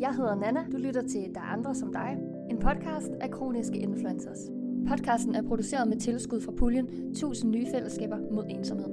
Jeg 0.00 0.14
hedder 0.14 0.34
Nana. 0.34 0.64
Du 0.72 0.76
lytter 0.76 1.02
til 1.02 1.34
Der 1.34 1.40
er 1.40 1.44
andre 1.44 1.74
som 1.74 1.92
dig. 1.92 2.18
En 2.50 2.58
podcast 2.58 3.10
af 3.20 3.30
kroniske 3.30 3.78
influencers. 3.78 4.38
Podcasten 4.88 5.34
er 5.34 5.42
produceret 5.42 5.88
med 5.88 6.00
tilskud 6.00 6.40
fra 6.40 6.52
puljen 6.58 6.86
1000 7.10 7.50
nye 7.52 7.66
fællesskaber 7.74 8.18
mod 8.32 8.44
ensomhed. 8.48 8.88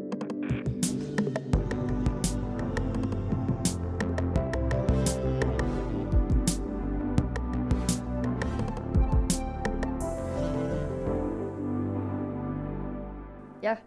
Jeg 13.61 13.77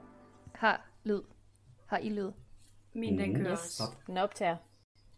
har 0.55 0.87
lyd. 1.05 1.21
Har 1.87 1.99
I 1.99 2.09
lyd? 2.09 2.31
Min 2.95 3.19
den 3.19 3.35
kører 3.35 3.53
Yes. 3.53 3.81
også. 3.81 3.83
Den 4.07 4.17
optager. 4.19 4.57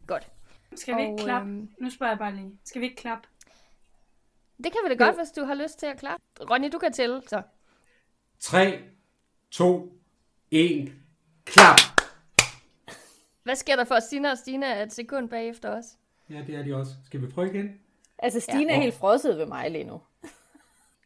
Godt. 0.07 0.31
Skal 0.75 0.97
vi 0.97 1.01
ikke 1.03 1.13
Og, 1.13 1.19
klappe? 1.19 1.49
øhm, 1.51 1.73
Nu 1.81 1.91
spørger 1.91 2.11
jeg 2.13 2.19
bare 2.19 2.35
lige. 2.37 2.59
Skal 2.65 2.81
vi 2.81 2.87
ikke 2.87 3.01
klappe? 3.03 3.29
Det 4.65 4.73
kan 4.73 4.81
vi 4.85 4.95
da 4.95 5.05
godt, 5.05 5.17
hvis 5.17 5.31
du 5.31 5.45
har 5.45 5.55
lyst 5.55 5.79
til 5.79 5.87
at 5.87 5.99
klare. 5.99 6.19
Ronny, 6.41 6.69
du 6.73 6.79
kan 6.79 6.93
tælle, 6.93 7.23
så. 7.27 7.43
3, 8.41 8.83
2, 9.51 9.93
1, 10.51 10.93
klap! 11.45 11.77
Hvad 13.43 13.57
sker 13.57 13.77
der 13.77 13.85
for 13.85 14.01
Sina 14.01 14.31
og 14.31 14.39
Stina 14.39 14.83
et 14.83 14.93
sekund 14.93 15.29
bagefter 15.29 15.71
os? 15.71 15.85
Ja, 16.31 16.43
det 16.47 16.55
er 16.55 16.63
de 16.63 16.75
også. 16.77 16.93
Skal 17.07 17.21
vi 17.23 17.27
prøve 17.27 17.49
igen? 17.55 17.81
Altså, 18.19 18.41
Stine 18.41 18.73
Ja. 18.73 18.79
er 18.79 18.83
helt 18.83 18.95
frosset 18.95 19.39
ved 19.39 19.47
mig 19.47 19.71
lige 19.71 19.85
nu. 19.85 20.01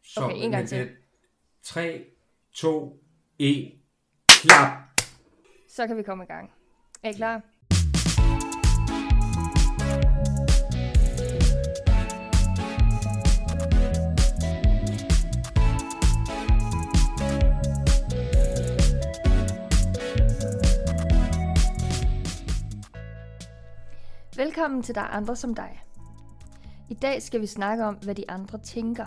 Så, 0.03 0.21
Okay, 0.21 0.35
en 0.43 0.51
gang 0.51 0.67
til. 0.67 0.89
3, 1.63 2.05
2, 2.53 3.03
1, 3.39 3.73
klap! 4.27 4.77
Så 5.69 5.87
kan 5.87 5.97
vi 5.97 6.03
komme 6.03 6.23
i 6.23 6.27
gang. 6.27 6.53
Er 7.03 7.09
I 7.09 7.13
klar? 7.13 7.41
Velkommen 24.37 24.83
til 24.83 24.95
Der 24.95 25.01
andre 25.01 25.35
som 25.35 25.53
dig. 25.53 25.83
I 26.89 26.93
dag 26.93 27.21
skal 27.21 27.41
vi 27.41 27.47
snakke 27.47 27.85
om, 27.85 27.95
hvad 27.95 28.15
de 28.15 28.31
andre 28.31 28.57
tænker. 28.57 29.05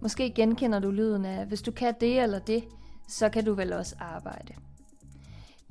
Måske 0.00 0.30
genkender 0.30 0.78
du 0.78 0.90
lyden 0.90 1.24
af, 1.24 1.46
hvis 1.46 1.62
du 1.62 1.72
kan 1.72 1.94
det 2.00 2.20
eller 2.20 2.38
det, 2.38 2.64
så 3.08 3.28
kan 3.28 3.44
du 3.44 3.54
vel 3.54 3.72
også 3.72 3.96
arbejde. 3.98 4.54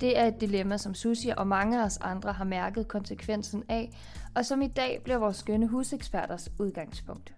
Det 0.00 0.18
er 0.18 0.24
et 0.24 0.40
dilemma, 0.40 0.76
som 0.76 0.94
Susie 0.94 1.38
og 1.38 1.46
mange 1.46 1.80
af 1.80 1.84
os 1.84 1.96
andre 1.96 2.32
har 2.32 2.44
mærket 2.44 2.88
konsekvensen 2.88 3.64
af, 3.68 3.90
og 4.34 4.46
som 4.46 4.62
i 4.62 4.68
dag 4.68 5.00
bliver 5.04 5.18
vores 5.18 5.36
skønne 5.36 5.66
huseksperters 5.66 6.48
udgangspunkt. 6.58 7.34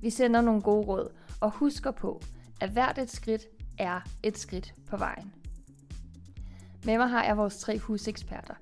Vi 0.00 0.10
sender 0.10 0.40
nogle 0.40 0.62
gode 0.62 0.86
råd 0.86 1.12
og 1.40 1.50
husker 1.50 1.90
på, 1.90 2.22
at 2.60 2.70
hvert 2.70 2.98
et 2.98 3.10
skridt 3.10 3.42
er 3.78 4.00
et 4.22 4.38
skridt 4.38 4.74
på 4.86 4.96
vejen. 4.96 5.32
Med 6.84 6.98
mig 6.98 7.08
har 7.08 7.24
jeg 7.24 7.36
vores 7.36 7.58
tre 7.58 7.78
huseksperter. 7.78 8.54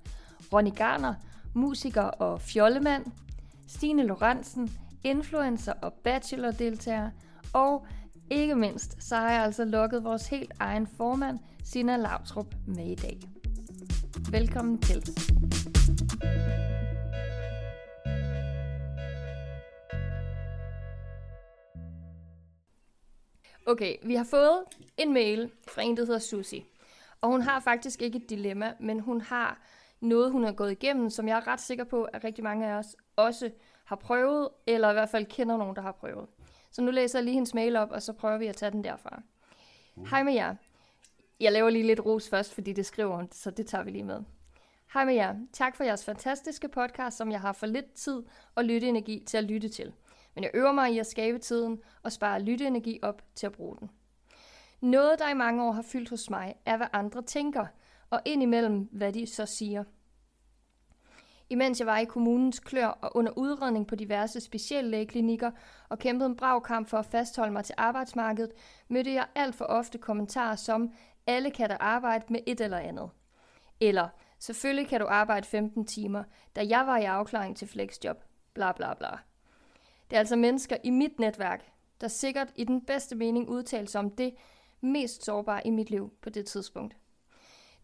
Ronny 0.53 0.75
Garner, 0.75 1.14
musiker 1.56 2.02
og 2.02 2.40
fjollemand, 2.40 3.06
Stine 3.68 4.02
Lorentzen, 4.02 4.70
influencer 5.04 5.72
og 5.72 5.92
bachelor-deltager, 5.92 7.10
og 7.52 7.86
ikke 8.30 8.54
mindst, 8.54 9.02
så 9.02 9.16
har 9.16 9.30
jeg 9.30 9.42
altså 9.42 9.64
lukket 9.64 10.04
vores 10.04 10.26
helt 10.26 10.52
egen 10.58 10.86
formand, 10.86 11.38
Sina 11.64 11.96
Lautrup, 11.96 12.54
med 12.66 12.86
i 12.86 12.94
dag. 12.94 13.18
Velkommen 14.30 14.82
til. 14.82 15.08
Okay, 23.66 23.96
vi 24.02 24.14
har 24.14 24.26
fået 24.30 24.62
en 24.96 25.12
mail 25.12 25.50
fra 25.69 25.82
en, 25.82 25.97
der 25.97 26.04
hedder 26.04 26.19
Susie. 26.19 26.62
Og 27.20 27.31
hun 27.31 27.42
har 27.42 27.60
faktisk 27.60 28.02
ikke 28.02 28.19
et 28.19 28.31
dilemma, 28.31 28.72
men 28.81 29.00
hun 29.00 29.20
har 29.20 29.58
noget, 30.00 30.32
hun 30.32 30.44
har 30.44 30.52
gået 30.52 30.72
igennem, 30.72 31.10
som 31.10 31.28
jeg 31.28 31.36
er 31.36 31.46
ret 31.46 31.60
sikker 31.60 31.84
på, 31.84 32.04
at 32.04 32.24
rigtig 32.24 32.44
mange 32.44 32.66
af 32.66 32.72
os 32.72 32.96
også 33.16 33.50
har 33.84 33.96
prøvet, 33.96 34.48
eller 34.66 34.90
i 34.90 34.92
hvert 34.92 35.08
fald 35.08 35.26
kender 35.26 35.56
nogen, 35.56 35.76
der 35.76 35.82
har 35.82 35.92
prøvet. 35.92 36.26
Så 36.70 36.82
nu 36.82 36.90
læser 36.90 37.18
jeg 37.18 37.24
lige 37.24 37.34
hendes 37.34 37.54
mail 37.54 37.76
op, 37.76 37.90
og 37.90 38.02
så 38.02 38.12
prøver 38.12 38.38
vi 38.38 38.46
at 38.46 38.56
tage 38.56 38.70
den 38.70 38.84
derfra. 38.84 39.22
Hej 40.10 40.22
med 40.22 40.32
jer. 40.32 40.54
Jeg 41.40 41.52
laver 41.52 41.70
lige 41.70 41.86
lidt 41.86 42.00
ros 42.00 42.28
først, 42.28 42.54
fordi 42.54 42.72
det 42.72 42.86
skriver 42.86 43.16
hun, 43.16 43.28
så 43.32 43.50
det 43.50 43.66
tager 43.66 43.84
vi 43.84 43.90
lige 43.90 44.04
med. 44.04 44.22
Hej 44.94 45.04
med 45.04 45.14
jer. 45.14 45.34
Tak 45.52 45.76
for 45.76 45.84
jeres 45.84 46.04
fantastiske 46.04 46.68
podcast, 46.68 47.16
som 47.16 47.30
jeg 47.30 47.40
har 47.40 47.52
for 47.52 47.66
lidt 47.66 47.92
tid 47.92 48.22
og 48.54 48.64
lytteenergi 48.64 49.22
til 49.26 49.36
at 49.36 49.44
lytte 49.44 49.68
til. 49.68 49.92
Men 50.34 50.44
jeg 50.44 50.50
øver 50.54 50.72
mig 50.72 50.92
i 50.92 50.98
at 50.98 51.06
skabe 51.06 51.38
tiden 51.38 51.82
og 52.02 52.12
spare 52.12 52.40
lytteenergi 52.40 52.98
op 53.02 53.22
til 53.34 53.46
at 53.46 53.52
bruge 53.52 53.76
den. 53.80 53.90
Noget, 54.80 55.18
der 55.18 55.30
i 55.30 55.34
mange 55.34 55.64
år 55.64 55.72
har 55.72 55.82
fyldt 55.82 56.10
hos 56.10 56.30
mig, 56.30 56.54
er, 56.66 56.76
hvad 56.76 56.86
andre 56.92 57.22
tænker, 57.22 57.66
og 58.11 58.21
indimellem, 58.25 58.89
hvad 58.93 59.12
de 59.12 59.27
så 59.27 59.47
siger. 59.47 59.84
Imens 61.50 61.78
jeg 61.78 61.87
var 61.87 61.99
i 61.99 62.05
kommunens 62.05 62.61
klør 62.61 62.87
og 62.87 63.17
under 63.17 63.33
udredning 63.37 63.87
på 63.87 63.94
diverse 63.94 64.41
speciallægeklinikker 64.41 65.50
og 65.89 65.99
kæmpede 65.99 66.27
en 66.31 66.37
brav 66.37 66.62
kamp 66.62 66.89
for 66.89 66.99
at 66.99 67.06
fastholde 67.06 67.53
mig 67.53 67.65
til 67.65 67.75
arbejdsmarkedet, 67.78 68.53
mødte 68.89 69.12
jeg 69.12 69.27
alt 69.34 69.55
for 69.55 69.65
ofte 69.65 69.99
kommentarer 69.99 70.56
som, 70.56 70.93
alle 71.27 71.50
kan 71.50 71.69
da 71.69 71.77
arbejde 71.81 72.25
med 72.28 72.41
et 72.47 72.61
eller 72.61 72.78
andet. 72.78 73.11
Eller, 73.81 74.09
selvfølgelig 74.38 74.88
kan 74.88 75.00
du 75.00 75.06
arbejde 75.06 75.47
15 75.47 75.84
timer, 75.84 76.25
da 76.56 76.67
jeg 76.69 76.87
var 76.87 76.99
i 76.99 77.05
afklaring 77.05 77.56
til 77.56 77.69
flexjob, 77.69 78.17
bla 78.55 78.73
bla 78.73 78.94
bla. 78.94 79.11
Det 80.11 80.17
er 80.17 80.19
altså 80.19 80.37
mennesker 80.37 80.77
i 80.84 80.91
mit 80.91 81.19
netværk, 81.19 81.73
der 82.00 82.09
sikkert 82.09 82.53
i 82.56 82.65
den 82.65 82.84
bedste 82.84 83.17
mening 83.17 83.49
udtalte 83.49 83.93
sig 83.93 83.99
om 83.99 84.11
det 84.11 84.34
mest 84.81 85.25
sårbare 85.25 85.67
i 85.67 85.71
mit 85.71 85.91
liv 85.91 86.12
på 86.23 86.31
det 86.31 86.47
tidspunkt. 86.47 86.97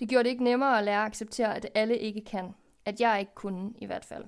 Det 0.03 0.09
gjorde 0.09 0.25
det 0.25 0.31
ikke 0.31 0.45
nemmere 0.45 0.79
at 0.79 0.85
lære 0.85 1.01
at 1.01 1.07
acceptere, 1.07 1.57
at 1.57 1.67
alle 1.75 1.99
ikke 1.99 2.21
kan. 2.21 2.55
At 2.85 3.01
jeg 3.01 3.21
ikke 3.21 3.35
kunne 3.35 3.73
i 3.79 3.87
hvert 3.87 4.05
fald. 4.05 4.25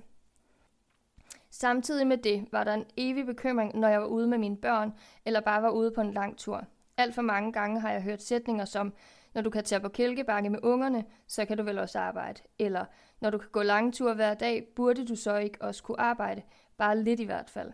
Samtidig 1.49 2.07
med 2.07 2.17
det 2.17 2.47
var 2.51 2.63
der 2.63 2.73
en 2.73 2.85
evig 2.97 3.25
bekymring, 3.25 3.79
når 3.79 3.87
jeg 3.87 4.01
var 4.01 4.07
ude 4.07 4.27
med 4.27 4.37
mine 4.37 4.57
børn, 4.57 4.93
eller 5.25 5.39
bare 5.39 5.61
var 5.61 5.69
ude 5.69 5.91
på 5.91 6.01
en 6.01 6.13
lang 6.13 6.37
tur. 6.37 6.63
Alt 6.97 7.15
for 7.15 7.21
mange 7.21 7.53
gange 7.53 7.81
har 7.81 7.91
jeg 7.91 8.01
hørt 8.01 8.21
sætninger 8.21 8.65
som, 8.65 8.93
når 9.33 9.41
du 9.41 9.49
kan 9.49 9.63
tage 9.63 9.79
på 9.81 9.89
kælkebakke 9.89 10.49
med 10.49 10.59
ungerne, 10.63 11.05
så 11.27 11.45
kan 11.45 11.57
du 11.57 11.63
vel 11.63 11.79
også 11.79 11.99
arbejde. 11.99 12.41
Eller, 12.59 12.85
når 13.19 13.29
du 13.29 13.37
kan 13.37 13.49
gå 13.51 13.63
lange 13.63 13.91
ture 13.91 14.13
hver 14.13 14.33
dag, 14.33 14.67
burde 14.75 15.07
du 15.07 15.15
så 15.15 15.37
ikke 15.37 15.61
også 15.61 15.83
kunne 15.83 15.99
arbejde. 15.99 16.41
Bare 16.77 17.03
lidt 17.03 17.19
i 17.19 17.25
hvert 17.25 17.49
fald. 17.49 17.71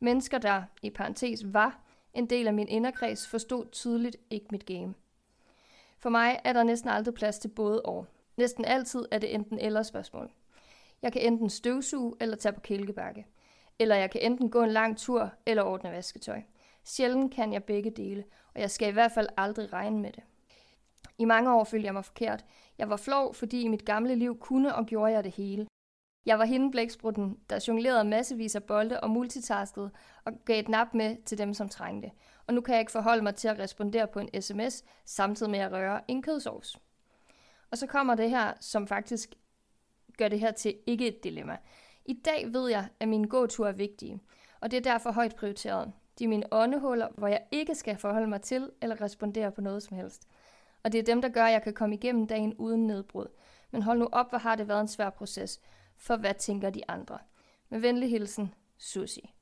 Mennesker, 0.00 0.38
der, 0.38 0.62
i 0.82 0.90
parentes, 0.90 1.54
var 1.54 1.80
en 2.14 2.26
del 2.26 2.46
af 2.46 2.54
min 2.54 2.68
inderkreds, 2.68 3.28
forstod 3.28 3.66
tydeligt 3.72 4.16
ikke 4.30 4.46
mit 4.50 4.66
game. 4.66 4.94
For 6.04 6.10
mig 6.10 6.40
er 6.44 6.52
der 6.52 6.62
næsten 6.62 6.90
aldrig 6.90 7.14
plads 7.14 7.38
til 7.38 7.48
både 7.48 7.82
og. 7.82 8.06
Næsten 8.36 8.64
altid 8.64 9.04
er 9.10 9.18
det 9.18 9.34
enten 9.34 9.58
eller 9.58 9.82
spørgsmål. 9.82 10.30
Jeg 11.02 11.12
kan 11.12 11.22
enten 11.22 11.50
støvsuge 11.50 12.14
eller 12.20 12.36
tage 12.36 12.52
på 12.52 12.60
kælkebakke. 12.60 13.26
Eller 13.78 13.96
jeg 13.96 14.10
kan 14.10 14.20
enten 14.20 14.50
gå 14.50 14.62
en 14.62 14.70
lang 14.70 14.98
tur 14.98 15.32
eller 15.46 15.62
ordne 15.62 15.90
vasketøj. 15.90 16.42
Sjældent 16.84 17.34
kan 17.34 17.52
jeg 17.52 17.64
begge 17.64 17.90
dele, 17.90 18.24
og 18.54 18.60
jeg 18.60 18.70
skal 18.70 18.88
i 18.88 18.92
hvert 18.92 19.12
fald 19.12 19.28
aldrig 19.36 19.72
regne 19.72 19.98
med 19.98 20.12
det. 20.12 20.22
I 21.18 21.24
mange 21.24 21.54
år 21.54 21.64
følte 21.64 21.86
jeg 21.86 21.94
mig 21.94 22.04
forkert. 22.04 22.44
Jeg 22.78 22.90
var 22.90 22.96
flov, 22.96 23.34
fordi 23.34 23.62
i 23.62 23.68
mit 23.68 23.84
gamle 23.84 24.14
liv 24.14 24.38
kunne 24.38 24.74
og 24.74 24.86
gjorde 24.86 25.12
jeg 25.12 25.24
det 25.24 25.32
hele. 25.32 25.66
Jeg 26.26 26.38
var 26.38 26.44
hende 26.44 26.70
blæksprutten, 26.70 27.38
der 27.50 27.64
jonglerede 27.68 28.04
massevis 28.04 28.54
af 28.54 28.64
bolde 28.64 29.00
og 29.00 29.10
multitaskede 29.10 29.90
og 30.24 30.32
gav 30.44 30.60
et 30.60 30.68
nap 30.68 30.94
med 30.94 31.16
til 31.24 31.38
dem, 31.38 31.54
som 31.54 31.68
trængte. 31.68 32.10
Og 32.46 32.54
nu 32.54 32.60
kan 32.60 32.72
jeg 32.72 32.80
ikke 32.80 32.92
forholde 32.92 33.22
mig 33.22 33.34
til 33.34 33.48
at 33.48 33.58
respondere 33.58 34.06
på 34.06 34.18
en 34.18 34.42
sms, 34.42 34.84
samtidig 35.04 35.50
med 35.50 35.58
at 35.58 35.72
røre 35.72 36.00
en 36.08 36.22
kødsovs. 36.22 36.78
Og 37.70 37.78
så 37.78 37.86
kommer 37.86 38.14
det 38.14 38.30
her, 38.30 38.52
som 38.60 38.86
faktisk 38.86 39.34
gør 40.18 40.28
det 40.28 40.40
her 40.40 40.52
til 40.52 40.74
ikke 40.86 41.08
et 41.08 41.24
dilemma. 41.24 41.56
I 42.04 42.12
dag 42.12 42.52
ved 42.52 42.70
jeg, 42.70 42.88
at 43.00 43.08
mine 43.08 43.28
gåture 43.28 43.68
er 43.68 43.72
vigtige, 43.72 44.20
og 44.60 44.70
det 44.70 44.76
er 44.76 44.80
derfor 44.80 45.12
højt 45.12 45.36
prioriteret. 45.36 45.92
De 46.18 46.24
er 46.24 46.28
mine 46.28 46.52
åndehuller, 46.52 47.08
hvor 47.16 47.28
jeg 47.28 47.42
ikke 47.50 47.74
skal 47.74 47.96
forholde 47.98 48.26
mig 48.26 48.42
til 48.42 48.70
eller 48.82 49.00
respondere 49.00 49.52
på 49.52 49.60
noget 49.60 49.82
som 49.82 49.96
helst. 49.96 50.28
Og 50.82 50.92
det 50.92 50.98
er 50.98 51.02
dem, 51.02 51.22
der 51.22 51.28
gør, 51.28 51.44
at 51.44 51.52
jeg 51.52 51.62
kan 51.62 51.74
komme 51.74 51.94
igennem 51.94 52.26
dagen 52.26 52.54
uden 52.54 52.86
nedbrud. 52.86 53.26
Men 53.70 53.82
hold 53.82 53.98
nu 53.98 54.08
op, 54.12 54.30
hvor 54.30 54.38
har 54.38 54.56
det 54.56 54.68
været 54.68 54.80
en 54.80 54.88
svær 54.88 55.10
proces. 55.10 55.60
For 55.96 56.16
hvad 56.16 56.34
tænker 56.34 56.70
de 56.70 56.82
andre? 56.88 57.18
Med 57.68 57.80
venlig 57.80 58.10
hilsen, 58.10 58.54
Susie. 58.78 59.33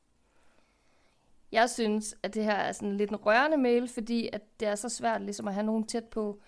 Jeg 1.52 1.70
synes, 1.70 2.16
at 2.22 2.34
det 2.34 2.44
her 2.44 2.54
er 2.54 2.72
sådan 2.72 2.96
lidt 2.96 3.10
en 3.10 3.16
rørende 3.16 3.56
mail, 3.56 3.88
fordi 3.88 4.28
at 4.32 4.60
det 4.60 4.68
er 4.68 4.74
så 4.74 4.88
svært 4.88 5.22
ligesom 5.22 5.48
at 5.48 5.54
have 5.54 5.66
nogen 5.66 5.86
tæt 5.86 6.04
på, 6.04 6.40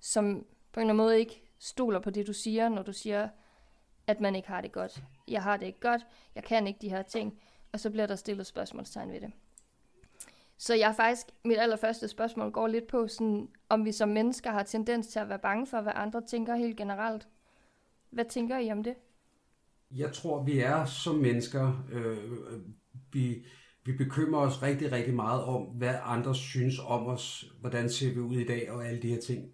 som 0.00 0.46
på 0.72 0.80
en 0.80 0.82
eller 0.82 0.94
anden 0.94 0.96
måde 0.96 1.18
ikke 1.18 1.42
stoler 1.58 2.00
på 2.00 2.10
det, 2.10 2.26
du 2.26 2.32
siger, 2.32 2.68
når 2.68 2.82
du 2.82 2.92
siger, 2.92 3.28
at 4.06 4.20
man 4.20 4.36
ikke 4.36 4.48
har 4.48 4.60
det 4.60 4.72
godt. 4.72 5.02
Jeg 5.28 5.42
har 5.42 5.56
det 5.56 5.66
ikke 5.66 5.80
godt, 5.80 6.06
jeg 6.34 6.44
kan 6.44 6.66
ikke 6.66 6.78
de 6.82 6.88
her 6.88 7.02
ting, 7.02 7.40
og 7.72 7.80
så 7.80 7.90
bliver 7.90 8.06
der 8.06 8.16
stillet 8.16 8.46
spørgsmålstegn 8.46 9.12
ved 9.12 9.20
det. 9.20 9.32
Så 10.56 10.74
jeg 10.74 10.88
har 10.88 10.94
faktisk, 10.94 11.26
mit 11.44 11.58
allerførste 11.58 12.08
spørgsmål 12.08 12.50
går 12.50 12.66
lidt 12.66 12.86
på, 12.86 13.08
sådan, 13.08 13.48
om 13.68 13.84
vi 13.84 13.92
som 13.92 14.08
mennesker 14.08 14.50
har 14.50 14.62
tendens 14.62 15.06
til 15.06 15.18
at 15.18 15.28
være 15.28 15.38
bange 15.38 15.66
for, 15.66 15.80
hvad 15.80 15.92
andre 15.94 16.22
tænker 16.26 16.54
helt 16.54 16.76
generelt. 16.76 17.28
Hvad 18.10 18.24
tænker 18.24 18.58
I 18.58 18.72
om 18.72 18.82
det? 18.82 18.94
Jeg 19.90 20.12
tror, 20.12 20.42
vi 20.42 20.58
er 20.58 20.84
som 20.84 21.14
mennesker, 21.14 21.84
øh, 21.92 22.18
vi, 23.12 23.46
vi 23.84 23.92
bekymrer 23.92 24.40
os 24.40 24.62
rigtig, 24.62 24.92
rigtig 24.92 25.14
meget 25.14 25.44
om, 25.44 25.62
hvad 25.62 25.94
andre 26.02 26.34
synes 26.34 26.78
om 26.78 27.06
os, 27.06 27.52
hvordan 27.60 27.90
ser 27.90 28.14
vi 28.14 28.20
ud 28.20 28.36
i 28.36 28.46
dag 28.46 28.70
og 28.70 28.86
alle 28.86 29.02
de 29.02 29.08
her 29.08 29.20
ting. 29.20 29.52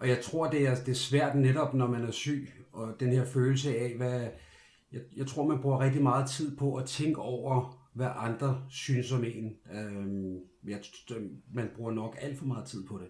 Og 0.00 0.08
jeg 0.08 0.20
tror, 0.22 0.50
det 0.50 0.66
er, 0.66 0.74
det 0.74 0.88
er 0.88 0.94
svært 0.94 1.36
netop, 1.36 1.74
når 1.74 1.86
man 1.86 2.04
er 2.04 2.10
syg, 2.10 2.48
og 2.72 3.00
den 3.00 3.12
her 3.12 3.24
følelse 3.24 3.78
af, 3.78 3.96
hvad... 3.96 4.28
Jeg, 4.92 5.00
jeg 5.16 5.26
tror, 5.26 5.46
man 5.46 5.60
bruger 5.60 5.80
rigtig 5.80 6.02
meget 6.02 6.30
tid 6.30 6.56
på 6.56 6.74
at 6.74 6.86
tænke 6.86 7.20
over, 7.20 7.78
hvad 7.92 8.08
andre 8.16 8.64
synes 8.68 9.12
om 9.12 9.24
en. 9.24 9.56
Øhm, 9.72 10.40
jeg, 10.64 10.80
man 11.52 11.70
bruger 11.76 11.92
nok 11.92 12.16
alt 12.20 12.38
for 12.38 12.44
meget 12.44 12.66
tid 12.66 12.86
på 12.86 12.98
det. 12.98 13.08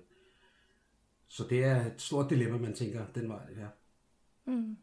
Så 1.29 1.45
det 1.51 1.65
er 1.65 1.87
et 1.87 2.01
stort 2.01 2.31
dilemma, 2.31 2.59
man 2.59 2.75
tænker 2.75 3.07
den 3.15 3.29
vej, 3.29 3.41
ja. 3.57 3.67
Mm. 4.53 4.77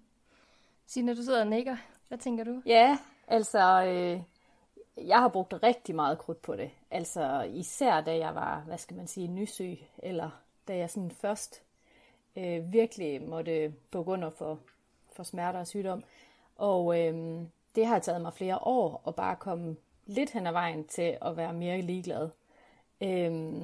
Signe, 0.88 1.16
du 1.16 1.22
sidder 1.22 1.42
og 1.42 1.48
nikker. 1.48 1.78
Hvad 2.08 2.18
tænker 2.18 2.44
du? 2.44 2.62
Ja, 2.66 2.98
altså, 3.28 3.86
øh, 3.86 4.22
jeg 4.98 5.20
har 5.20 5.28
brugt 5.28 5.64
rigtig 5.64 5.96
meget 5.96 6.18
krudt 6.18 6.42
på 6.42 6.56
det. 6.56 6.72
Altså, 6.92 7.42
især 7.42 8.02
da 8.02 8.18
jeg 8.18 8.36
var, 8.36 8.60
hvad 8.60 8.78
skal 8.78 8.98
man 8.98 9.08
sige, 9.08 9.28
nysyg, 9.28 9.78
eller 9.98 10.30
da 10.68 10.78
jeg 10.78 10.90
sådan 10.90 11.12
først 11.12 11.64
øh, 12.36 12.74
virkelig 12.74 13.22
måtte 13.22 13.74
bukke 13.92 14.12
under 14.12 14.30
for, 14.30 14.60
for 15.12 15.24
smerter 15.24 15.60
og 15.60 15.68
sygdom. 15.68 16.04
Og 16.56 17.00
øh, 17.00 17.42
det 17.76 17.86
har 17.86 18.00
taget 18.00 18.22
mig 18.22 18.34
flere 18.34 18.58
år 18.58 19.04
at 19.08 19.16
bare 19.16 19.36
komme 19.36 19.76
lidt 20.06 20.32
hen 20.32 20.48
ad 20.48 20.52
vejen 20.52 20.88
til 20.88 21.18
at 21.22 21.38
være 21.38 21.54
mere 21.54 21.82
ligeglad. 21.82 22.30
Øh, 23.02 23.62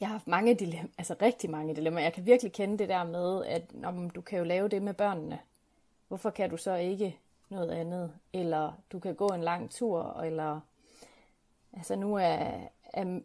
jeg 0.00 0.08
har 0.08 0.14
haft 0.14 0.28
mange 0.28 0.54
dilemmaer, 0.54 0.88
altså 0.98 1.16
rigtig 1.22 1.50
mange 1.50 1.76
dilemmaer. 1.76 2.04
Jeg 2.04 2.12
kan 2.12 2.26
virkelig 2.26 2.52
kende 2.52 2.78
det 2.78 2.88
der 2.88 3.04
med, 3.04 3.44
at 3.44 3.62
om 3.84 4.10
du 4.10 4.20
kan 4.20 4.38
jo 4.38 4.44
lave 4.44 4.68
det 4.68 4.82
med 4.82 4.94
børnene. 4.94 5.38
Hvorfor 6.08 6.30
kan 6.30 6.50
du 6.50 6.56
så 6.56 6.74
ikke 6.74 7.18
noget 7.54 7.70
andet? 7.70 8.12
Eller 8.32 8.72
du 8.92 8.98
kan 8.98 9.14
gå 9.14 9.28
en 9.28 9.40
lang 9.40 9.70
tur, 9.70 10.20
eller 10.20 10.60
altså 11.72 11.96
nu 11.96 12.14
er, 12.16 12.58
er 12.92 13.20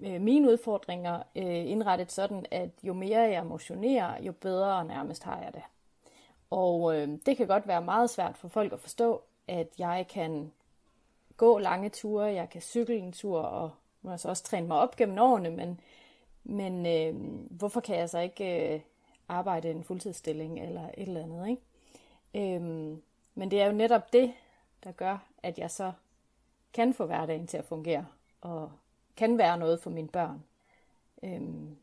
øh, 0.00 0.20
mine 0.20 0.50
udfordringer 0.50 1.22
øh, 1.36 1.70
indrettet 1.70 2.12
sådan, 2.12 2.46
at 2.50 2.70
jo 2.82 2.92
mere 2.92 3.20
jeg 3.20 3.46
motionerer, 3.46 4.22
jo 4.22 4.32
bedre 4.32 4.84
nærmest 4.84 5.22
har 5.22 5.42
jeg 5.42 5.54
det. 5.54 5.62
Og 6.50 6.96
øh, 6.96 7.08
det 7.26 7.36
kan 7.36 7.46
godt 7.46 7.68
være 7.68 7.82
meget 7.82 8.10
svært 8.10 8.36
for 8.36 8.48
folk 8.48 8.72
at 8.72 8.80
forstå, 8.80 9.22
at 9.48 9.68
jeg 9.78 10.06
kan 10.08 10.52
gå 11.36 11.58
lange 11.58 11.88
ture, 11.88 12.24
jeg 12.24 12.48
kan 12.50 12.60
cykle 12.60 12.96
en 12.96 13.12
tur, 13.12 13.40
og 13.40 13.70
nu 14.02 14.08
har 14.08 14.12
jeg 14.12 14.20
så 14.20 14.28
også 14.28 14.44
trænet 14.44 14.68
mig 14.68 14.76
op 14.76 14.96
gennem 14.96 15.18
årene, 15.18 15.50
men, 15.50 15.80
men 16.44 16.86
øh, 16.86 17.14
hvorfor 17.50 17.80
kan 17.80 17.96
jeg 17.96 18.10
så 18.10 18.18
ikke 18.18 18.74
øh, 18.74 18.80
arbejde 19.28 19.70
en 19.70 19.84
fuldtidsstilling 19.84 20.60
eller 20.60 20.82
et 20.82 21.08
eller 21.08 21.22
andet, 21.22 21.48
ikke? 21.48 21.62
Øhm, 22.34 23.02
men 23.34 23.50
det 23.50 23.60
er 23.60 23.66
jo 23.66 23.72
netop 23.72 24.12
det, 24.12 24.34
der 24.84 24.92
gør, 24.92 25.26
at 25.42 25.58
jeg 25.58 25.70
så 25.70 25.92
kan 26.72 26.94
få 26.94 27.06
hverdagen 27.06 27.46
til 27.46 27.56
at 27.56 27.64
fungere, 27.64 28.06
og 28.40 28.72
kan 29.16 29.38
være 29.38 29.58
noget 29.58 29.80
for 29.80 29.90
mine 29.90 30.08
børn. 30.08 30.44
Øhm, 31.22 31.76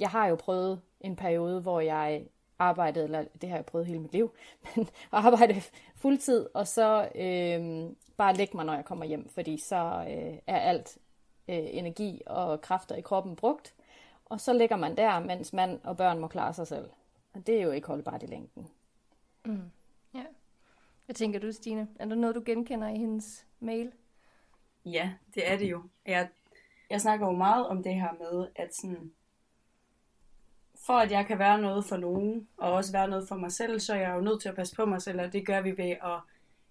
jeg 0.00 0.10
har 0.10 0.26
jo 0.26 0.34
prøvet 0.34 0.80
en 1.00 1.16
periode, 1.16 1.60
hvor 1.60 1.80
jeg 1.80 2.24
arbejdede, 2.58 3.04
eller 3.04 3.24
det 3.40 3.48
har 3.48 3.56
jeg 3.56 3.66
prøvet 3.66 3.86
hele 3.86 3.98
mit 3.98 4.12
liv, 4.12 4.32
men 4.76 4.86
at 4.86 4.88
arbejde 5.24 5.62
fuldtid, 5.96 6.48
og 6.54 6.68
så 6.68 7.08
øhm, 7.14 7.96
bare 8.16 8.34
lægge 8.34 8.56
mig, 8.56 8.64
når 8.64 8.74
jeg 8.74 8.84
kommer 8.84 9.04
hjem, 9.04 9.28
fordi 9.28 9.58
så 9.58 10.04
øh, 10.08 10.38
er 10.46 10.58
alt 10.58 10.98
øh, 11.48 11.64
energi 11.70 12.22
og 12.26 12.60
kræfter 12.60 12.94
i 12.94 13.00
kroppen 13.00 13.36
brugt, 13.36 13.74
og 14.24 14.40
så 14.40 14.52
ligger 14.52 14.76
man 14.76 14.96
der, 14.96 15.20
mens 15.20 15.52
mand 15.52 15.80
og 15.84 15.96
børn 15.96 16.18
må 16.18 16.28
klare 16.28 16.54
sig 16.54 16.66
selv. 16.66 16.90
Og 17.34 17.46
det 17.46 17.58
er 17.58 17.62
jo 17.62 17.70
ikke 17.70 17.86
holdbart 17.86 18.22
i 18.22 18.26
længden. 18.26 18.68
Mm. 19.44 19.70
Ja. 20.14 20.24
Hvad 21.04 21.14
tænker 21.14 21.40
du, 21.40 21.52
Stine? 21.52 21.88
Er 21.98 22.04
der 22.04 22.14
noget, 22.14 22.36
du 22.36 22.42
genkender 22.46 22.88
i 22.88 22.98
hendes 22.98 23.46
mail? 23.60 23.92
Ja, 24.84 25.12
det 25.34 25.50
er 25.50 25.56
det 25.56 25.70
jo. 25.70 25.82
Jeg, 26.06 26.28
jeg 26.90 27.00
snakker 27.00 27.26
jo 27.26 27.32
meget 27.32 27.66
om 27.66 27.82
det 27.82 27.94
her 27.94 28.12
med, 28.12 28.48
at 28.56 28.74
sådan, 28.74 29.12
for 30.86 30.92
at 30.92 31.10
jeg 31.10 31.26
kan 31.26 31.38
være 31.38 31.60
noget 31.60 31.84
for 31.84 31.96
nogen, 31.96 32.48
og 32.56 32.72
også 32.72 32.92
være 32.92 33.08
noget 33.08 33.28
for 33.28 33.36
mig 33.36 33.52
selv, 33.52 33.80
så 33.80 33.94
er 33.94 33.98
jeg 33.98 34.14
jo 34.14 34.20
nødt 34.20 34.42
til 34.42 34.48
at 34.48 34.56
passe 34.56 34.76
på 34.76 34.84
mig 34.84 35.02
selv, 35.02 35.20
og 35.20 35.32
det 35.32 35.46
gør 35.46 35.60
vi 35.60 35.78
ved 35.78 35.90
at 35.90 36.20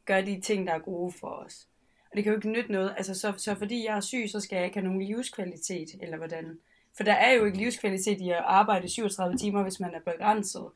gøre 0.05 0.25
de 0.25 0.41
ting, 0.41 0.67
der 0.67 0.73
er 0.73 0.79
gode 0.79 1.11
for 1.11 1.27
os. 1.27 1.67
Og 2.11 2.15
det 2.15 2.23
kan 2.23 2.33
jo 2.33 2.37
ikke 2.37 2.49
nytte 2.49 2.71
noget. 2.71 2.93
Altså, 2.97 3.15
så, 3.15 3.33
så 3.37 3.55
fordi 3.55 3.85
jeg 3.85 3.95
er 3.95 4.01
syg, 4.01 4.25
så 4.29 4.39
skal 4.39 4.55
jeg 4.55 4.65
ikke 4.65 4.77
have 4.77 4.87
nogen 4.87 5.01
livskvalitet, 5.01 5.89
eller 6.01 6.17
hvordan. 6.17 6.59
For 6.97 7.03
der 7.03 7.13
er 7.13 7.33
jo 7.33 7.45
ikke 7.45 7.57
livskvalitet 7.57 8.21
i 8.21 8.29
at 8.29 8.43
arbejde 8.45 8.89
37 8.89 9.37
timer, 9.37 9.63
hvis 9.63 9.79
man 9.79 9.95
er 9.95 9.99
begrænset. 9.99 10.71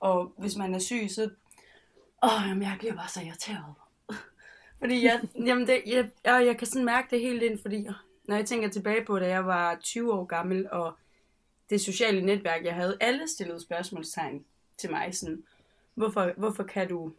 Og 0.00 0.32
hvis 0.36 0.56
man 0.56 0.74
er 0.74 0.78
syg, 0.78 1.06
så... 1.10 1.30
Åh, 2.22 2.48
jamen, 2.48 2.62
jeg 2.62 2.76
bliver 2.78 2.94
bare 2.94 3.08
så 3.08 3.20
irriteret. 3.20 3.74
fordi 4.78 5.04
jeg, 5.04 5.20
jamen 5.46 5.66
det, 5.66 5.82
jeg, 5.86 6.10
jeg, 6.24 6.46
jeg 6.46 6.58
kan 6.58 6.66
sådan 6.66 6.84
mærke 6.84 7.08
det 7.10 7.20
helt 7.20 7.42
ind, 7.42 7.58
fordi 7.62 7.86
når 8.24 8.36
jeg 8.36 8.46
tænker 8.46 8.68
tilbage 8.68 9.04
på, 9.04 9.18
da 9.18 9.28
jeg 9.28 9.46
var 9.46 9.78
20 9.80 10.12
år 10.14 10.24
gammel, 10.24 10.70
og 10.70 10.96
det 11.70 11.80
sociale 11.80 12.20
netværk, 12.20 12.64
jeg 12.64 12.74
havde, 12.74 12.96
alle 13.00 13.28
stillede 13.28 13.60
spørgsmålstegn 13.60 14.44
til 14.78 14.90
mig. 14.90 15.14
Sådan, 15.14 15.42
hvorfor, 15.94 16.32
hvorfor 16.36 16.62
kan 16.62 16.88
du 16.88 17.12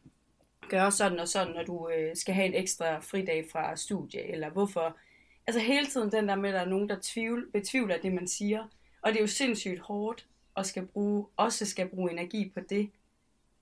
gøre 0.69 0.91
sådan 0.91 1.19
og 1.19 1.27
sådan, 1.27 1.53
når 1.53 1.63
du 1.63 1.89
øh, 1.89 2.15
skal 2.15 2.33
have 2.33 2.47
en 2.47 2.53
ekstra 2.53 2.99
fridag 2.99 3.47
fra 3.51 3.75
studie, 3.75 4.31
eller 4.31 4.49
hvorfor... 4.49 4.97
Altså 5.47 5.59
hele 5.59 5.87
tiden 5.87 6.11
den 6.11 6.27
der 6.27 6.35
med, 6.35 6.49
at 6.49 6.53
der 6.53 6.61
er 6.61 6.65
nogen, 6.65 6.89
der 6.89 6.97
tvivl, 7.01 7.51
betvivler 7.51 7.97
det, 7.97 8.13
man 8.13 8.27
siger. 8.27 8.67
Og 9.01 9.11
det 9.11 9.17
er 9.17 9.21
jo 9.21 9.27
sindssygt 9.27 9.79
hårdt, 9.79 10.27
og 10.55 10.65
skal 10.65 10.85
bruge, 10.85 11.25
også 11.37 11.65
skal 11.65 11.87
bruge 11.87 12.11
energi 12.11 12.51
på 12.53 12.59
det. 12.69 12.89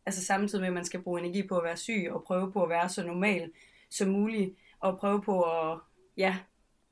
Altså 0.06 0.26
samtidig 0.26 0.62
med, 0.62 0.68
at 0.68 0.74
man 0.74 0.86
skal 0.86 1.02
bruge 1.02 1.20
energi 1.20 1.48
på 1.48 1.58
at 1.58 1.64
være 1.64 1.78
syg, 1.78 2.08
og 2.12 2.24
prøve 2.24 2.52
på 2.52 2.64
at 2.64 2.70
være 2.70 2.90
så 2.90 3.04
normal 3.04 3.52
som 3.90 4.10
muligt, 4.10 4.56
og 4.80 4.98
prøve 5.00 5.22
på 5.22 5.42
at... 5.42 5.80
Ja, 6.18 6.38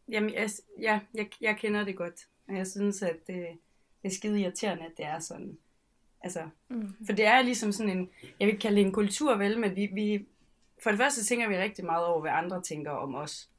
jamen, 0.10 0.34
jeg, 0.34 0.50
ja 0.82 1.00
jeg, 1.14 1.28
jeg 1.42 1.58
kender 1.58 1.84
det 1.84 1.96
godt. 1.96 2.28
Og 2.48 2.56
jeg 2.56 2.68
synes, 2.68 3.02
at 3.02 3.28
det, 3.28 3.48
det 4.04 4.12
er 4.12 4.16
skide 4.16 4.42
irriterende, 4.42 4.84
at 4.84 4.92
det 4.98 5.06
er 5.06 5.20
sådan. 5.20 5.58
Altså, 6.22 6.50
mm. 6.70 6.94
For 7.06 7.14
det 7.14 7.26
er 7.26 7.42
ligesom 7.42 7.72
sådan 7.72 7.98
en, 7.98 8.10
jeg 8.22 8.46
vil 8.46 8.48
ikke 8.48 8.62
kalde 8.62 8.78
det 8.78 8.86
en 8.86 8.92
kultur 8.92 9.36
vel, 9.36 9.60
men 9.60 9.76
vi, 9.76 9.86
vi, 9.94 10.26
for 10.84 10.90
det 10.90 11.00
første 11.00 11.26
tænker 11.26 11.50
vi 11.50 11.58
rigtig 11.58 11.86
meget 11.86 12.06
over, 12.06 12.22
hvad 12.22 12.32
andre 12.32 12.62
tænker 12.62 12.92
om 12.92 13.16
os. 13.16 13.50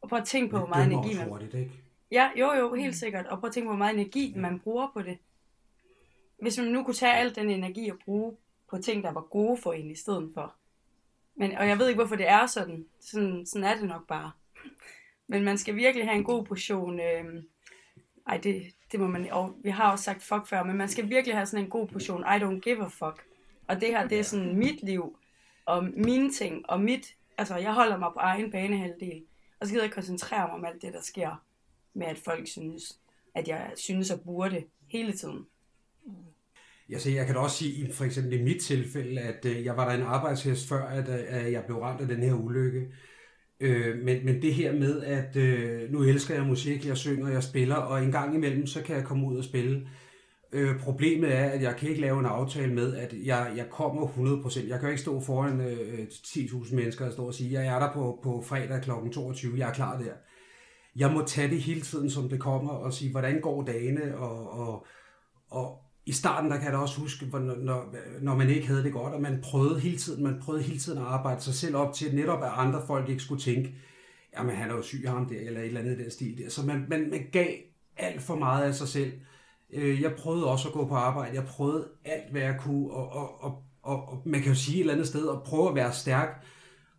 Og 0.00 0.08
prøv 0.08 0.18
at 0.18 0.26
tænke 0.26 0.50
på, 0.50 0.58
hvor 0.58 0.66
meget 0.66 0.92
energi 0.92 1.18
man... 1.18 1.28
Hurtigt, 1.28 1.54
ikke? 1.54 1.70
Ja, 2.10 2.30
jo 2.36 2.52
jo, 2.52 2.74
helt 2.74 2.96
sikkert. 2.96 3.26
Og 3.26 3.40
prøv 3.40 3.48
at 3.48 3.54
tænke 3.54 3.66
på, 3.66 3.70
hvor 3.70 3.78
meget 3.78 3.94
energi 3.94 4.32
ja. 4.32 4.40
man 4.40 4.60
bruger 4.60 4.90
på 4.92 5.02
det. 5.02 5.18
Hvis 6.44 6.58
man 6.58 6.66
nu 6.66 6.82
kunne 6.82 6.94
tage 6.94 7.14
al 7.14 7.34
den 7.34 7.50
energi 7.50 7.88
og 7.88 7.98
bruge 8.04 8.36
på 8.70 8.78
ting, 8.78 9.04
der 9.04 9.12
var 9.12 9.20
gode 9.20 9.56
for 9.56 9.72
en 9.72 9.90
i 9.90 9.94
stedet 9.94 10.30
for. 10.34 10.54
Men, 11.34 11.52
og 11.52 11.68
jeg 11.68 11.78
ved 11.78 11.88
ikke, 11.88 11.98
hvorfor 11.98 12.16
det 12.16 12.28
er 12.28 12.46
sådan. 12.46 12.86
Sådan, 13.00 13.46
sådan 13.46 13.64
er 13.64 13.74
det 13.74 13.88
nok 13.88 14.06
bare. 14.06 14.30
Men 15.28 15.44
man 15.44 15.58
skal 15.58 15.76
virkelig 15.76 16.06
have 16.06 16.16
en 16.16 16.24
god 16.24 16.44
portion... 16.44 17.00
Øh, 17.00 17.42
ej, 18.26 18.36
det, 18.36 18.62
det 18.92 19.00
må 19.00 19.06
man, 19.06 19.30
og 19.30 19.56
vi 19.62 19.70
har 19.70 19.92
også 19.92 20.04
sagt 20.04 20.22
fuck 20.22 20.46
før, 20.46 20.62
men 20.62 20.76
man 20.76 20.88
skal 20.88 21.08
virkelig 21.08 21.36
have 21.36 21.46
sådan 21.46 21.64
en 21.64 21.70
god 21.70 21.88
portion, 21.88 22.20
I 22.20 22.38
don't 22.42 22.60
give 22.60 22.82
a 22.84 22.88
fuck. 22.88 23.26
Og 23.68 23.80
det 23.80 23.88
her, 23.88 24.08
det 24.08 24.18
er 24.18 24.22
sådan 24.22 24.56
mit 24.56 24.82
liv, 24.82 25.18
og 25.66 25.84
mine 25.84 26.32
ting, 26.32 26.70
og 26.70 26.80
mit, 26.80 27.16
altså 27.38 27.56
jeg 27.56 27.74
holder 27.74 27.96
mig 27.96 28.10
på 28.12 28.18
egen 28.18 28.50
banehalvdel, 28.50 29.22
og 29.60 29.66
så 29.66 29.72
gider 29.72 29.84
jeg 29.84 29.92
koncentrere 29.92 30.46
mig 30.46 30.54
om 30.54 30.64
alt 30.64 30.82
det, 30.82 30.92
der 30.92 31.00
sker, 31.00 31.44
med 31.94 32.06
at 32.06 32.18
folk 32.18 32.48
synes, 32.48 32.98
at 33.34 33.48
jeg 33.48 33.72
synes 33.76 34.10
og 34.10 34.20
burde 34.20 34.64
hele 34.88 35.12
tiden. 35.12 35.46
Ja, 36.90 36.98
så 36.98 37.10
jeg 37.10 37.26
kan 37.26 37.34
da 37.34 37.40
også 37.40 37.56
sige, 37.56 37.92
for 37.92 38.04
eksempel 38.04 38.40
i 38.40 38.42
mit 38.42 38.62
tilfælde, 38.62 39.20
at 39.20 39.44
øh, 39.44 39.64
jeg 39.64 39.76
var 39.76 39.88
der 39.88 39.96
en 39.96 40.06
arbejdshest 40.06 40.68
før, 40.68 40.86
at, 40.86 41.08
øh, 41.08 41.24
at 41.28 41.52
jeg 41.52 41.64
blev 41.66 41.78
ramt 41.78 42.00
af 42.00 42.08
den 42.08 42.22
her 42.22 42.34
ulykke. 42.34 42.86
Øh, 43.60 43.98
men, 43.98 44.24
men 44.24 44.42
det 44.42 44.54
her 44.54 44.72
med, 44.72 45.02
at 45.02 45.36
øh, 45.36 45.92
nu 45.92 46.02
elsker 46.02 46.34
jeg 46.34 46.44
musik, 46.44 46.86
jeg 46.86 46.96
synger, 46.96 47.28
jeg 47.28 47.42
spiller, 47.42 47.76
og 47.76 48.04
en 48.04 48.12
gang 48.12 48.34
imellem, 48.34 48.66
så 48.66 48.82
kan 48.82 48.96
jeg 48.96 49.04
komme 49.04 49.26
ud 49.26 49.36
og 49.36 49.44
spille. 49.44 49.88
Øh, 50.52 50.80
problemet 50.80 51.34
er, 51.34 51.44
at 51.44 51.62
jeg 51.62 51.76
kan 51.76 51.88
ikke 51.88 52.00
lave 52.00 52.20
en 52.20 52.26
aftale 52.26 52.74
med, 52.74 52.96
at 52.96 53.14
jeg, 53.24 53.52
jeg 53.56 53.70
kommer 53.70 54.06
100%. 54.06 54.68
Jeg 54.68 54.80
kan 54.80 54.88
ikke 54.88 55.02
stå 55.02 55.20
foran 55.20 55.60
øh, 55.60 56.06
10.000 56.10 56.74
mennesker 56.74 57.06
og 57.06 57.12
stå 57.12 57.26
og 57.26 57.34
sige, 57.34 57.52
jeg 57.52 57.66
er 57.66 57.78
der 57.78 57.92
på, 57.92 58.20
på 58.22 58.42
fredag 58.46 58.82
kl. 58.82 58.90
22, 59.12 59.58
jeg 59.58 59.68
er 59.68 59.72
klar 59.72 59.98
der. 59.98 60.12
Jeg 60.96 61.12
må 61.12 61.24
tage 61.26 61.50
det 61.50 61.60
hele 61.60 61.80
tiden, 61.80 62.10
som 62.10 62.28
det 62.28 62.40
kommer, 62.40 62.72
og 62.72 62.92
sige, 62.92 63.10
hvordan 63.10 63.40
går 63.40 63.62
dagene, 63.62 64.16
og, 64.16 64.50
og, 64.50 64.86
og, 65.50 65.83
i 66.06 66.12
starten, 66.12 66.50
der 66.50 66.56
kan 66.56 66.64
jeg 66.64 66.72
da 66.72 66.78
også 66.78 67.00
huske, 67.00 67.26
når, 67.26 67.94
når 68.20 68.36
man 68.36 68.48
ikke 68.48 68.66
havde 68.66 68.82
det 68.82 68.92
godt, 68.92 69.14
og 69.14 69.22
man 69.22 69.40
prøvede 69.42 69.80
hele 69.80 69.96
tiden, 69.96 70.24
man 70.24 70.40
prøvede 70.42 70.62
hele 70.62 70.78
tiden 70.78 70.98
at 70.98 71.04
arbejde 71.04 71.40
sig 71.40 71.54
selv 71.54 71.76
op 71.76 71.94
til, 71.94 72.14
netop 72.14 72.42
at 72.42 72.50
andre 72.56 72.82
folk 72.86 73.08
ikke 73.08 73.22
skulle 73.22 73.42
tænke, 73.42 73.74
jamen 74.38 74.56
han 74.56 74.70
er 74.70 74.74
jo 74.74 74.82
syg 74.82 75.04
ham 75.08 75.26
der, 75.26 75.40
eller 75.40 75.60
et 75.60 75.66
eller 75.66 75.80
andet 75.80 75.98
i 75.98 76.02
den 76.02 76.10
stil 76.10 76.38
der. 76.38 76.50
Så 76.50 76.66
man, 76.66 76.84
man, 76.88 77.10
man 77.10 77.26
gav 77.32 77.48
alt 77.96 78.22
for 78.22 78.36
meget 78.36 78.64
af 78.64 78.74
sig 78.74 78.88
selv. 78.88 79.12
Øh, 79.72 80.02
jeg 80.02 80.14
prøvede 80.18 80.46
også 80.46 80.68
at 80.68 80.74
gå 80.74 80.86
på 80.86 80.94
arbejde, 80.94 81.34
jeg 81.34 81.44
prøvede 81.44 81.88
alt, 82.04 82.30
hvad 82.30 82.42
jeg 82.42 82.56
kunne, 82.60 82.90
og, 82.90 83.12
og, 83.12 83.44
og, 83.44 83.62
og, 83.82 84.08
og 84.08 84.22
man 84.26 84.40
kan 84.40 84.48
jo 84.48 84.58
sige 84.58 84.76
et 84.76 84.80
eller 84.80 84.92
andet 84.92 85.08
sted, 85.08 85.26
og 85.26 85.42
prøve 85.42 85.68
at 85.68 85.74
være 85.74 85.92
stærk, 85.92 86.44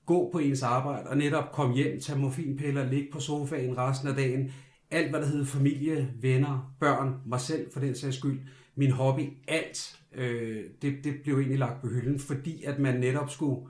gå 0.06 0.30
på 0.32 0.40
ens 0.40 0.64
arbejde, 0.64 1.10
og 1.10 1.18
netop 1.18 1.52
komme 1.52 1.76
hjem, 1.76 2.00
tage 2.00 2.20
morfinpiller, 2.20 2.90
ligge 2.90 3.08
på 3.12 3.20
sofaen 3.20 3.78
resten 3.78 4.08
af 4.08 4.16
dagen, 4.16 4.52
alt 4.92 5.10
hvad 5.10 5.22
der 5.22 5.28
hedder 5.28 5.46
familie, 5.46 6.14
venner, 6.22 6.76
børn, 6.80 7.16
mig 7.26 7.42
selv 7.42 7.74
for 7.74 7.80
den 7.80 7.96
sags 7.96 8.18
skyld, 8.18 8.40
min 8.75 8.91
hobby, 8.91 9.29
alt, 9.48 10.00
øh, 10.15 10.63
det, 10.82 11.03
det 11.03 11.15
blev 11.24 11.36
egentlig 11.36 11.60
lagt 11.60 11.82
på 11.82 11.88
hylden, 11.88 12.20
fordi 12.20 12.63
at 12.63 12.79
man 12.79 13.00
netop 13.00 13.29
skulle, 13.29 13.67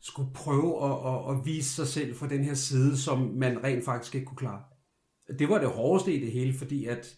skulle 0.00 0.32
prøve 0.34 0.84
at, 0.84 1.14
at, 1.14 1.36
at 1.36 1.46
vise 1.46 1.74
sig 1.74 1.86
selv 1.86 2.14
fra 2.14 2.28
den 2.28 2.44
her 2.44 2.54
side, 2.54 2.96
som 2.96 3.18
man 3.18 3.64
rent 3.64 3.84
faktisk 3.84 4.14
ikke 4.14 4.26
kunne 4.26 4.36
klare. 4.36 4.62
Det 5.38 5.48
var 5.48 5.58
det 5.58 5.68
hårdeste 5.68 6.14
i 6.14 6.20
det 6.20 6.32
hele, 6.32 6.54
fordi 6.54 6.86
at 6.86 7.16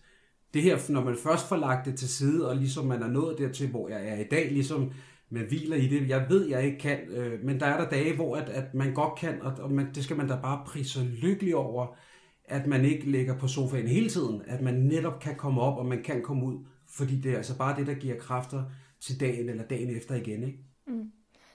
det 0.54 0.62
her, 0.62 0.92
når 0.92 1.04
man 1.04 1.16
først 1.16 1.48
får 1.48 1.56
lagt 1.56 1.86
det 1.86 1.98
til 1.98 2.08
side, 2.08 2.48
og 2.48 2.56
ligesom 2.56 2.86
man 2.86 3.02
er 3.02 3.08
nået 3.08 3.38
dertil, 3.38 3.70
hvor 3.70 3.88
jeg 3.88 4.08
er 4.08 4.20
i 4.20 4.28
dag, 4.30 4.52
ligesom 4.52 4.92
man 5.30 5.46
hviler 5.48 5.76
i 5.76 5.86
det. 5.86 6.08
Jeg 6.08 6.26
ved, 6.28 6.48
jeg 6.48 6.64
ikke 6.64 6.78
kan, 6.78 6.98
øh, 7.08 7.44
men 7.44 7.60
der 7.60 7.66
er 7.66 7.80
der 7.80 7.90
dage, 7.90 8.16
hvor 8.16 8.36
at, 8.36 8.48
at 8.48 8.74
man 8.74 8.94
godt 8.94 9.18
kan, 9.18 9.42
og, 9.42 9.52
og 9.58 9.72
man, 9.72 9.86
det 9.94 10.04
skal 10.04 10.16
man 10.16 10.28
da 10.28 10.36
bare 10.42 10.64
prise 10.66 11.04
lykkelig 11.04 11.56
over, 11.56 11.96
at 12.44 12.66
man 12.66 12.84
ikke 12.84 13.10
ligger 13.10 13.38
på 13.38 13.48
sofaen 13.48 13.88
hele 13.88 14.08
tiden, 14.08 14.42
at 14.46 14.60
man 14.60 14.74
netop 14.74 15.20
kan 15.20 15.36
komme 15.36 15.60
op, 15.60 15.78
og 15.78 15.86
man 15.86 16.02
kan 16.02 16.22
komme 16.22 16.46
ud, 16.46 16.58
fordi 16.94 17.20
det 17.20 17.32
er 17.32 17.36
altså 17.36 17.58
bare 17.58 17.76
det, 17.76 17.86
der 17.86 17.94
giver 17.94 18.18
kræfter 18.18 18.64
til 19.00 19.20
dagen 19.20 19.48
eller 19.48 19.64
dagen 19.64 19.96
efter 19.96 20.14
igen. 20.14 20.42
Ikke? 20.42 20.58
Mm. 20.86 21.12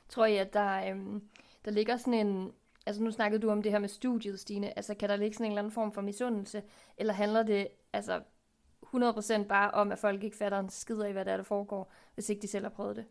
Tror 0.09 0.25
jeg, 0.25 0.39
at 0.39 0.53
der, 0.53 0.91
øhm, 0.91 1.21
der 1.65 1.71
ligger 1.71 1.97
sådan 1.97 2.27
en, 2.27 2.51
altså 2.85 3.03
nu 3.03 3.11
snakkede 3.11 3.41
du 3.41 3.49
om 3.49 3.61
det 3.61 3.71
her 3.71 3.79
med 3.79 3.89
studiet, 3.89 4.39
Stine, 4.39 4.77
altså 4.77 4.93
kan 4.93 5.09
der 5.09 5.15
ligge 5.15 5.33
sådan 5.33 5.45
en 5.45 5.51
eller 5.51 5.61
anden 5.61 5.73
form 5.73 5.91
for 5.91 6.01
misundelse, 6.01 6.63
eller 6.97 7.13
handler 7.13 7.43
det 7.43 7.67
altså 7.93 8.21
100% 8.95 9.43
bare 9.47 9.71
om, 9.71 9.91
at 9.91 9.99
folk 9.99 10.23
ikke 10.23 10.37
fatter 10.37 10.59
en 10.59 10.69
skid 10.69 10.99
af, 11.01 11.13
hvad 11.13 11.25
der, 11.25 11.31
er, 11.31 11.37
der 11.37 11.43
foregår, 11.43 11.91
hvis 12.13 12.29
ikke 12.29 12.41
de 12.41 12.47
selv 12.47 12.65
har 12.65 12.69
prøvet 12.69 12.95
det? 12.95 13.05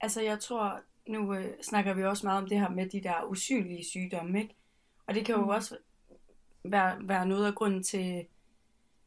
Altså 0.00 0.22
jeg 0.22 0.40
tror, 0.40 0.80
nu 1.08 1.34
øh, 1.34 1.44
snakker 1.62 1.94
vi 1.94 2.04
også 2.04 2.26
meget 2.26 2.42
om 2.42 2.48
det 2.48 2.60
her 2.60 2.68
med 2.68 2.86
de 2.86 3.00
der 3.00 3.24
usynlige 3.28 3.84
sygdomme, 3.84 4.42
ikke? 4.42 4.56
Og 5.06 5.14
det 5.14 5.24
kan 5.24 5.34
jo 5.34 5.40
mm. 5.40 5.48
også 5.48 5.76
være, 6.64 6.96
være 7.08 7.26
noget 7.26 7.46
af 7.46 7.54
grunden 7.54 7.82
til, 7.82 8.26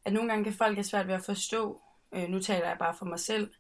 at 0.06 0.14
nogle 0.14 0.30
gange 0.30 0.44
kan 0.44 0.54
folk 0.54 0.76
have 0.76 0.84
svært 0.84 1.08
ved 1.08 1.14
at 1.14 1.24
forstå, 1.26 1.82
øh, 2.16 2.30
nu 2.30 2.40
taler 2.40 2.68
jeg 2.68 2.78
bare 2.80 2.96
for 2.96 3.06
mig 3.06 3.20
selv, 3.20 3.52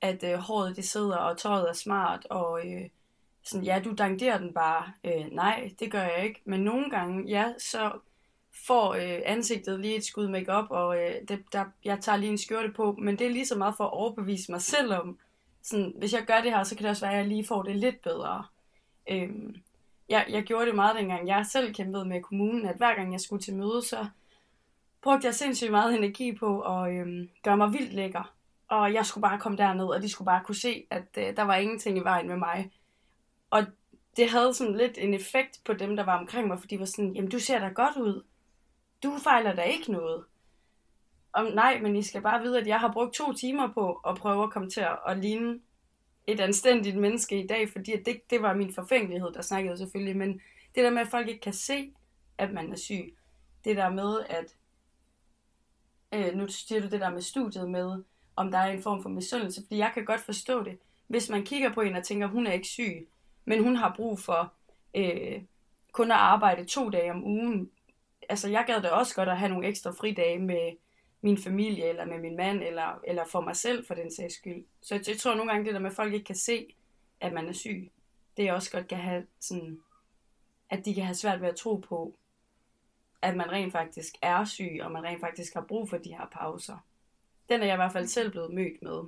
at 0.00 0.24
øh, 0.24 0.38
håret 0.38 0.76
det 0.76 0.84
sidder, 0.84 1.16
og 1.16 1.38
tøjet 1.38 1.68
er 1.68 1.72
smart, 1.72 2.26
og 2.30 2.66
øh, 2.66 2.88
sådan, 3.42 3.64
ja, 3.64 3.80
du 3.84 3.92
danderer 3.92 4.38
den 4.38 4.54
bare. 4.54 4.92
Øh, 5.04 5.26
nej, 5.32 5.70
det 5.80 5.92
gør 5.92 6.02
jeg 6.02 6.24
ikke. 6.24 6.40
Men 6.44 6.60
nogle 6.60 6.90
gange, 6.90 7.28
ja, 7.28 7.52
så 7.58 7.92
får 8.66 8.94
øh, 8.94 9.22
ansigtet 9.24 9.80
lige 9.80 9.96
et 9.96 10.04
skud 10.04 10.28
makeup 10.28 10.66
og 10.70 10.98
øh, 10.98 11.14
det, 11.28 11.44
der, 11.52 11.64
jeg 11.84 12.00
tager 12.00 12.18
lige 12.18 12.30
en 12.30 12.38
skjorte 12.38 12.72
på, 12.72 12.96
men 12.98 13.18
det 13.18 13.26
er 13.26 13.30
lige 13.30 13.46
så 13.46 13.58
meget 13.58 13.74
for 13.76 13.84
at 13.84 13.92
overbevise 13.92 14.52
mig 14.52 14.62
selv 14.62 14.94
om, 14.94 15.18
sådan, 15.62 15.94
hvis 15.98 16.12
jeg 16.12 16.24
gør 16.26 16.40
det 16.40 16.52
her, 16.52 16.64
så 16.64 16.76
kan 16.76 16.82
det 16.82 16.90
også 16.90 17.06
være, 17.06 17.12
at 17.12 17.18
jeg 17.18 17.28
lige 17.28 17.46
får 17.46 17.62
det 17.62 17.76
lidt 17.76 18.02
bedre. 18.02 18.44
Øhm, 19.10 19.56
jeg, 20.08 20.26
jeg 20.28 20.42
gjorde 20.42 20.66
det 20.66 20.74
meget 20.74 20.96
dengang, 20.96 21.28
jeg 21.28 21.46
selv 21.46 21.74
kæmpede 21.74 22.04
med 22.04 22.22
kommunen, 22.22 22.66
at 22.66 22.76
hver 22.76 22.94
gang 22.94 23.12
jeg 23.12 23.20
skulle 23.20 23.42
til 23.42 23.56
møde, 23.56 23.82
så 23.82 24.06
brugte 25.02 25.26
jeg 25.26 25.34
sindssygt 25.34 25.70
meget 25.70 25.98
energi 25.98 26.32
på 26.32 26.60
at 26.60 26.92
øhm, 26.94 27.30
gøre 27.42 27.56
mig 27.56 27.72
vildt 27.72 27.92
lækker. 27.92 28.34
Og 28.68 28.94
jeg 28.94 29.06
skulle 29.06 29.22
bare 29.22 29.38
komme 29.38 29.58
derned, 29.58 29.86
og 29.86 30.02
de 30.02 30.08
skulle 30.08 30.26
bare 30.26 30.44
kunne 30.44 30.56
se, 30.56 30.86
at 30.90 31.06
øh, 31.18 31.36
der 31.36 31.42
var 31.42 31.56
ingenting 31.56 31.98
i 31.98 32.00
vejen 32.00 32.28
med 32.28 32.36
mig. 32.36 32.70
Og 33.50 33.66
det 34.16 34.30
havde 34.30 34.54
sådan 34.54 34.76
lidt 34.76 34.98
en 34.98 35.14
effekt 35.14 35.60
på 35.64 35.72
dem, 35.72 35.96
der 35.96 36.04
var 36.04 36.18
omkring 36.18 36.48
mig, 36.48 36.58
fordi 36.60 36.74
de 36.74 36.80
var 36.80 36.86
sådan, 36.86 37.12
jamen 37.14 37.30
du 37.30 37.38
ser 37.38 37.58
da 37.58 37.68
godt 37.68 37.96
ud. 37.96 38.24
Du 39.02 39.18
fejler 39.24 39.54
da 39.54 39.62
ikke 39.62 39.92
noget. 39.92 40.24
Om, 41.32 41.46
nej, 41.46 41.80
men 41.80 41.96
I 41.96 42.02
skal 42.02 42.22
bare 42.22 42.42
vide, 42.42 42.60
at 42.60 42.66
jeg 42.66 42.80
har 42.80 42.92
brugt 42.92 43.14
to 43.14 43.32
timer 43.32 43.72
på 43.72 43.92
at 43.92 44.16
prøve 44.16 44.42
at 44.42 44.50
komme 44.50 44.70
til 44.70 44.80
at, 44.80 44.98
at 45.06 45.18
ligne 45.18 45.60
et 46.26 46.40
anstændigt 46.40 46.96
menneske 46.96 47.40
i 47.40 47.46
dag, 47.46 47.68
fordi 47.72 47.92
det, 48.06 48.30
det 48.30 48.42
var 48.42 48.54
min 48.54 48.74
forfængelighed, 48.74 49.32
der 49.32 49.42
snakkede 49.42 49.78
selvfølgelig, 49.78 50.16
men 50.16 50.32
det 50.74 50.84
der 50.84 50.90
med, 50.90 51.00
at 51.00 51.08
folk 51.08 51.28
ikke 51.28 51.40
kan 51.40 51.52
se, 51.52 51.92
at 52.38 52.52
man 52.52 52.72
er 52.72 52.76
syg, 52.76 53.16
det 53.64 53.76
der 53.76 53.90
med, 53.90 54.20
at 54.28 54.54
øh, 56.14 56.34
nu 56.34 56.48
siger 56.48 56.80
du 56.80 56.88
det 56.88 57.00
der 57.00 57.10
med 57.10 57.22
studiet 57.22 57.70
med, 57.70 58.02
om 58.36 58.50
der 58.50 58.58
er 58.58 58.72
en 58.72 58.82
form 58.82 59.02
for 59.02 59.08
misundelse, 59.08 59.62
fordi 59.62 59.78
jeg 59.78 59.90
kan 59.94 60.04
godt 60.04 60.20
forstå 60.20 60.62
det. 60.64 60.78
Hvis 61.06 61.28
man 61.28 61.44
kigger 61.44 61.72
på 61.72 61.80
en 61.80 61.96
og 61.96 62.04
tænker, 62.04 62.26
hun 62.26 62.46
er 62.46 62.52
ikke 62.52 62.68
syg, 62.68 63.08
men 63.44 63.62
hun 63.62 63.76
har 63.76 63.94
brug 63.96 64.18
for 64.18 64.52
øh, 64.94 65.42
kun 65.92 66.10
at 66.10 66.16
arbejde 66.16 66.64
to 66.64 66.90
dage 66.90 67.10
om 67.10 67.24
ugen. 67.24 67.70
Altså, 68.28 68.48
jeg 68.48 68.64
gad 68.66 68.82
da 68.82 68.88
også 68.88 69.14
godt 69.14 69.28
at 69.28 69.38
have 69.38 69.48
nogle 69.48 69.68
ekstra 69.68 69.90
fridage 69.90 70.38
med 70.38 70.72
min 71.20 71.38
familie, 71.38 71.88
eller 71.88 72.04
med 72.04 72.18
min 72.18 72.36
mand, 72.36 72.62
eller, 72.62 73.00
eller 73.06 73.24
for 73.24 73.40
mig 73.40 73.56
selv, 73.56 73.86
for 73.86 73.94
den 73.94 74.14
sags 74.14 74.34
skyld. 74.34 74.64
Så 74.82 74.94
jeg, 74.94 75.08
jeg 75.08 75.18
tror 75.18 75.34
nogle 75.34 75.50
gange, 75.50 75.64
det 75.64 75.74
der 75.74 75.80
med, 75.80 75.90
at 75.90 75.96
folk 75.96 76.14
ikke 76.14 76.24
kan 76.24 76.36
se, 76.36 76.74
at 77.20 77.32
man 77.32 77.48
er 77.48 77.52
syg, 77.52 77.90
det 78.36 78.48
er 78.48 78.52
også 78.52 78.70
godt 78.70 78.88
kan 78.88 78.98
have 78.98 79.26
sådan, 79.40 79.80
at 80.70 80.84
de 80.84 80.94
kan 80.94 81.04
have 81.04 81.14
svært 81.14 81.40
ved 81.40 81.48
at 81.48 81.56
tro 81.56 81.76
på, 81.76 82.14
at 83.22 83.36
man 83.36 83.52
rent 83.52 83.72
faktisk 83.72 84.14
er 84.22 84.44
syg, 84.44 84.78
og 84.82 84.92
man 84.92 85.04
rent 85.04 85.20
faktisk 85.20 85.54
har 85.54 85.60
brug 85.60 85.88
for 85.88 85.98
de 85.98 86.14
her 86.14 86.26
pauser. 86.32 86.86
Den 87.48 87.60
er 87.60 87.66
jeg 87.66 87.74
i 87.74 87.76
hvert 87.76 87.92
fald 87.92 88.06
selv 88.06 88.30
blevet 88.30 88.54
mødt 88.54 88.82
med. 88.82 89.02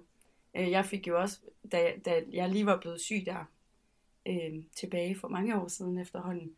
Øh, 0.55 0.71
jeg 0.71 0.85
fik 0.85 1.09
jo 1.09 1.21
også, 1.21 1.39
da, 1.73 1.93
da 2.05 2.23
jeg 2.33 2.49
lige 2.49 2.67
var 2.67 2.81
blevet 2.81 3.01
syg 3.01 3.23
der, 3.27 3.45
øh, 4.27 4.63
tilbage 4.77 5.19
for 5.19 5.29
mange 5.29 5.61
år 5.61 5.69
siden 5.69 5.99
efterhånden, 5.99 6.53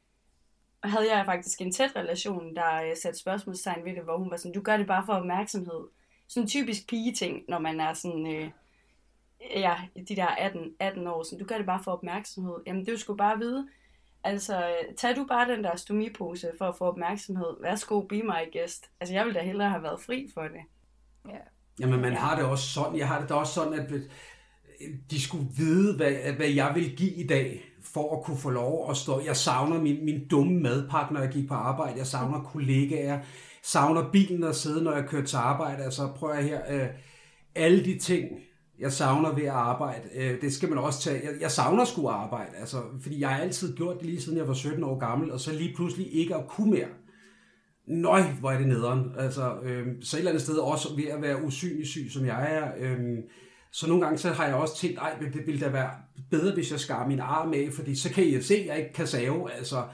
havde 0.84 1.16
jeg 1.16 1.24
faktisk 1.24 1.60
en 1.60 1.72
tæt 1.72 1.96
relation, 1.96 2.56
der 2.56 2.82
øh, 2.82 2.96
satte 2.96 3.18
spørgsmålstegn 3.18 3.84
ved 3.84 3.94
det, 3.94 4.02
hvor 4.02 4.18
hun 4.18 4.30
var 4.30 4.36
sådan, 4.36 4.52
du 4.52 4.60
gør 4.60 4.76
det 4.76 4.86
bare 4.86 5.06
for 5.06 5.12
opmærksomhed. 5.12 5.88
Sådan 6.28 6.44
en 6.44 6.48
typisk 6.48 6.88
pige-ting, 6.88 7.44
når 7.48 7.58
man 7.58 7.80
er 7.80 7.92
sådan, 7.92 8.26
øh, 8.26 8.50
ja, 9.50 9.76
de 10.08 10.16
der 10.16 10.26
18, 10.26 10.74
18 10.78 11.06
år, 11.06 11.22
sådan, 11.22 11.38
du 11.38 11.44
gør 11.44 11.56
det 11.56 11.66
bare 11.66 11.82
for 11.82 11.92
opmærksomhed. 11.92 12.54
Jamen, 12.66 12.86
det 12.86 13.00
skulle 13.00 13.16
bare 13.18 13.38
vide, 13.38 13.68
altså, 14.24 14.74
tag 14.96 15.16
du 15.16 15.26
bare 15.28 15.48
den 15.48 15.64
der 15.64 15.76
stomipose 15.76 16.50
for 16.58 16.64
at 16.64 16.74
få 16.78 16.84
opmærksomhed. 16.84 17.56
Værsgo, 17.62 18.00
be 18.00 18.22
my 18.22 18.52
guest. 18.52 18.90
Altså, 19.00 19.14
jeg 19.14 19.24
ville 19.24 19.40
da 19.40 19.44
hellere 19.44 19.70
have 19.70 19.82
været 19.82 20.00
fri 20.00 20.30
for 20.34 20.42
det. 20.42 20.60
Ja. 21.28 21.38
Jamen, 21.80 22.00
man 22.00 22.12
har 22.12 22.36
det 22.36 22.44
også 22.44 22.68
sådan, 22.68 22.98
jeg 22.98 23.08
har 23.08 23.20
det 23.20 23.28
da 23.28 23.34
også 23.34 23.52
sådan, 23.52 23.72
at 23.72 23.90
de 25.10 25.22
skulle 25.22 25.46
vide, 25.56 25.96
hvad, 25.96 26.32
hvad 26.36 26.48
jeg 26.48 26.72
vil 26.74 26.96
give 26.96 27.12
i 27.12 27.26
dag, 27.26 27.64
for 27.82 28.16
at 28.16 28.24
kunne 28.24 28.38
få 28.38 28.50
lov 28.50 28.90
at 28.90 28.96
stå. 28.96 29.20
Jeg 29.20 29.36
savner 29.36 29.80
min, 29.80 30.04
min 30.04 30.28
dumme 30.28 30.60
madpakke, 30.60 31.14
når 31.14 31.20
jeg 31.20 31.30
gik 31.30 31.48
på 31.48 31.54
arbejde. 31.54 31.98
Jeg 31.98 32.06
savner 32.06 32.42
kollegaer. 32.42 33.04
Jeg 33.04 33.24
savner 33.62 34.10
bilen 34.10 34.44
at 34.44 34.56
sidde, 34.56 34.84
når 34.84 34.92
jeg 34.92 35.08
kører 35.08 35.24
til 35.24 35.36
arbejde. 35.36 35.84
Altså 35.84 36.12
prøver 36.16 36.34
jeg 36.34 36.44
her. 36.44 36.60
Øh, 36.68 36.88
alle 37.54 37.84
de 37.84 37.98
ting, 37.98 38.28
jeg 38.78 38.92
savner 38.92 39.34
ved 39.34 39.42
at 39.42 39.48
arbejde, 39.48 40.08
øh, 40.14 40.40
det 40.40 40.52
skal 40.52 40.68
man 40.68 40.78
også 40.78 41.00
tage. 41.00 41.24
Jeg, 41.24 41.40
jeg 41.40 41.50
savner 41.50 41.84
sgu 41.84 42.08
at 42.08 42.14
arbejde, 42.14 42.56
altså, 42.56 42.82
fordi 43.02 43.20
jeg 43.20 43.28
har 43.28 43.40
altid 43.40 43.76
gjort 43.76 43.98
det 43.98 44.06
lige 44.06 44.20
siden 44.20 44.38
jeg 44.38 44.48
var 44.48 44.54
17 44.54 44.84
år 44.84 44.98
gammel, 44.98 45.32
og 45.32 45.40
så 45.40 45.52
lige 45.52 45.74
pludselig 45.76 46.14
ikke 46.14 46.34
at 46.34 46.48
kunne 46.48 46.70
mere. 46.70 46.88
Nøj, 47.86 48.22
hvor 48.22 48.50
er 48.50 48.58
det 48.58 48.68
nederen. 48.68 49.12
Altså, 49.18 49.60
øh, 49.62 49.86
så 50.02 50.16
et 50.16 50.18
eller 50.18 50.30
andet 50.30 50.42
sted 50.42 50.56
også 50.56 50.96
ved 50.96 51.04
at 51.04 51.22
være 51.22 51.44
usynlig 51.44 51.86
syg, 51.86 52.06
som 52.10 52.26
jeg 52.26 52.54
er. 52.54 52.72
Øh, 52.78 53.18
så 53.72 53.88
nogle 53.88 54.04
gange 54.04 54.18
så 54.18 54.28
har 54.30 54.46
jeg 54.46 54.54
også 54.54 54.76
tænkt, 54.76 54.98
ej, 54.98 55.16
det 55.32 55.46
ville 55.46 55.60
da 55.60 55.70
være 55.70 55.90
bedre, 56.30 56.54
hvis 56.54 56.72
jeg 56.72 56.80
skar 56.80 57.08
min 57.08 57.20
arm 57.20 57.52
af, 57.52 57.68
fordi 57.72 57.94
så 57.94 58.12
kan 58.12 58.24
I 58.24 58.42
se, 58.42 58.54
at 58.54 58.66
jeg 58.66 58.78
ikke 58.78 58.92
kan 58.92 59.06
save. 59.06 59.52
Altså, 59.52 59.84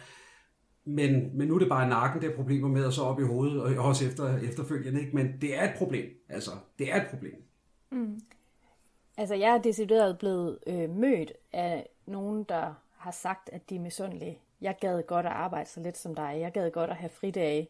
men, 0.86 1.38
men 1.38 1.48
nu 1.48 1.54
er 1.54 1.58
det 1.58 1.68
bare 1.68 1.88
nakken, 1.88 2.22
det 2.22 2.30
er 2.30 2.36
problemer 2.36 2.68
med, 2.68 2.84
og 2.84 2.92
så 2.92 3.02
op 3.02 3.20
i 3.20 3.24
hovedet, 3.24 3.62
og 3.62 3.84
også 3.84 4.06
efter, 4.06 4.38
efterfølgende. 4.38 5.00
Ikke? 5.00 5.16
Men 5.16 5.26
det 5.40 5.58
er 5.58 5.64
et 5.64 5.74
problem. 5.78 6.04
Altså, 6.28 6.50
det 6.78 6.92
er 6.92 6.96
et 6.96 7.06
problem. 7.10 7.34
Mm. 7.92 8.20
Altså, 9.20 9.34
jeg 9.34 9.54
er 9.54 9.58
decideret 9.58 10.18
blevet 10.18 10.58
øh, 10.66 10.90
mødt 10.90 11.32
af 11.52 11.88
nogen, 12.06 12.44
der 12.44 12.74
har 12.96 13.10
sagt, 13.10 13.50
at 13.52 13.70
de 13.70 13.76
er 13.76 13.80
misundelige. 13.80 14.38
Jeg 14.60 14.76
gad 14.80 15.02
godt 15.02 15.26
at 15.26 15.32
arbejde 15.32 15.68
så 15.68 15.80
lidt 15.80 15.98
som 15.98 16.14
dig. 16.14 16.36
Jeg 16.40 16.52
gad 16.52 16.70
godt 16.70 16.90
at 16.90 16.96
have 16.96 17.10
fridage. 17.10 17.68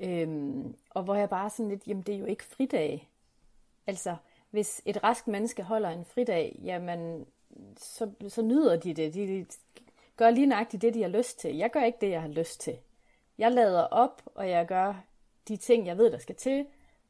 Øhm, 0.00 0.76
og 0.90 1.02
hvor 1.02 1.14
jeg 1.14 1.28
bare 1.28 1.50
sådan 1.50 1.68
lidt, 1.68 1.88
jamen 1.88 2.02
det 2.02 2.14
er 2.14 2.18
jo 2.18 2.24
ikke 2.24 2.44
fridage. 2.44 3.08
Altså, 3.86 4.16
hvis 4.50 4.82
et 4.84 5.04
rask 5.04 5.26
menneske 5.26 5.62
holder 5.62 5.90
en 5.90 6.04
fridag, 6.04 6.60
jamen, 6.64 7.26
så, 7.76 8.10
så 8.28 8.42
nyder 8.42 8.76
de 8.76 8.94
det. 8.94 9.14
De, 9.14 9.26
de 9.26 9.46
gør 10.16 10.30
lige 10.30 10.46
nøjagtigt 10.46 10.82
det, 10.82 10.94
de 10.94 11.02
har 11.02 11.08
lyst 11.08 11.38
til. 11.38 11.56
Jeg 11.56 11.70
gør 11.70 11.82
ikke 11.82 11.98
det, 12.00 12.10
jeg 12.10 12.20
har 12.20 12.28
lyst 12.28 12.60
til. 12.60 12.78
Jeg 13.38 13.52
lader 13.52 13.82
op, 13.82 14.22
og 14.34 14.50
jeg 14.50 14.66
gør 14.66 14.94
de 15.48 15.56
ting, 15.56 15.86
jeg 15.86 15.98
ved, 15.98 16.10
der 16.10 16.18
skal 16.18 16.34
til, 16.34 16.66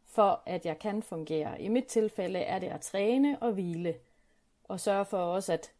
for 0.08 0.42
at 0.46 0.66
jeg 0.66 0.78
kan 0.78 1.02
fungere. 1.02 1.60
I 1.60 1.68
mit 1.68 1.84
tilfælde 1.84 2.38
er 2.38 2.58
det 2.58 2.66
at 2.66 2.80
træne 2.80 3.38
og 3.40 3.52
hvile, 3.52 3.94
og 4.64 4.80
sørge 4.80 5.04
for 5.04 5.18
også, 5.18 5.52
at, 5.52 5.72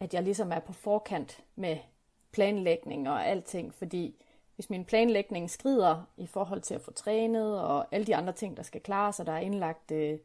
at 0.00 0.14
jeg 0.14 0.22
ligesom 0.22 0.52
er 0.52 0.58
på 0.60 0.72
forkant 0.72 1.44
med 1.56 1.76
planlægning 2.32 3.08
og 3.08 3.26
alting, 3.26 3.74
fordi 3.74 4.24
hvis 4.54 4.70
min 4.70 4.84
planlægning 4.84 5.50
skrider 5.50 6.02
i 6.16 6.26
forhold 6.26 6.60
til 6.60 6.74
at 6.74 6.80
få 6.80 6.92
trænet 6.92 7.60
og 7.60 7.86
alle 7.90 8.06
de 8.06 8.16
andre 8.16 8.32
ting, 8.32 8.56
der 8.56 8.62
skal 8.62 8.80
klare 8.80 9.12
sig, 9.12 9.26
der 9.26 9.32
er 9.32 9.38
indlagt 9.38 9.90
øh, 9.90 10.18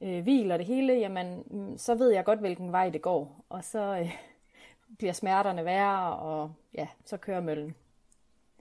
øh, 0.00 0.22
hvil 0.22 0.52
og 0.52 0.58
det 0.58 0.66
hele, 0.66 0.92
jamen, 0.92 1.42
mm, 1.46 1.78
så 1.78 1.94
ved 1.94 2.10
jeg 2.10 2.24
godt, 2.24 2.40
hvilken 2.40 2.72
vej 2.72 2.90
det 2.90 3.02
går. 3.02 3.44
Og 3.48 3.64
så 3.64 3.98
øh, 4.00 4.14
bliver 4.98 5.12
smerterne 5.12 5.64
værre, 5.64 6.16
og 6.16 6.52
ja, 6.74 6.88
så 7.04 7.16
kører 7.16 7.40
møllen. 7.40 7.74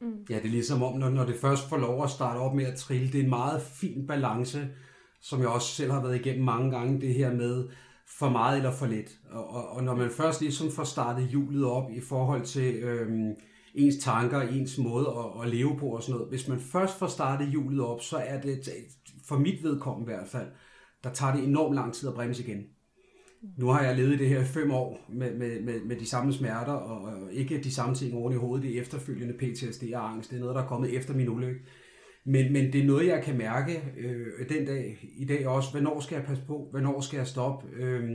Mm. 0.02 0.26
Ja, 0.30 0.36
det 0.36 0.46
er 0.46 0.50
ligesom 0.50 0.84
om, 0.84 0.98
når, 0.98 1.10
når 1.10 1.26
det 1.26 1.36
først 1.36 1.70
får 1.70 1.78
lov 1.78 2.04
at 2.04 2.10
starte 2.10 2.38
op 2.38 2.56
med 2.56 2.66
at 2.66 2.76
trille, 2.76 3.08
det 3.08 3.20
er 3.20 3.24
en 3.24 3.30
meget 3.30 3.62
fin 3.62 4.08
balance, 4.08 4.68
som 5.22 5.40
jeg 5.40 5.48
også 5.48 5.68
selv 5.68 5.92
har 5.92 6.02
været 6.02 6.20
igennem 6.20 6.46
mange 6.46 6.72
gange, 6.72 7.02
det 7.02 7.14
her 7.14 7.34
med 7.34 7.70
for 8.08 8.30
meget 8.30 8.58
eller 8.58 8.72
for 8.72 8.86
lidt. 8.86 9.10
Og, 9.32 9.50
og, 9.50 9.70
og 9.70 9.84
når 9.84 9.96
man 9.96 10.10
først 10.10 10.42
ligesom 10.42 10.72
får 10.72 10.84
startet 10.84 11.28
hjulet 11.28 11.66
op 11.66 11.92
i 11.92 12.00
forhold 12.00 12.46
til 12.46 12.76
øhm, 12.76 13.34
ens 13.76 13.96
tanker, 14.04 14.42
ens 14.42 14.78
måde 14.78 15.08
at, 15.08 15.44
at 15.44 15.50
leve 15.50 15.78
på 15.78 15.86
og 15.86 16.04
sådan 16.04 16.14
noget, 16.14 16.30
hvis 16.30 16.48
man 16.48 16.60
først 16.60 17.00
får 17.00 17.08
startet 17.08 17.48
hjulet 17.48 17.82
op, 17.86 18.02
så 18.02 18.18
er 18.18 18.42
det, 18.42 18.70
for 19.28 19.38
mit 19.38 19.64
vedkommende 19.64 20.12
i 20.12 20.16
hvert 20.16 20.28
fald, 20.28 20.48
der 21.04 21.10
tager 21.10 21.36
det 21.36 21.44
enormt 21.44 21.76
lang 21.76 21.94
tid 21.94 22.10
at 22.10 22.16
bremse 22.16 22.44
igen. 22.44 22.64
Nu 23.58 23.68
har 23.68 23.84
jeg 23.84 23.98
levet 23.98 24.14
i 24.14 24.18
det 24.18 24.30
her 24.30 24.44
fem 24.44 24.72
år 24.72 25.00
med, 25.10 25.36
med, 25.36 25.62
med, 25.62 25.82
med 25.82 25.96
de 25.96 26.06
samme 26.06 26.34
smerter, 26.34 26.74
og, 26.74 27.02
og 27.02 27.34
ikke 27.34 27.64
de 27.64 27.74
samme 27.74 27.96
ting 27.96 28.14
oven 28.16 28.34
i 28.34 28.36
hovedet. 28.36 28.66
Det 28.66 28.78
er 28.78 28.82
efterfølgende 28.82 29.34
PTSD 29.34 29.84
og 29.94 30.12
angst. 30.12 30.30
Det 30.30 30.36
er 30.36 30.40
noget, 30.40 30.56
der 30.56 30.64
er 30.64 30.68
kommet 30.68 30.96
efter 30.96 31.14
min 31.14 31.30
ulykke. 31.30 31.60
Men, 32.26 32.54
men 32.54 32.74
det 32.74 32.82
er 32.82 32.86
noget, 32.86 33.08
jeg 33.08 33.24
kan 33.24 33.38
mærke 33.38 33.84
øh, 33.98 34.50
den 34.50 34.66
dag, 34.66 34.98
i 35.18 35.26
dag 35.26 35.48
også. 35.48 35.72
Hvornår 35.72 36.00
skal 36.00 36.16
jeg 36.16 36.26
passe 36.26 36.44
på? 36.48 36.68
Hvornår 36.72 37.02
skal 37.02 37.18
jeg 37.18 37.28
stoppe? 37.28 37.68
Øh, 37.76 38.10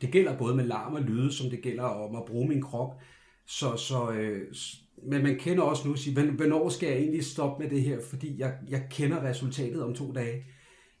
det 0.00 0.10
gælder 0.10 0.38
både 0.38 0.56
med 0.56 0.64
larm 0.64 0.94
og 0.94 1.02
lyde, 1.02 1.32
som 1.32 1.50
det 1.50 1.62
gælder 1.62 1.82
om 1.82 2.16
at 2.16 2.24
bruge 2.24 2.48
min 2.48 2.62
krop. 2.62 3.00
Så, 3.46 3.76
så, 3.76 4.10
øh, 4.12 4.42
men 5.10 5.22
man 5.22 5.38
kender 5.38 5.62
også 5.62 5.88
nu 5.88 5.94
at 5.94 5.98
sige, 5.98 6.30
hvornår 6.30 6.68
skal 6.68 6.88
jeg 6.88 6.98
egentlig 6.98 7.24
stoppe 7.24 7.62
med 7.62 7.70
det 7.70 7.82
her? 7.82 7.98
Fordi 8.10 8.40
jeg, 8.40 8.54
jeg 8.68 8.86
kender 8.90 9.24
resultatet 9.24 9.82
om 9.82 9.94
to 9.94 10.12
dage 10.12 10.44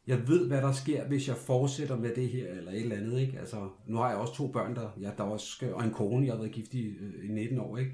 jeg 0.06 0.28
ved, 0.28 0.48
hvad 0.48 0.62
der 0.62 0.72
sker, 0.72 1.04
hvis 1.04 1.28
jeg 1.28 1.36
fortsætter 1.36 1.96
med 1.96 2.14
det 2.14 2.28
her, 2.28 2.50
eller 2.50 2.72
et 2.72 2.80
eller 2.80 2.96
andet, 2.96 3.20
ikke? 3.20 3.38
Altså, 3.38 3.68
nu 3.86 3.96
har 3.98 4.08
jeg 4.08 4.18
også 4.18 4.34
to 4.34 4.46
børn, 4.46 4.74
der, 4.74 4.90
jeg, 5.00 5.12
der 5.18 5.24
også 5.24 5.46
skal, 5.46 5.74
og 5.74 5.84
en 5.84 5.90
kone, 5.90 6.26
jeg 6.26 6.34
har 6.34 6.38
været 6.38 6.52
gift 6.52 6.74
i, 6.74 6.86
øh, 6.86 7.30
i 7.30 7.32
19 7.32 7.60
år, 7.60 7.76
ikke? 7.76 7.92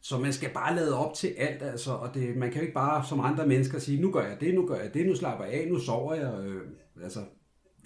Så 0.00 0.18
man 0.18 0.32
skal 0.32 0.50
bare 0.54 0.74
lade 0.76 0.98
op 0.98 1.14
til 1.14 1.28
alt, 1.38 1.62
altså, 1.62 1.92
og 1.92 2.14
det, 2.14 2.36
man 2.36 2.50
kan 2.50 2.56
jo 2.56 2.62
ikke 2.62 2.74
bare 2.74 3.04
som 3.04 3.20
andre 3.20 3.46
mennesker 3.46 3.78
sige, 3.78 4.00
nu 4.00 4.10
gør 4.10 4.26
jeg 4.26 4.40
det, 4.40 4.54
nu 4.54 4.66
gør 4.66 4.76
jeg 4.76 4.94
det, 4.94 5.06
nu 5.06 5.16
slapper 5.16 5.44
jeg 5.44 5.54
af, 5.54 5.68
nu 5.68 5.78
sover 5.78 6.14
jeg, 6.14 6.44
øh, 6.44 6.62
altså, 7.02 7.20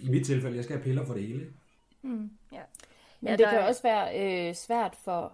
i 0.01 0.09
mit 0.09 0.27
tilfælde, 0.27 0.57
jeg 0.57 0.65
skal 0.65 0.77
have 0.77 0.85
piller 0.85 1.05
for 1.05 1.15
det 1.15 1.23
hele. 1.23 1.47
Mm, 2.03 2.31
ja. 2.53 2.61
Men 3.21 3.31
ja, 3.31 3.37
det 3.37 3.47
kan 3.51 3.61
også 3.61 3.83
være 3.83 4.49
øh, 4.49 4.55
svært 4.55 4.97
for 5.05 5.33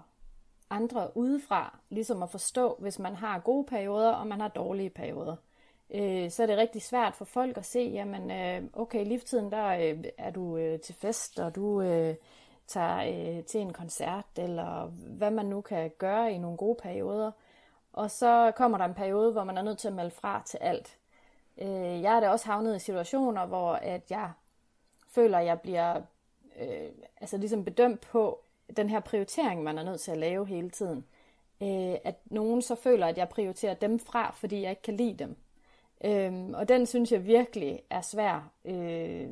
andre 0.70 1.16
udefra, 1.16 1.78
ligesom 1.90 2.22
at 2.22 2.30
forstå, 2.30 2.76
hvis 2.80 2.98
man 2.98 3.14
har 3.14 3.38
gode 3.38 3.66
perioder, 3.68 4.12
og 4.12 4.26
man 4.26 4.40
har 4.40 4.48
dårlige 4.48 4.90
perioder 4.90 5.36
øh, 5.94 6.30
så 6.30 6.42
er 6.42 6.46
det 6.46 6.58
rigtig 6.58 6.82
svært 6.82 7.14
for 7.14 7.24
folk 7.24 7.56
at 7.56 7.64
se, 7.64 7.80
jamen 7.80 8.30
øh, 8.30 8.62
okay, 8.72 9.00
i 9.00 9.04
livstiden 9.04 9.52
der 9.52 9.66
øh, 9.66 10.04
er 10.18 10.30
du 10.30 10.56
øh, 10.56 10.80
til 10.80 10.94
fest, 10.94 11.40
og 11.40 11.54
du 11.54 11.82
øh, 11.82 12.14
tager 12.66 13.36
øh, 13.36 13.44
til 13.44 13.60
en 13.60 13.72
koncert, 13.72 14.26
eller 14.36 14.86
hvad 14.92 15.30
man 15.30 15.46
nu 15.46 15.60
kan 15.60 15.90
gøre 15.98 16.32
i 16.32 16.38
nogle 16.38 16.56
gode 16.56 16.78
perioder. 16.82 17.30
Og 17.92 18.10
så 18.10 18.52
kommer 18.56 18.78
der 18.78 18.84
en 18.84 18.94
periode, 18.94 19.32
hvor 19.32 19.44
man 19.44 19.58
er 19.58 19.62
nødt 19.62 19.78
til 19.78 19.88
at 19.88 19.94
melde 19.94 20.10
fra 20.10 20.42
til 20.46 20.56
alt. 20.56 20.98
Øh, 21.58 22.02
jeg 22.02 22.16
er 22.16 22.20
da 22.20 22.30
også 22.30 22.46
havnet 22.46 22.76
i 22.76 22.78
situationer, 22.78 23.46
hvor 23.46 23.72
at 23.72 24.10
jeg 24.10 24.30
føler, 25.08 25.38
at 25.38 25.46
jeg 25.46 25.60
bliver 25.60 26.00
øh, 26.60 26.90
altså 27.20 27.36
ligesom 27.36 27.64
bedømt 27.64 28.00
på 28.00 28.40
den 28.76 28.90
her 28.90 29.00
prioritering, 29.00 29.62
man 29.62 29.78
er 29.78 29.82
nødt 29.82 30.00
til 30.00 30.10
at 30.10 30.18
lave 30.18 30.46
hele 30.46 30.70
tiden. 30.70 31.04
Øh, 31.62 31.96
at 32.04 32.14
nogen 32.24 32.62
så 32.62 32.74
føler, 32.74 33.06
at 33.06 33.18
jeg 33.18 33.28
prioriterer 33.28 33.74
dem 33.74 33.98
fra, 33.98 34.30
fordi 34.30 34.62
jeg 34.62 34.70
ikke 34.70 34.82
kan 34.82 34.96
lide 34.96 35.18
dem. 35.18 35.36
Øhm, 36.04 36.54
og 36.54 36.68
den 36.68 36.86
synes 36.86 37.12
jeg 37.12 37.26
virkelig 37.26 37.80
er 37.90 38.00
svær. 38.00 38.52
Øh, 38.64 39.26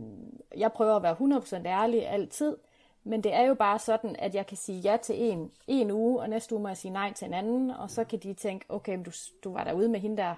jeg 0.57 0.73
prøver 0.73 0.97
at 0.97 1.03
være 1.03 1.41
100% 1.63 1.67
ærlig 1.67 2.09
altid, 2.09 2.57
men 3.05 3.25
det 3.25 3.35
er 3.35 3.43
jo 3.43 3.55
bare 3.55 3.79
sådan, 3.79 4.17
at 4.19 4.35
jeg 4.35 4.47
kan 4.47 4.57
sige 4.57 4.79
ja 4.79 4.97
til 5.03 5.15
en, 5.19 5.51
en 5.67 5.91
uge, 5.91 6.21
og 6.21 6.29
næste 6.29 6.55
uge 6.55 6.63
må 6.63 6.69
jeg 6.69 6.77
sige 6.77 6.93
nej 6.93 7.13
til 7.13 7.27
en 7.27 7.35
anden, 7.35 7.71
og 7.71 7.91
så 7.91 8.05
kan 8.05 8.19
de 8.19 8.35
tænke, 8.35 8.67
okay, 8.69 8.95
men 8.95 9.03
du, 9.03 9.11
du 9.45 9.53
var 9.53 9.65
derude 9.65 9.89
med 9.89 10.01
hende 10.01 10.17
der 10.17 10.35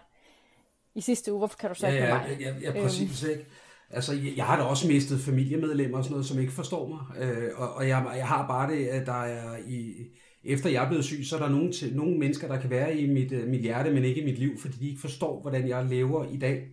i 0.94 1.00
sidste 1.00 1.32
uge, 1.32 1.38
hvorfor 1.38 1.58
kan 1.58 1.68
du 1.68 1.74
så 1.74 1.86
ja, 1.86 1.92
ikke 1.92 2.06
ja, 2.06 2.18
med 2.18 2.28
mig? 2.28 2.40
Ja, 2.40 2.54
ja, 2.62 2.72
ja 2.72 2.82
præcis, 2.82 3.24
øhm. 3.24 3.32
ikke? 3.32 3.46
Altså, 3.90 4.12
jeg, 4.12 4.32
jeg 4.36 4.44
har 4.44 4.56
da 4.56 4.62
også 4.62 4.88
mistet 4.88 5.20
familiemedlemmer 5.20 5.98
og 5.98 6.04
sådan 6.04 6.12
noget, 6.12 6.26
som 6.26 6.38
ikke 6.38 6.52
forstår 6.52 6.86
mig, 6.88 7.22
øh, 7.22 7.50
og, 7.56 7.74
og 7.74 7.88
jeg, 7.88 8.12
jeg 8.16 8.28
har 8.28 8.46
bare 8.46 8.70
det, 8.70 8.86
at 8.86 9.06
der 9.06 9.22
er 9.22 9.56
i 9.66 9.94
efter 10.44 10.70
jeg 10.70 10.84
er 10.84 10.88
blevet 10.88 11.04
syg, 11.04 11.24
så 11.24 11.36
er 11.36 11.40
der 11.40 11.48
nogle, 11.48 11.72
til, 11.72 11.96
nogle 11.96 12.18
mennesker, 12.18 12.48
der 12.48 12.60
kan 12.60 12.70
være 12.70 12.98
i 12.98 13.10
mit, 13.10 13.32
øh, 13.32 13.48
mit 13.48 13.60
hjerte, 13.60 13.90
men 13.90 14.04
ikke 14.04 14.20
i 14.20 14.24
mit 14.24 14.38
liv, 14.38 14.58
fordi 14.58 14.76
de 14.80 14.88
ikke 14.88 15.00
forstår, 15.00 15.40
hvordan 15.40 15.68
jeg 15.68 15.84
lever 15.84 16.24
i 16.32 16.36
dag. 16.36 16.68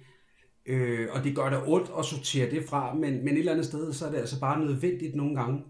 Øh, 0.65 1.07
og 1.11 1.23
det 1.23 1.35
gør 1.35 1.49
det 1.49 1.59
ondt 1.67 1.91
at 1.99 2.05
sortere 2.05 2.51
det 2.51 2.63
fra, 2.63 2.93
men, 2.93 3.25
men 3.25 3.33
et 3.33 3.39
eller 3.39 3.51
andet 3.51 3.65
sted, 3.65 3.93
så 3.93 4.05
er 4.05 4.11
det 4.11 4.17
altså 4.17 4.39
bare 4.39 4.65
nødvendigt 4.65 5.15
nogle 5.15 5.35
gange. 5.35 5.63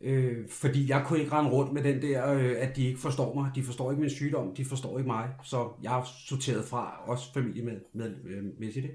Øh, 0.00 0.48
fordi 0.48 0.90
jeg 0.90 1.04
kunne 1.06 1.18
ikke 1.18 1.32
rende 1.32 1.50
rundt 1.50 1.72
med 1.72 1.82
den 1.82 2.02
der, 2.02 2.32
øh, 2.32 2.54
at 2.58 2.76
de 2.76 2.86
ikke 2.86 3.00
forstår 3.00 3.34
mig. 3.34 3.50
De 3.54 3.62
forstår 3.62 3.90
ikke 3.90 4.00
min 4.00 4.10
sygdom, 4.10 4.54
de 4.54 4.64
forstår 4.64 4.98
ikke 4.98 5.10
mig. 5.10 5.28
Så 5.44 5.68
jeg 5.82 5.90
har 5.90 6.08
sorteret 6.28 6.64
fra, 6.64 7.02
også 7.06 7.32
familie 7.32 7.62
med, 7.62 7.72
øh, 7.72 7.80
med, 7.92 8.10
med, 8.42 8.52
med 8.58 8.72
det. 8.72 8.90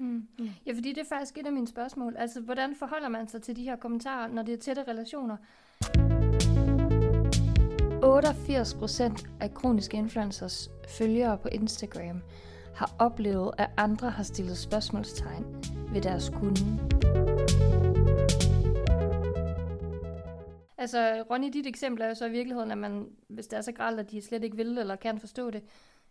Mm. 0.00 0.22
Ja, 0.66 0.72
fordi 0.72 0.88
det 0.88 0.98
er 0.98 1.08
faktisk 1.08 1.38
et 1.38 1.46
af 1.46 1.52
mine 1.52 1.68
spørgsmål. 1.68 2.14
Altså, 2.18 2.40
hvordan 2.40 2.74
forholder 2.78 3.08
man 3.08 3.28
sig 3.28 3.42
til 3.42 3.56
de 3.56 3.62
her 3.62 3.76
kommentarer, 3.76 4.28
når 4.28 4.42
det 4.42 4.54
er 4.54 4.58
tætte 4.58 4.82
relationer? 4.88 5.36
88% 8.02 9.28
af 9.40 9.54
kroniske 9.54 9.96
influencers 9.96 10.70
følgere 10.88 11.38
på 11.38 11.48
Instagram 11.48 12.22
har 12.74 12.94
oplevet, 12.98 13.50
at 13.58 13.70
andre 13.76 14.10
har 14.10 14.22
stillet 14.22 14.58
spørgsmålstegn 14.58 15.44
ved 15.92 16.00
deres 16.00 16.28
kunde. 16.28 16.60
Altså, 20.78 21.24
Ronny, 21.30 21.48
dit 21.52 21.66
eksempel 21.66 22.02
er 22.02 22.08
jo 22.08 22.14
så 22.14 22.26
i 22.26 22.30
virkeligheden, 22.30 22.70
at 22.70 22.78
man, 22.78 23.08
hvis 23.28 23.46
det 23.46 23.56
er 23.56 23.60
så 23.60 23.72
gralt, 23.72 24.00
at 24.00 24.10
de 24.10 24.22
slet 24.22 24.44
ikke 24.44 24.56
vil 24.56 24.78
eller 24.78 24.96
kan 24.96 25.18
forstå 25.18 25.50
det, 25.50 25.62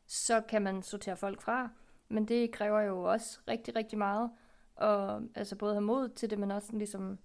så 0.08 0.42
kan 0.42 0.62
man 0.62 0.82
sortere 0.82 1.18
folk 1.18 1.42
fra. 1.42 1.70
Men 2.10 2.26
det 2.26 2.52
kræver 2.52 2.82
jo 2.82 3.04
også 3.04 3.40
rigtig, 3.48 3.76
rigtig 3.76 3.98
meget. 3.98 4.32
Og 4.76 5.22
altså 5.36 5.56
både 5.56 5.74
have 5.74 5.82
mod 5.82 6.10
til 6.10 6.30
det, 6.30 6.40
men 6.40 6.52
også 6.52 6.70
ligesom 6.74 7.20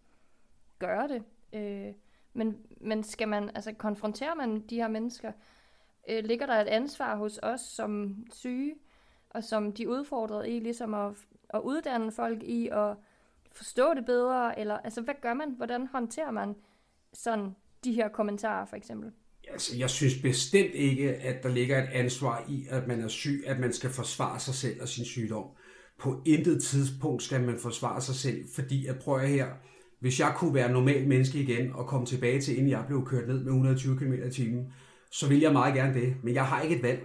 gøre 0.79 1.09
det. 1.09 1.23
Øh, 1.53 1.95
men, 2.35 2.57
men 2.81 3.05
skal 3.05 3.29
man, 3.29 3.51
altså 3.55 3.73
konfronterer 3.73 4.35
man 4.35 4.61
de 4.61 4.77
her 4.77 4.89
mennesker? 4.89 5.33
Øh, 6.09 6.25
ligger 6.25 6.47
der 6.47 6.55
et 6.55 6.69
ansvar 6.69 7.17
hos 7.17 7.41
os 7.43 7.61
som 7.61 8.17
syge, 8.33 8.75
og 9.31 9.45
som 9.45 9.73
de 9.73 9.89
udfordrede 9.89 10.51
i, 10.51 10.61
ligesom 10.61 10.95
at, 10.95 11.13
at 11.51 11.61
uddanne 11.61 12.13
folk 12.13 12.43
i 12.43 12.69
at 12.73 12.97
forstå 13.53 13.95
det 13.95 14.07
bedre? 14.07 14.59
Eller 14.59 14.79
altså, 14.79 15.01
hvad 15.01 15.15
gør 15.23 15.35
man? 15.35 15.51
Hvordan 15.51 15.87
håndterer 15.87 16.31
man 16.31 16.55
sådan 17.13 17.57
de 17.85 17.93
her 17.93 18.09
kommentarer, 18.09 18.67
for 18.67 18.77
eksempel? 18.77 19.13
Altså, 19.49 19.77
jeg 19.77 19.91
synes 19.91 20.23
bestemt 20.23 20.75
ikke, 20.75 21.15
at 21.15 21.43
der 21.43 21.49
ligger 21.49 21.83
et 21.83 21.89
ansvar 21.93 22.45
i, 22.49 22.67
at 22.71 22.87
man 22.87 23.01
er 23.01 23.09
syg, 23.09 23.45
at 23.47 23.59
man 23.61 23.73
skal 23.73 23.91
forsvare 23.91 24.41
sig 24.41 24.55
selv 24.55 24.83
og 24.83 24.89
sin 24.89 25.05
sygdom. 25.05 25.47
På 25.99 26.23
intet 26.27 26.63
tidspunkt 26.63 27.23
skal 27.23 27.41
man 27.41 27.59
forsvare 27.59 28.01
sig 28.01 28.15
selv, 28.15 28.45
fordi 28.55 28.87
jeg 28.87 28.99
prøver 28.99 29.19
her, 29.19 29.47
hvis 30.05 30.21
jeg 30.21 30.33
kunne 30.37 30.55
være 30.55 30.73
normal 30.73 31.09
menneske 31.09 31.39
igen 31.39 31.73
og 31.75 31.87
komme 31.87 32.07
tilbage 32.07 32.41
til, 32.41 32.57
inden 32.57 32.71
jeg 32.71 32.85
blev 32.87 33.07
kørt 33.07 33.29
ned 33.29 33.39
med 33.39 33.47
120 33.47 33.99
km 33.99 34.13
i 34.13 34.31
timen, 34.31 34.67
så 35.11 35.29
vil 35.29 35.41
jeg 35.41 35.53
meget 35.53 35.75
gerne 35.75 35.95
det. 35.95 36.15
Men 36.23 36.35
jeg 36.35 36.47
har 36.47 36.61
ikke 36.61 36.77
et 36.77 36.83
valg. 36.83 37.03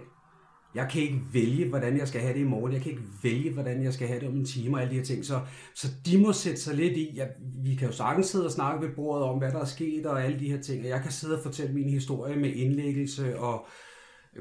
Jeg 0.74 0.88
kan 0.90 1.02
ikke 1.02 1.20
vælge, 1.32 1.68
hvordan 1.68 1.98
jeg 1.98 2.08
skal 2.08 2.20
have 2.20 2.34
det 2.34 2.40
i 2.40 2.44
morgen. 2.44 2.72
Jeg 2.72 2.82
kan 2.82 2.90
ikke 2.90 3.04
vælge, 3.22 3.52
hvordan 3.52 3.84
jeg 3.84 3.94
skal 3.94 4.08
have 4.08 4.20
det 4.20 4.28
om 4.28 4.34
en 4.34 4.44
time 4.44 4.76
og 4.76 4.80
alle 4.80 4.90
de 4.90 4.96
her 4.96 5.04
ting. 5.04 5.24
Så, 5.24 5.40
så 5.74 5.88
de 6.06 6.18
må 6.18 6.32
sætte 6.32 6.60
sig 6.60 6.74
lidt 6.74 6.96
i. 6.96 7.12
Jeg, 7.16 7.28
vi 7.64 7.74
kan 7.74 7.88
jo 7.88 7.94
sagtens 7.94 8.26
sidde 8.26 8.44
og 8.46 8.52
snakke 8.52 8.86
ved 8.86 8.94
bordet 8.94 9.24
om, 9.24 9.38
hvad 9.38 9.52
der 9.52 9.60
er 9.60 9.64
sket 9.64 10.06
og 10.06 10.24
alle 10.24 10.40
de 10.40 10.50
her 10.50 10.60
ting. 10.60 10.82
Og 10.82 10.88
jeg 10.88 11.02
kan 11.02 11.12
sidde 11.12 11.36
og 11.36 11.42
fortælle 11.42 11.74
min 11.74 11.90
historie 11.90 12.36
med 12.36 12.52
indlæggelse 12.52 13.38
og 13.38 13.66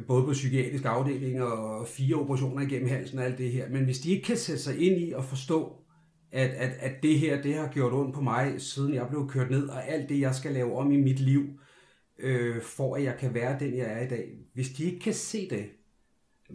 både 0.08 0.24
på 0.24 0.32
psykiatrisk 0.32 0.86
afdeling 0.86 1.44
og 1.44 1.88
fire 1.88 2.16
operationer 2.16 2.62
igennem 2.62 2.90
halsen 2.90 3.20
og 3.20 3.26
alt 3.26 3.38
det 3.38 3.52
her. 3.52 3.70
Men 3.70 3.84
hvis 3.84 4.00
de 4.00 4.12
ikke 4.12 4.24
kan 4.24 4.38
sætte 4.38 4.62
sig 4.62 4.80
ind 4.80 5.02
i 5.02 5.14
og 5.14 5.26
forstå, 5.26 5.76
at, 6.32 6.50
at, 6.50 6.72
at 6.80 7.04
det 7.04 7.20
her, 7.20 7.42
det 7.42 7.56
har 7.56 7.68
gjort 7.68 7.94
ondt 7.94 8.16
på 8.16 8.22
mig, 8.22 8.62
siden 8.62 8.94
jeg 8.94 9.08
blev 9.10 9.30
kørt 9.30 9.52
ned, 9.52 9.68
og 9.68 9.88
alt 9.88 10.10
det, 10.10 10.20
jeg 10.20 10.36
skal 10.36 10.54
lave 10.54 10.78
om 10.78 10.92
i 10.92 10.98
mit 10.98 11.20
liv, 11.20 11.46
øh, 12.20 12.62
for 12.62 12.96
at 12.96 13.04
jeg 13.04 13.18
kan 13.20 13.34
være 13.34 13.60
den, 13.60 13.78
jeg 13.78 13.92
er 13.92 14.06
i 14.06 14.08
dag. 14.08 14.30
Hvis 14.54 14.70
de 14.70 14.84
ikke 14.84 15.00
kan 15.00 15.14
se 15.14 15.50
det, 15.50 15.66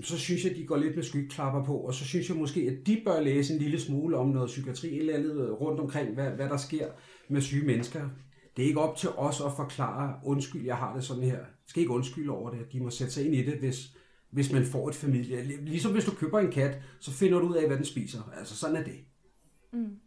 så 0.03 0.19
synes 0.19 0.45
jeg, 0.45 0.57
de 0.57 0.67
går 0.67 0.77
lidt 0.77 0.97
med 0.97 1.05
skyklapper 1.05 1.65
på, 1.65 1.77
og 1.77 1.95
så 1.95 2.05
synes 2.05 2.29
jeg 2.29 2.37
måske, 2.37 2.61
at 2.61 2.87
de 2.87 3.03
bør 3.05 3.21
læse 3.21 3.55
en 3.55 3.61
lille 3.61 3.81
smule 3.81 4.17
om 4.17 4.29
noget 4.29 4.47
psykiatri 4.47 4.99
eller 4.99 5.15
andet 5.15 5.49
øh, 5.49 5.53
rundt 5.53 5.81
omkring, 5.81 6.15
hvad, 6.15 6.31
hvad 6.31 6.49
der 6.49 6.57
sker 6.57 6.89
med 7.29 7.41
syge 7.41 7.67
mennesker. 7.67 8.09
Det 8.57 8.63
er 8.63 8.67
ikke 8.67 8.81
op 8.81 8.97
til 8.97 9.09
os 9.09 9.41
at 9.41 9.53
forklare, 9.57 10.15
undskyld, 10.25 10.65
jeg 10.65 10.77
har 10.77 10.95
det 10.95 11.05
sådan 11.05 11.23
her. 11.23 11.37
Jeg 11.37 11.47
skal 11.67 11.81
ikke 11.81 11.93
undskylde 11.93 12.31
over 12.31 12.51
det. 12.51 12.73
De 12.73 12.81
må 12.81 12.91
sætte 12.91 13.13
sig 13.13 13.27
ind 13.27 13.35
i 13.35 13.43
det, 13.43 13.55
hvis, 13.55 13.97
hvis 14.31 14.53
man 14.53 14.65
får 14.65 14.89
et 14.89 14.95
familie. 14.95 15.43
Ligesom 15.43 15.93
hvis 15.93 16.05
du 16.05 16.11
køber 16.11 16.39
en 16.39 16.51
kat, 16.51 16.79
så 17.01 17.11
finder 17.11 17.39
du 17.39 17.49
ud 17.49 17.55
af, 17.55 17.67
hvad 17.67 17.77
den 17.77 17.85
spiser. 17.85 18.33
Altså, 18.39 18.57
sådan 18.57 18.77
er 18.77 18.85
det. 18.85 18.99
Mm. 19.75 20.01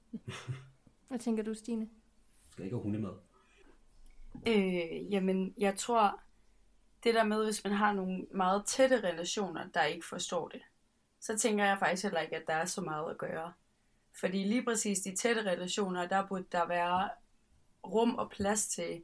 Hvad 1.07 1.19
tænker 1.19 1.43
du, 1.43 1.53
Stine? 1.53 1.89
Skal 2.51 2.63
ikke 2.63 2.75
have 2.75 2.83
hundemad? 2.83 3.11
Øh, 4.47 5.13
jamen, 5.13 5.53
jeg 5.57 5.75
tror, 5.77 6.19
det 7.03 7.13
der 7.13 7.23
med, 7.23 7.45
hvis 7.45 7.63
man 7.63 7.73
har 7.73 7.93
nogle 7.93 8.27
meget 8.31 8.65
tætte 8.65 9.03
relationer, 9.03 9.67
der 9.73 9.83
ikke 9.83 10.05
forstår 10.05 10.47
det, 10.47 10.61
så 11.19 11.37
tænker 11.37 11.65
jeg 11.65 11.79
faktisk 11.79 12.03
heller 12.03 12.19
ikke, 12.19 12.35
at 12.35 12.47
der 12.47 12.53
er 12.53 12.65
så 12.65 12.81
meget 12.81 13.11
at 13.11 13.17
gøre. 13.17 13.53
Fordi 14.19 14.43
lige 14.43 14.63
præcis 14.63 14.99
de 14.99 15.15
tætte 15.15 15.41
relationer, 15.41 16.07
der 16.07 16.27
burde 16.27 16.45
der 16.51 16.67
være 16.67 17.09
rum 17.87 18.15
og 18.15 18.29
plads 18.29 18.67
til, 18.67 19.03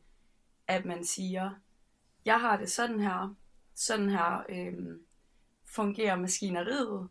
at 0.68 0.86
man 0.86 1.06
siger, 1.06 1.52
jeg 2.26 2.42
har 2.42 2.58
det 2.58 2.72
sådan 2.72 3.00
her, 3.00 3.36
sådan 3.76 4.10
her 4.10 4.44
øh, 4.50 5.00
fungerer 5.66 6.16
maskineriet, 6.16 7.10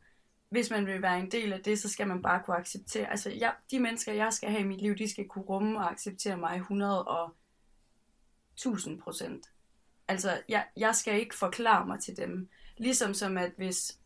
hvis 0.53 0.71
man 0.71 0.87
vil 0.87 1.03
være 1.03 1.19
en 1.19 1.31
del 1.31 1.53
af 1.53 1.61
det, 1.61 1.79
så 1.79 1.89
skal 1.89 2.09
man 2.09 2.23
bare 2.23 2.43
kunne 2.45 2.57
acceptere. 2.57 3.11
Altså, 3.11 3.31
jeg, 3.31 3.55
de 3.71 3.81
mennesker, 3.81 4.13
jeg 4.13 4.33
skal 4.33 4.51
have 4.51 4.63
i 4.63 4.67
mit 4.67 4.81
liv, 4.81 4.95
de 4.95 5.11
skal 5.11 5.29
kunne 5.29 5.45
rumme 5.45 5.79
og 5.79 5.91
acceptere 5.91 6.37
mig 6.37 6.57
100 6.57 7.05
og 7.05 7.35
1000 8.55 9.01
procent. 9.01 9.47
Altså, 10.09 10.41
jeg, 10.49 10.67
jeg 10.77 10.95
skal 10.95 11.21
ikke 11.21 11.35
forklare 11.35 11.87
mig 11.87 12.01
til 12.01 12.17
dem. 12.17 12.49
Ligesom 12.77 13.15
som 13.15 13.39
at 13.39 13.53
hvis 13.57 13.99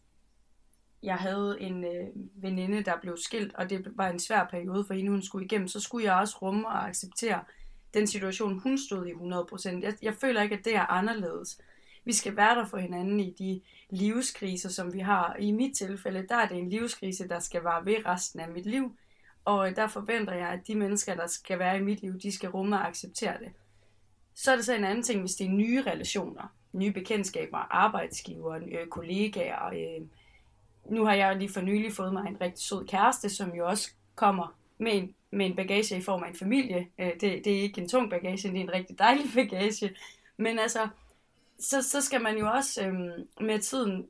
jeg 1.03 1.17
havde 1.17 1.57
en 1.61 1.85
øh, 1.85 2.07
veninde, 2.43 2.83
der 2.83 3.01
blev 3.01 3.17
skilt, 3.17 3.55
og 3.55 3.71
det 3.71 3.93
var 3.97 4.09
en 4.09 4.21
svær 4.21 4.45
periode 4.45 4.85
for 4.85 4.95
hende, 4.95 5.11
hun 5.11 5.23
skulle 5.23 5.45
igennem, 5.45 5.69
så 5.69 5.81
skulle 5.81 6.07
jeg 6.07 6.15
også 6.15 6.37
rumme 6.43 6.69
og 6.69 6.89
acceptere 6.89 7.45
den 7.95 8.07
situation, 8.07 8.59
hun 8.59 8.79
stod 8.79 9.07
i 9.07 9.13
100%. 9.13 9.83
Jeg, 9.83 9.95
jeg 10.03 10.15
føler 10.15 10.43
ikke, 10.43 10.57
at 10.57 10.65
det 10.65 10.75
er 10.77 10.87
anderledes. 10.87 11.61
Vi 12.07 12.13
skal 12.13 12.37
være 12.37 12.55
der 12.55 12.65
for 12.65 12.79
hinanden 12.79 13.21
i 13.21 13.31
de 13.31 13.61
livskriser, 13.91 14.69
som 14.69 14.93
vi 14.93 14.99
har. 14.99 15.37
I 15.39 15.53
mit 15.53 15.77
tilfælde, 15.77 16.27
der 16.29 16.37
er 16.37 16.49
det 16.49 16.59
en 16.59 16.69
livskrise, 16.69 17.29
der 17.29 17.39
skal 17.39 17.63
vare 17.63 17.85
ved 17.85 18.07
resten 18.07 18.41
af 18.41 18.49
mit 18.49 18.67
liv. 18.67 18.97
Og 19.45 19.77
der 19.77 19.87
forventer 19.87 20.35
jeg, 20.35 20.49
at 20.49 20.67
de 20.67 20.75
mennesker, 20.75 21.15
der 21.15 21.27
skal 21.27 21.59
være 21.59 21.79
i 21.79 21.83
mit 21.83 22.01
liv, 22.01 22.21
de 22.21 22.33
skal 22.33 22.51
rumme 22.51 22.77
og 22.77 22.89
acceptere 22.89 23.39
det. 23.39 23.53
Så 24.35 24.53
er 24.53 24.57
det 24.57 24.65
så 24.65 24.75
en 24.75 24.85
anden 24.85 25.03
ting, 25.03 25.21
hvis 25.21 25.35
det 25.35 25.47
er 25.47 25.51
nye 25.51 25.83
relationer, 25.83 26.53
nye 26.73 26.93
bekendtskaber, 26.93 27.59
arbejdsgiver, 27.59 28.55
øh, 28.55 28.87
kollegaer. 28.87 29.67
Øh. 29.67 30.07
Nu 30.91 31.05
har 31.05 31.15
jeg 31.15 31.37
lige 31.37 31.53
for 31.53 31.61
nylig 31.61 31.93
fået 31.93 32.13
mig 32.13 32.27
en 32.29 32.41
rigtig 32.41 32.65
sød 32.65 32.87
kæreste, 32.87 33.29
som 33.29 33.55
jo 33.55 33.67
også 33.67 33.91
kommer 34.15 34.57
med 34.79 34.93
en, 34.93 35.15
med 35.31 35.47
en 35.47 35.57
bagage 35.57 35.99
i 35.99 36.03
form 36.03 36.23
af 36.23 36.29
en 36.29 36.37
familie. 36.37 36.89
Øh, 36.99 37.13
det, 37.21 37.45
det 37.45 37.47
er 37.47 37.63
ikke 37.63 37.81
en 37.81 37.89
tung 37.89 38.11
bagage, 38.11 38.49
det 38.49 38.57
er 38.57 38.61
en 38.61 38.73
rigtig 38.73 38.99
dejlig 38.99 39.27
bagage. 39.37 39.97
Men 40.37 40.59
altså, 40.59 40.89
så, 41.59 41.83
så 41.83 42.01
skal 42.01 42.23
man 42.23 42.39
jo 42.39 42.51
også 42.51 42.87
øh, 42.87 42.95
med 43.47 43.59
tiden, 43.59 44.07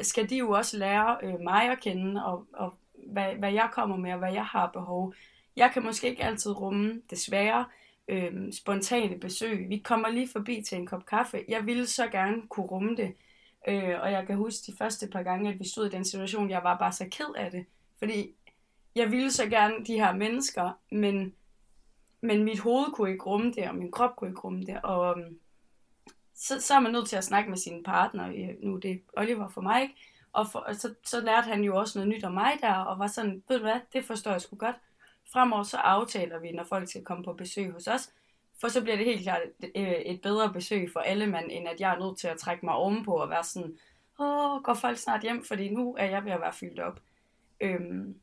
skal 0.00 0.30
de 0.30 0.36
jo 0.36 0.50
også 0.50 0.78
lære 0.78 1.16
øh, 1.22 1.40
mig 1.40 1.70
at 1.70 1.80
kende, 1.80 2.24
og, 2.24 2.46
og 2.52 2.74
hvad, 3.06 3.34
hvad 3.34 3.52
jeg 3.52 3.68
kommer 3.72 3.96
med, 3.96 4.12
og 4.12 4.18
hvad 4.18 4.32
jeg 4.32 4.44
har 4.44 4.70
behov. 4.72 5.14
Jeg 5.56 5.70
kan 5.72 5.82
måske 5.82 6.08
ikke 6.08 6.24
altid 6.24 6.50
rumme, 6.50 7.02
desværre, 7.10 7.64
øh, 8.08 8.52
spontane 8.52 9.18
besøg. 9.18 9.68
Vi 9.68 9.78
kommer 9.78 10.08
lige 10.08 10.28
forbi 10.28 10.62
til 10.62 10.78
en 10.78 10.86
kop 10.86 11.06
kaffe. 11.06 11.44
Jeg 11.48 11.66
ville 11.66 11.86
så 11.86 12.08
gerne 12.08 12.42
kunne 12.48 12.66
rumme 12.66 12.96
det. 12.96 13.14
Øh, 13.68 14.00
og 14.00 14.12
jeg 14.12 14.26
kan 14.26 14.36
huske 14.36 14.72
de 14.72 14.76
første 14.78 15.08
par 15.08 15.22
gange, 15.22 15.50
at 15.52 15.58
vi 15.58 15.68
stod 15.68 15.86
i 15.86 15.90
den 15.90 16.04
situation, 16.04 16.50
jeg 16.50 16.62
var 16.62 16.78
bare 16.78 16.92
så 16.92 17.06
ked 17.10 17.34
af 17.36 17.50
det. 17.50 17.64
Fordi 17.98 18.34
jeg 18.94 19.10
ville 19.10 19.30
så 19.30 19.46
gerne 19.46 19.74
de 19.86 19.94
her 19.94 20.14
mennesker, 20.14 20.70
men, 20.90 21.34
men 22.20 22.44
mit 22.44 22.58
hoved 22.58 22.92
kunne 22.92 23.10
ikke 23.10 23.24
rumme 23.24 23.52
det, 23.52 23.68
og 23.68 23.74
min 23.74 23.90
krop 23.90 24.16
kunne 24.16 24.30
ikke 24.30 24.40
rumme 24.40 24.66
det. 24.66 24.80
Og 24.82 25.18
øhm, 25.18 25.38
så, 26.40 26.60
så 26.60 26.74
er 26.74 26.80
man 26.80 26.92
nødt 26.92 27.08
til 27.08 27.16
at 27.16 27.24
snakke 27.24 27.50
med 27.50 27.58
sin 27.58 27.82
partner. 27.82 28.28
Øh, 28.28 28.62
nu 28.62 28.76
det 28.76 28.90
er 28.90 28.96
Oliver 29.16 29.48
for 29.48 29.60
mig, 29.60 29.82
ikke? 29.82 29.94
Og, 30.32 30.50
for, 30.52 30.58
og 30.58 30.74
så, 30.74 30.94
så 31.04 31.20
lærte 31.20 31.48
han 31.48 31.64
jo 31.64 31.76
også 31.76 31.98
noget 31.98 32.08
nyt 32.08 32.24
om 32.24 32.32
mig 32.32 32.52
der, 32.60 32.74
og 32.74 32.98
var 32.98 33.06
sådan, 33.06 33.42
ved 33.48 33.56
du 33.56 33.62
hvad, 33.62 33.80
det 33.92 34.04
forstår 34.04 34.30
jeg 34.30 34.40
sgu 34.40 34.56
godt. 34.56 34.76
Fremover 35.32 35.62
så 35.62 35.76
aftaler 35.76 36.38
vi, 36.38 36.52
når 36.52 36.64
folk 36.64 36.88
skal 36.88 37.04
komme 37.04 37.24
på 37.24 37.32
besøg 37.32 37.72
hos 37.72 37.86
os, 37.86 38.10
for 38.60 38.68
så 38.68 38.82
bliver 38.82 38.96
det 38.96 39.06
helt 39.06 39.22
klart 39.22 39.40
et, 39.62 39.70
øh, 39.76 39.92
et 39.92 40.20
bedre 40.20 40.52
besøg 40.52 40.90
for 40.92 41.00
alle 41.00 41.26
mand, 41.26 41.50
end 41.50 41.68
at 41.68 41.80
jeg 41.80 41.94
er 41.94 41.98
nødt 41.98 42.18
til 42.18 42.28
at 42.28 42.38
trække 42.38 42.66
mig 42.66 42.74
ovenpå 42.74 43.12
og 43.12 43.30
være 43.30 43.44
sådan, 43.44 43.78
åh, 44.20 44.62
går 44.62 44.74
folk 44.74 44.98
snart 44.98 45.22
hjem, 45.22 45.44
fordi 45.44 45.68
nu 45.68 45.96
er 45.98 46.06
jeg 46.06 46.24
ved 46.24 46.32
at 46.32 46.40
være 46.40 46.52
fyldt 46.52 46.80
op. 46.80 47.00
Øhm, 47.60 48.14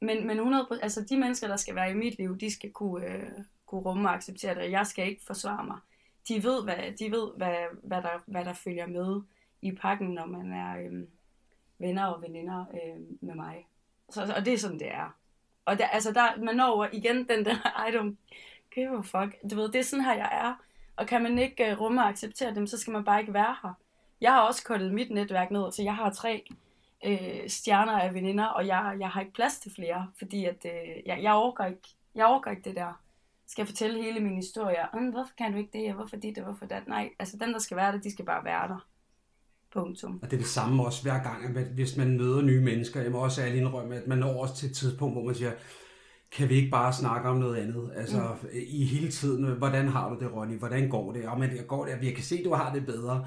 men, 0.00 0.26
men 0.26 0.36
100, 0.36 0.66
altså 0.82 1.04
de 1.10 1.16
mennesker, 1.16 1.48
der 1.48 1.56
skal 1.56 1.74
være 1.74 1.90
i 1.90 1.94
mit 1.94 2.18
liv, 2.18 2.38
de 2.38 2.52
skal 2.52 2.72
kunne, 2.72 3.06
øh, 3.06 3.30
kunne 3.66 3.80
rumme 3.80 4.08
og 4.08 4.14
acceptere 4.14 4.54
det, 4.54 4.70
jeg 4.70 4.86
skal 4.86 5.08
ikke 5.08 5.24
forsvare 5.26 5.64
mig. 5.64 5.78
De 6.28 6.42
ved, 6.42 6.64
hvad, 6.64 6.96
de 6.98 7.10
ved, 7.10 7.30
hvad, 7.36 7.56
hvad, 7.82 8.02
der, 8.02 8.22
hvad 8.26 8.44
der 8.44 8.52
følger 8.52 8.86
med 8.86 9.20
i 9.62 9.72
pakken, 9.72 10.08
når 10.08 10.26
man 10.26 10.52
er 10.52 10.78
øhm, 10.78 11.08
venner 11.78 12.06
og 12.06 12.22
veninder 12.22 12.64
øhm, 12.84 13.18
med 13.20 13.34
mig. 13.34 13.66
Så, 14.10 14.32
og 14.36 14.44
det 14.44 14.52
er 14.52 14.58
sådan, 14.58 14.78
det 14.78 14.94
er. 14.94 15.16
Og 15.64 15.78
der, 15.78 15.86
altså 15.86 16.12
der, 16.12 16.44
man 16.44 16.56
når 16.56 16.88
igen 16.92 17.28
den 17.28 17.44
der, 17.44 17.56
I 17.88 17.96
don't 17.96 18.14
give 18.74 18.98
a 18.98 19.00
fuck. 19.00 19.50
Du 19.50 19.56
ved, 19.56 19.72
det 19.72 19.78
er 19.78 19.82
sådan 19.84 20.04
her, 20.04 20.14
jeg 20.14 20.30
er. 20.32 20.54
Og 20.96 21.06
kan 21.06 21.22
man 21.22 21.38
ikke 21.38 21.72
uh, 21.72 21.80
rumme 21.80 22.00
og 22.02 22.08
acceptere 22.08 22.54
dem, 22.54 22.66
så 22.66 22.78
skal 22.78 22.92
man 22.92 23.04
bare 23.04 23.20
ikke 23.20 23.34
være 23.34 23.56
her. 23.62 23.74
Jeg 24.20 24.32
har 24.32 24.40
også 24.40 24.64
kuttet 24.64 24.94
mit 24.94 25.10
netværk 25.10 25.50
ned, 25.50 25.72
så 25.72 25.82
jeg 25.82 25.94
har 25.94 26.10
tre 26.10 26.44
øh, 27.04 27.48
stjerner 27.48 28.00
af 28.00 28.14
veninder, 28.14 28.44
og 28.44 28.66
jeg, 28.66 28.96
jeg 29.00 29.08
har 29.08 29.20
ikke 29.20 29.32
plads 29.32 29.58
til 29.58 29.74
flere, 29.74 30.10
fordi 30.18 30.44
at, 30.44 30.66
øh, 30.66 31.06
jeg, 31.06 31.22
jeg, 31.22 31.32
overgår 31.32 31.64
ikke, 31.64 31.88
jeg 32.14 32.26
overgår 32.26 32.50
ikke 32.50 32.62
det 32.62 32.76
der. 32.76 33.00
Skal 33.52 33.66
fortælle 33.66 34.02
hele 34.02 34.20
min 34.20 34.36
historie? 34.36 34.76
Mm, 34.94 35.10
hvorfor 35.10 35.32
kan 35.38 35.52
du 35.52 35.58
ikke 35.58 35.78
det? 35.78 35.94
Hvorfor 35.94 36.16
det? 36.16 36.38
Hvorfor 36.42 36.66
det? 36.66 36.88
Nej, 36.88 37.08
altså 37.18 37.36
den, 37.40 37.52
der 37.52 37.58
skal 37.58 37.76
være 37.76 37.92
der, 37.92 38.00
de 38.00 38.12
skal 38.12 38.24
bare 38.24 38.44
være 38.44 38.68
der. 38.68 38.88
Punktum. 39.72 40.18
Og 40.22 40.30
det 40.30 40.36
er 40.36 40.40
det 40.40 40.48
samme 40.48 40.84
også 40.84 41.02
hver 41.02 41.22
gang, 41.22 41.56
at 41.58 41.66
hvis 41.66 41.96
man 41.96 42.16
møder 42.16 42.42
nye 42.42 42.60
mennesker. 42.60 43.02
Jeg 43.02 43.12
må 43.12 43.18
også 43.18 43.42
ærlig 43.42 43.58
indrømme, 43.60 43.94
at 43.94 44.06
man 44.06 44.18
når 44.18 44.42
også 44.42 44.56
til 44.56 44.68
et 44.68 44.76
tidspunkt, 44.76 45.14
hvor 45.14 45.24
man 45.24 45.34
siger, 45.34 45.52
kan 46.32 46.48
vi 46.48 46.54
ikke 46.54 46.70
bare 46.70 46.92
snakke 46.92 47.28
om 47.28 47.36
noget 47.36 47.56
andet? 47.56 47.90
Altså 47.96 48.36
mm. 48.42 48.48
i 48.52 48.84
hele 48.84 49.10
tiden, 49.10 49.44
hvordan 49.44 49.88
har 49.88 50.08
du 50.08 50.18
det, 50.20 50.32
Ronny? 50.32 50.58
Hvordan 50.58 50.88
går 50.88 51.12
det? 51.12 51.28
Og 51.28 51.38
man 51.38 51.50
går 51.68 51.84
det, 51.84 51.98
jeg 52.02 52.14
kan 52.14 52.24
se, 52.24 52.36
at 52.36 52.44
du 52.44 52.54
har 52.54 52.74
det 52.74 52.86
bedre. 52.86 53.26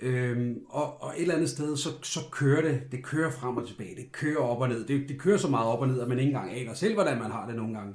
Øhm, 0.00 0.54
og, 0.68 1.02
og 1.02 1.12
et 1.16 1.22
eller 1.22 1.34
andet 1.34 1.50
sted, 1.50 1.76
så, 1.76 1.88
så 2.02 2.20
kører 2.32 2.62
det, 2.62 2.82
det 2.92 3.04
kører 3.04 3.30
frem 3.30 3.56
og 3.56 3.68
tilbage, 3.68 3.96
det 3.96 4.12
kører 4.12 4.42
op 4.42 4.60
og 4.60 4.68
ned, 4.68 4.86
det, 4.86 5.08
det 5.08 5.20
kører 5.20 5.38
så 5.38 5.48
meget 5.48 5.66
op 5.66 5.80
og 5.80 5.88
ned, 5.88 6.00
at 6.00 6.08
man 6.08 6.18
ikke 6.18 6.28
engang 6.28 6.52
aner 6.52 6.74
selv, 6.74 6.94
hvordan 6.94 7.18
man 7.18 7.30
har 7.30 7.46
det 7.46 7.56
nogle 7.56 7.78
gange. 7.78 7.94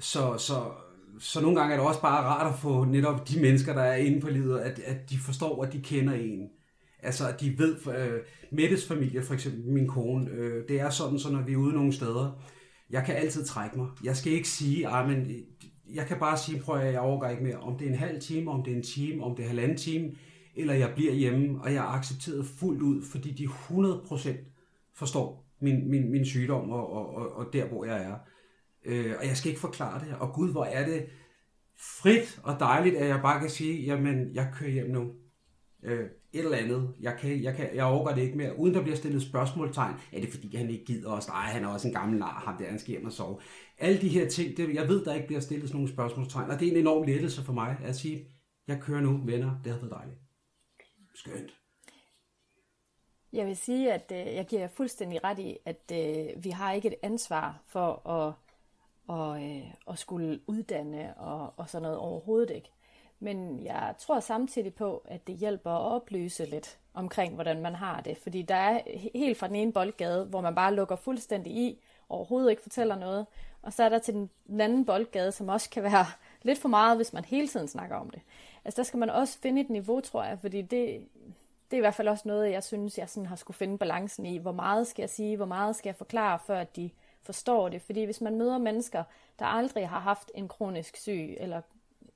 Så, 0.00 0.38
så, 0.38 0.54
så 1.18 1.40
nogle 1.40 1.60
gange 1.60 1.74
er 1.74 1.78
det 1.78 1.86
også 1.86 2.00
bare 2.00 2.24
rart 2.24 2.52
at 2.52 2.58
få 2.58 2.84
netop 2.84 3.28
de 3.28 3.40
mennesker, 3.40 3.74
der 3.74 3.82
er 3.82 3.96
inde 3.96 4.20
på 4.20 4.28
livet, 4.28 4.58
at, 4.58 4.78
at 4.78 5.10
de 5.10 5.18
forstår, 5.18 5.64
at 5.64 5.72
de 5.72 5.80
kender 5.82 6.14
en. 6.14 6.48
Altså, 7.02 7.28
at 7.28 7.40
de 7.40 7.58
ved, 7.58 7.76
øh, 7.98 8.20
Mettes 8.52 8.88
familie, 8.88 9.22
for 9.22 9.34
eksempel 9.34 9.72
min 9.72 9.88
kone, 9.88 10.30
øh, 10.30 10.68
det 10.68 10.80
er 10.80 10.90
sådan, 10.90 11.18
så 11.18 11.32
når 11.32 11.42
vi 11.42 11.52
er 11.52 11.56
ude 11.56 11.72
nogle 11.72 11.92
steder, 11.92 12.42
jeg 12.90 13.04
kan 13.04 13.16
altid 13.16 13.44
trække 13.44 13.78
mig. 13.78 13.88
Jeg 14.04 14.16
skal 14.16 14.32
ikke 14.32 14.48
sige, 14.48 14.88
men 15.06 15.30
jeg 15.94 16.06
kan 16.06 16.18
bare 16.18 16.38
sige, 16.38 16.60
prøv 16.60 16.80
at 16.80 16.92
jeg 16.92 17.00
overgår 17.00 17.28
ikke 17.28 17.42
mere. 17.42 17.56
Om 17.56 17.78
det 17.78 17.86
er 17.86 17.90
en 17.90 17.98
halv 17.98 18.20
time, 18.20 18.50
om 18.50 18.62
det 18.62 18.72
er 18.72 18.76
en 18.76 18.82
time, 18.82 19.24
om 19.24 19.36
det 19.36 19.42
er 19.42 19.48
halvanden 19.48 19.76
time, 19.76 20.10
eller 20.56 20.74
jeg 20.74 20.92
bliver 20.94 21.12
hjemme, 21.12 21.62
og 21.62 21.74
jeg 21.74 21.84
er 21.84 21.88
accepteret 21.88 22.46
fuldt 22.46 22.82
ud, 22.82 23.02
fordi 23.02 23.30
de 23.30 23.44
100% 23.44 24.28
forstår 24.94 25.50
min, 25.60 25.90
min, 25.90 26.10
min 26.10 26.24
sygdom 26.24 26.70
og, 26.70 26.92
og, 26.92 27.14
og, 27.14 27.36
og 27.36 27.46
der, 27.52 27.68
hvor 27.68 27.84
jeg 27.84 28.02
er. 28.02 28.14
Øh, 28.84 29.14
og 29.18 29.26
jeg 29.26 29.36
skal 29.36 29.48
ikke 29.48 29.60
forklare 29.60 30.00
det. 30.00 30.16
Og 30.20 30.32
Gud, 30.32 30.52
hvor 30.52 30.64
er 30.64 30.86
det 30.86 31.06
frit 31.76 32.40
og 32.42 32.60
dejligt, 32.60 32.96
at 32.96 33.08
jeg 33.08 33.20
bare 33.22 33.40
kan 33.40 33.50
sige, 33.50 33.82
jamen, 33.82 34.34
jeg 34.34 34.50
kører 34.54 34.70
hjem 34.70 34.90
nu. 34.90 35.12
Øh, 35.82 36.06
et 36.32 36.44
eller 36.44 36.56
andet. 36.56 36.94
Jeg, 37.00 37.16
kan, 37.18 37.42
jeg, 37.42 37.56
kan, 37.56 37.74
jeg 37.74 37.84
overgår 37.84 38.10
det 38.10 38.22
ikke 38.22 38.36
mere, 38.36 38.58
uden 38.58 38.74
der 38.74 38.82
bliver 38.82 38.96
stillet 38.96 39.22
spørgsmålstegn. 39.22 39.94
Er 40.12 40.20
det 40.20 40.30
fordi, 40.30 40.56
han 40.56 40.70
ikke 40.70 40.84
gider 40.84 41.10
os? 41.10 41.28
Nej, 41.28 41.42
han 41.42 41.64
er 41.64 41.68
også 41.68 41.88
en 41.88 41.94
gammel 41.94 42.18
nar, 42.18 42.42
ham 42.46 42.56
der, 42.56 42.68
han 42.70 42.78
skal 42.78 42.90
hjem 42.90 43.06
og 43.06 43.12
sove. 43.12 43.40
Alle 43.78 44.00
de 44.00 44.08
her 44.08 44.28
ting, 44.28 44.56
det, 44.56 44.74
jeg 44.74 44.88
ved, 44.88 45.04
der 45.04 45.14
ikke 45.14 45.26
bliver 45.26 45.40
stillet 45.40 45.68
sådan 45.68 45.76
nogle 45.76 45.92
spørgsmålstegn, 45.92 46.50
og 46.50 46.60
det 46.60 46.68
er 46.68 46.72
en 46.72 46.78
enorm 46.78 47.06
lettelse 47.06 47.42
for 47.42 47.52
mig 47.52 47.76
at 47.84 47.96
sige, 47.96 48.26
jeg 48.68 48.80
kører 48.80 49.00
nu, 49.00 49.20
venner, 49.24 49.60
det 49.64 49.72
har 49.72 49.78
været 49.78 49.92
dejligt. 49.92 50.18
Skønt. 51.14 51.56
Jeg 53.32 53.46
vil 53.46 53.56
sige, 53.56 53.92
at 53.92 54.12
øh, 54.12 54.34
jeg 54.34 54.46
giver 54.46 54.68
fuldstændig 54.68 55.24
ret 55.24 55.38
i, 55.38 55.56
at 55.64 55.92
øh, 55.92 56.44
vi 56.44 56.50
har 56.50 56.72
ikke 56.72 56.88
et 56.88 56.94
ansvar 57.02 57.62
for 57.66 58.08
at, 58.08 58.34
og, 59.10 59.44
øh, 59.44 59.62
og 59.86 59.98
skulle 59.98 60.40
uddanne 60.46 61.14
og, 61.16 61.52
og 61.56 61.70
sådan 61.70 61.82
noget 61.82 61.98
overhovedet 61.98 62.50
ikke. 62.50 62.70
Men 63.20 63.64
jeg 63.64 63.94
tror 63.98 64.20
samtidig 64.20 64.74
på, 64.74 65.02
at 65.04 65.26
det 65.26 65.36
hjælper 65.36 65.70
at 65.70 65.92
oplyse 65.92 66.44
lidt 66.44 66.78
omkring, 66.94 67.34
hvordan 67.34 67.62
man 67.62 67.74
har 67.74 68.00
det. 68.00 68.18
Fordi 68.18 68.42
der 68.42 68.54
er 68.54 68.80
helt 69.14 69.38
fra 69.38 69.48
den 69.48 69.56
ene 69.56 69.72
boldgade, 69.72 70.24
hvor 70.24 70.40
man 70.40 70.54
bare 70.54 70.74
lukker 70.74 70.96
fuldstændig 70.96 71.52
i, 71.52 71.82
overhovedet 72.08 72.50
ikke 72.50 72.62
fortæller 72.62 72.96
noget. 72.96 73.26
Og 73.62 73.72
så 73.72 73.82
er 73.82 73.88
der 73.88 73.98
til 73.98 74.14
den 74.46 74.60
anden 74.60 74.86
boldgade, 74.86 75.32
som 75.32 75.48
også 75.48 75.70
kan 75.70 75.82
være 75.82 76.06
lidt 76.42 76.58
for 76.58 76.68
meget, 76.68 76.96
hvis 76.96 77.12
man 77.12 77.24
hele 77.24 77.48
tiden 77.48 77.68
snakker 77.68 77.96
om 77.96 78.10
det. 78.10 78.22
Altså 78.64 78.76
der 78.76 78.82
skal 78.82 78.98
man 78.98 79.10
også 79.10 79.38
finde 79.38 79.60
et 79.60 79.70
niveau, 79.70 80.00
tror 80.00 80.24
jeg, 80.24 80.38
fordi 80.40 80.62
det, 80.62 81.08
det 81.70 81.72
er 81.72 81.76
i 81.76 81.80
hvert 81.80 81.94
fald 81.94 82.08
også 82.08 82.28
noget, 82.28 82.50
jeg 82.50 82.64
synes, 82.64 82.98
jeg 82.98 83.08
sådan 83.08 83.26
har 83.26 83.36
skulle 83.36 83.56
finde 83.56 83.78
balancen 83.78 84.26
i. 84.26 84.38
Hvor 84.38 84.52
meget 84.52 84.86
skal 84.86 85.02
jeg 85.02 85.10
sige, 85.10 85.36
hvor 85.36 85.46
meget 85.46 85.76
skal 85.76 85.88
jeg 85.88 85.96
forklare, 85.96 86.38
før 86.46 86.60
at 86.60 86.76
de 86.76 86.90
forstår 87.22 87.68
det. 87.68 87.82
Fordi 87.82 88.04
hvis 88.04 88.20
man 88.20 88.38
møder 88.38 88.58
mennesker, 88.58 89.04
der 89.38 89.44
aldrig 89.44 89.88
har 89.88 90.00
haft 90.00 90.30
en 90.34 90.48
kronisk 90.48 90.96
syg, 90.96 91.36
eller 91.40 91.60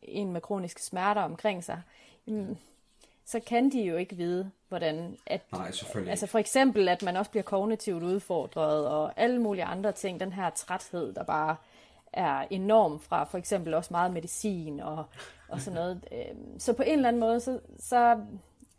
en 0.03 0.33
med 0.33 0.41
kroniske 0.41 0.83
smerter 0.83 1.23
omkring 1.23 1.65
sig, 1.65 1.83
jamen, 2.27 2.59
så 3.25 3.41
kan 3.41 3.73
de 3.73 3.83
jo 3.83 3.97
ikke 3.97 4.17
vide, 4.17 4.51
hvordan... 4.69 5.17
At, 5.27 5.53
Nej, 5.53 5.71
selvfølgelig 5.71 6.11
Altså 6.11 6.27
for 6.27 6.39
eksempel, 6.39 6.89
at 6.89 7.03
man 7.03 7.17
også 7.17 7.31
bliver 7.31 7.45
kognitivt 7.45 8.03
udfordret, 8.03 8.89
og 8.89 9.13
alle 9.17 9.41
mulige 9.41 9.65
andre 9.65 9.93
ting. 9.93 10.21
Den 10.21 10.33
her 10.33 10.51
træthed, 10.51 11.13
der 11.13 11.25
bare 11.25 11.57
er 12.13 12.47
enorm 12.51 13.01
fra 13.01 13.25
for 13.25 13.39
eksempel 13.39 13.75
også 13.75 13.89
meget 13.91 14.13
medicin 14.13 14.81
og, 14.81 15.05
og 15.49 15.61
sådan 15.61 15.75
noget. 15.75 16.05
Øhm, 16.13 16.61
så 16.61 16.73
på 16.73 16.83
en 16.83 16.93
eller 16.93 17.09
anden 17.09 17.21
måde, 17.21 17.41
så, 17.41 17.61
så 17.79 18.21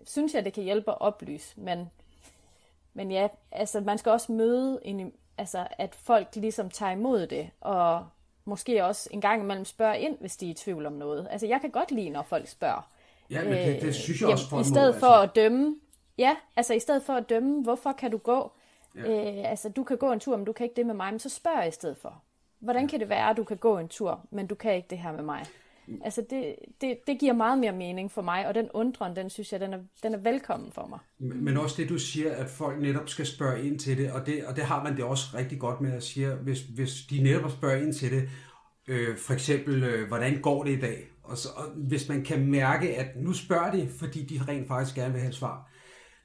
synes 0.06 0.34
jeg, 0.34 0.46
det 0.46 0.54
kan 0.54 0.64
hjælpe 0.64 0.92
at 0.92 1.02
oplyse. 1.02 1.60
Men, 1.60 1.90
men 2.94 3.12
ja, 3.12 3.28
altså 3.52 3.80
man 3.80 3.98
skal 3.98 4.12
også 4.12 4.32
møde, 4.32 4.80
en, 4.84 5.14
altså, 5.38 5.68
at 5.72 5.96
folk 5.96 6.28
ligesom 6.36 6.70
tager 6.70 6.92
imod 6.92 7.28
det, 7.28 7.50
og 7.62 8.08
måske 8.46 8.86
også 8.86 9.10
en 9.12 9.22
gang 9.22 9.42
imellem 9.42 9.66
spørge 9.66 10.00
ind, 10.00 10.18
hvis 10.20 10.38
de 10.38 10.46
er 10.46 10.52
i 10.52 10.54
tvivl 10.54 10.86
om 10.86 10.94
noget. 10.94 11.28
Altså 11.32 11.48
jeg 11.48 11.62
kan 11.62 11.70
godt 11.70 11.92
lide, 11.92 12.10
når 12.10 12.24
folk 12.24 12.48
spørger. 12.48 12.90
Ja, 13.30 13.44
men 13.44 13.54
det, 13.54 13.82
det 13.82 13.96
synes 13.96 14.22
jeg 14.22 14.28
øh, 14.28 14.34
også 14.34 14.50
for 14.50 14.60
I 14.60 14.64
stedet 14.64 14.94
måde, 14.94 15.00
for 15.00 15.08
altså. 15.08 15.30
at 15.30 15.36
dømme, 15.36 15.76
ja, 16.18 16.36
altså 16.56 16.74
i 16.74 16.80
stedet 16.80 17.04
for 17.04 17.14
at 17.14 17.30
dømme, 17.30 17.64
hvorfor 17.64 17.92
kan 17.92 18.12
du 18.12 18.18
gå? 18.18 18.52
Ja. 18.96 19.02
Øh, 19.02 19.50
altså 19.50 19.70
du 19.70 19.84
kan 19.84 19.98
gå 19.98 20.12
en 20.12 20.20
tur, 20.20 20.38
men 20.38 20.46
du 20.46 20.54
kan 20.54 20.64
ikke 20.64 20.76
det 20.76 20.86
med 20.86 20.94
mig, 20.94 21.12
men 21.14 21.20
så 21.20 21.30
spørg 21.30 21.68
i 21.68 21.72
stedet 21.72 21.98
for. 21.98 22.22
Hvordan 22.60 22.88
kan 22.88 23.00
det 23.00 23.10
være, 23.10 23.30
at 23.30 23.38
du 23.38 23.44
kan 23.44 23.58
gå 23.58 23.78
en 23.78 23.88
tur, 23.88 24.22
men 24.32 24.48
du 24.48 24.56
kan 24.56 24.76
ikke 24.76 24.88
det 24.90 24.98
her 24.98 25.12
med 25.12 25.24
mig? 25.24 25.46
Altså 26.04 26.26
det, 26.30 26.56
det, 26.82 26.98
det 27.08 27.20
giver 27.20 27.34
meget 27.34 27.60
mere 27.60 27.72
mening 27.72 28.12
for 28.12 28.22
mig, 28.22 28.48
og 28.48 28.56
den 28.56 28.70
undren, 28.74 29.16
den 29.16 29.30
synes 29.30 29.52
jeg, 29.52 29.60
den 29.60 29.74
er, 29.74 29.80
den 30.04 30.14
er 30.14 30.18
velkommen 30.18 30.72
for 30.72 30.88
mig. 30.90 31.00
Men 31.44 31.58
også 31.58 31.82
det, 31.82 31.90
du 31.90 31.98
siger, 31.98 32.36
at 32.36 32.50
folk 32.50 32.82
netop 32.82 33.10
skal 33.10 33.26
spørge 33.26 33.64
ind 33.64 33.80
til 33.80 33.98
det, 33.98 34.12
og 34.12 34.26
det, 34.26 34.46
og 34.46 34.56
det 34.56 34.64
har 34.64 34.84
man 34.84 34.96
det 34.96 35.04
også 35.04 35.26
rigtig 35.34 35.60
godt 35.60 35.82
med 35.82 35.92
at 35.92 36.04
sige, 36.04 36.34
hvis, 36.36 36.62
hvis 36.62 37.02
de 37.10 37.24
netop 37.24 37.52
spørger 37.52 37.76
ind 37.76 37.94
til 37.94 38.12
det, 38.12 38.30
øh, 38.88 39.18
for 39.18 39.34
eksempel, 39.34 39.84
øh, 39.84 40.08
hvordan 40.08 40.42
går 40.42 40.64
det 40.64 40.78
i 40.78 40.80
dag? 40.80 41.08
Og, 41.24 41.38
så, 41.38 41.50
og 41.56 41.66
hvis 41.76 42.10
man 42.10 42.24
kan 42.24 42.48
mærke, 42.48 42.98
at 42.98 43.08
nu 43.16 43.34
spørger 43.34 43.72
de, 43.72 43.90
fordi 44.00 44.24
de 44.24 44.42
rent 44.48 44.68
faktisk 44.68 44.96
gerne 44.96 45.12
vil 45.12 45.22
have 45.22 45.30
et 45.30 45.36
svar. 45.36 45.72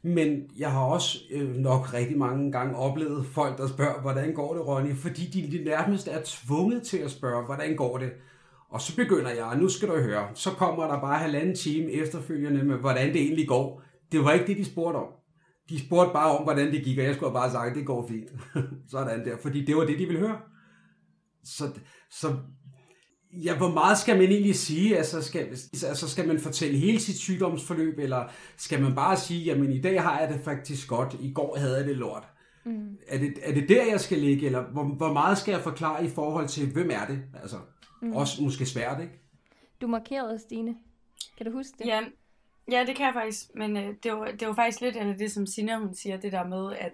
Men 0.02 0.50
jeg 0.58 0.72
har 0.72 0.80
også 0.80 1.18
øh, 1.30 1.54
nok 1.54 1.94
rigtig 1.94 2.18
mange 2.18 2.52
gange 2.52 2.76
oplevet 2.76 3.26
folk, 3.26 3.58
der 3.58 3.68
spørger, 3.68 4.00
hvordan 4.00 4.34
går 4.34 4.54
det, 4.54 4.66
Ronny? 4.66 4.96
Fordi 4.96 5.26
de, 5.26 5.58
de 5.58 5.64
nærmest 5.64 6.08
er 6.08 6.20
tvunget 6.24 6.82
til 6.82 6.98
at 6.98 7.10
spørge, 7.10 7.44
hvordan 7.44 7.76
går 7.76 7.98
det? 7.98 8.12
Og 8.70 8.80
så 8.80 8.96
begynder 8.96 9.30
jeg, 9.30 9.58
nu 9.58 9.68
skal 9.68 9.88
du 9.88 9.96
høre, 9.96 10.28
så 10.34 10.50
kommer 10.50 10.86
der 10.86 11.00
bare 11.00 11.18
halvanden 11.18 11.56
time 11.56 11.90
efterfølgende 11.90 12.64
med, 12.64 12.76
hvordan 12.76 13.12
det 13.12 13.20
egentlig 13.20 13.48
går. 13.48 13.82
Det 14.12 14.24
var 14.24 14.32
ikke 14.32 14.46
det, 14.46 14.56
de 14.56 14.64
spurgte 14.64 14.96
om. 14.96 15.08
De 15.68 15.86
spurgte 15.86 16.12
bare 16.12 16.38
om, 16.38 16.44
hvordan 16.44 16.72
det 16.72 16.84
gik, 16.84 16.98
og 16.98 17.04
jeg 17.04 17.14
skulle 17.14 17.32
bare 17.32 17.50
sagt, 17.50 17.70
at 17.70 17.76
det 17.76 17.86
går 17.86 18.08
fint. 18.08 18.30
Sådan 18.90 19.24
der, 19.24 19.36
fordi 19.42 19.64
det 19.64 19.76
var 19.76 19.84
det, 19.84 19.98
de 19.98 20.06
ville 20.06 20.20
høre. 20.20 20.38
Så, 21.44 21.64
så 22.10 22.36
ja, 23.32 23.56
hvor 23.56 23.70
meget 23.72 23.98
skal 23.98 24.16
man 24.16 24.30
egentlig 24.30 24.54
sige? 24.54 24.96
Altså 24.96 25.22
skal, 25.22 25.46
altså 25.86 26.08
skal 26.08 26.28
man 26.28 26.40
fortælle 26.40 26.78
hele 26.78 27.00
sit 27.00 27.16
sygdomsforløb, 27.16 27.98
eller 27.98 28.24
skal 28.56 28.82
man 28.82 28.94
bare 28.94 29.16
sige, 29.16 29.44
jamen 29.44 29.72
i 29.72 29.80
dag 29.80 30.02
har 30.02 30.20
jeg 30.20 30.28
det 30.28 30.40
faktisk 30.44 30.88
godt, 30.88 31.16
i 31.20 31.32
går 31.32 31.56
havde 31.58 31.76
jeg 31.76 31.84
det 31.84 31.96
lort. 31.96 32.28
Mm. 32.66 32.96
Er, 33.08 33.18
det, 33.18 33.34
er 33.42 33.54
det 33.54 33.68
der, 33.68 33.86
jeg 33.86 34.00
skal 34.00 34.18
ligge, 34.18 34.46
eller 34.46 34.62
hvor, 34.72 34.84
hvor 34.84 35.12
meget 35.12 35.38
skal 35.38 35.52
jeg 35.52 35.60
forklare 35.60 36.04
i 36.04 36.08
forhold 36.08 36.48
til, 36.48 36.72
hvem 36.72 36.90
er 36.90 37.06
det? 37.06 37.22
Altså, 37.42 37.56
mm. 38.00 38.16
også 38.16 38.42
måske 38.42 38.66
svært, 38.66 39.00
ikke? 39.00 39.12
Du 39.80 39.86
markerede, 39.86 40.38
Stine. 40.38 40.76
Kan 41.36 41.46
du 41.46 41.52
huske 41.52 41.72
det? 41.78 41.86
Ja, 41.86 42.02
ja 42.70 42.84
det 42.86 42.96
kan 42.96 43.06
jeg 43.06 43.14
faktisk, 43.14 43.54
men 43.54 43.76
øh, 43.76 43.94
det, 44.02 44.12
var, 44.12 44.30
det 44.30 44.48
var 44.48 44.54
faktisk 44.54 44.80
lidt 44.80 44.96
af 44.96 45.18
det, 45.18 45.32
som 45.32 45.46
Sina 45.46 45.78
hun 45.78 45.94
siger, 45.94 46.16
det 46.16 46.32
der 46.32 46.44
med, 46.44 46.76
at 46.76 46.92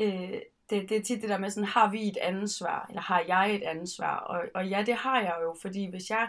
øh, 0.00 0.40
det, 0.70 0.88
det 0.88 0.96
er 0.96 1.02
tit 1.02 1.22
det 1.22 1.30
der 1.30 1.38
med 1.38 1.50
sådan, 1.50 1.68
har 1.68 1.90
vi 1.90 2.08
et 2.08 2.16
ansvar, 2.16 2.86
eller 2.88 3.02
har 3.02 3.24
jeg 3.28 3.54
et 3.54 3.62
ansvar? 3.62 4.16
Og, 4.16 4.42
og 4.54 4.68
ja, 4.68 4.82
det 4.86 4.94
har 4.94 5.20
jeg 5.20 5.36
jo, 5.42 5.56
fordi 5.62 5.90
hvis 5.90 6.10
jeg, 6.10 6.28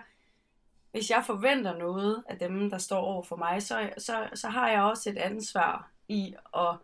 hvis 0.91 1.09
jeg 1.09 1.23
forventer 1.25 1.77
noget 1.77 2.23
af 2.29 2.39
dem, 2.39 2.69
der 2.69 2.77
står 2.77 3.01
over 3.01 3.23
for 3.23 3.35
mig, 3.35 3.63
så, 3.63 3.89
så, 3.97 4.29
så 4.33 4.49
har 4.49 4.69
jeg 4.69 4.81
også 4.81 5.09
et 5.09 5.17
ansvar 5.17 5.91
i 6.07 6.35
at 6.57 6.77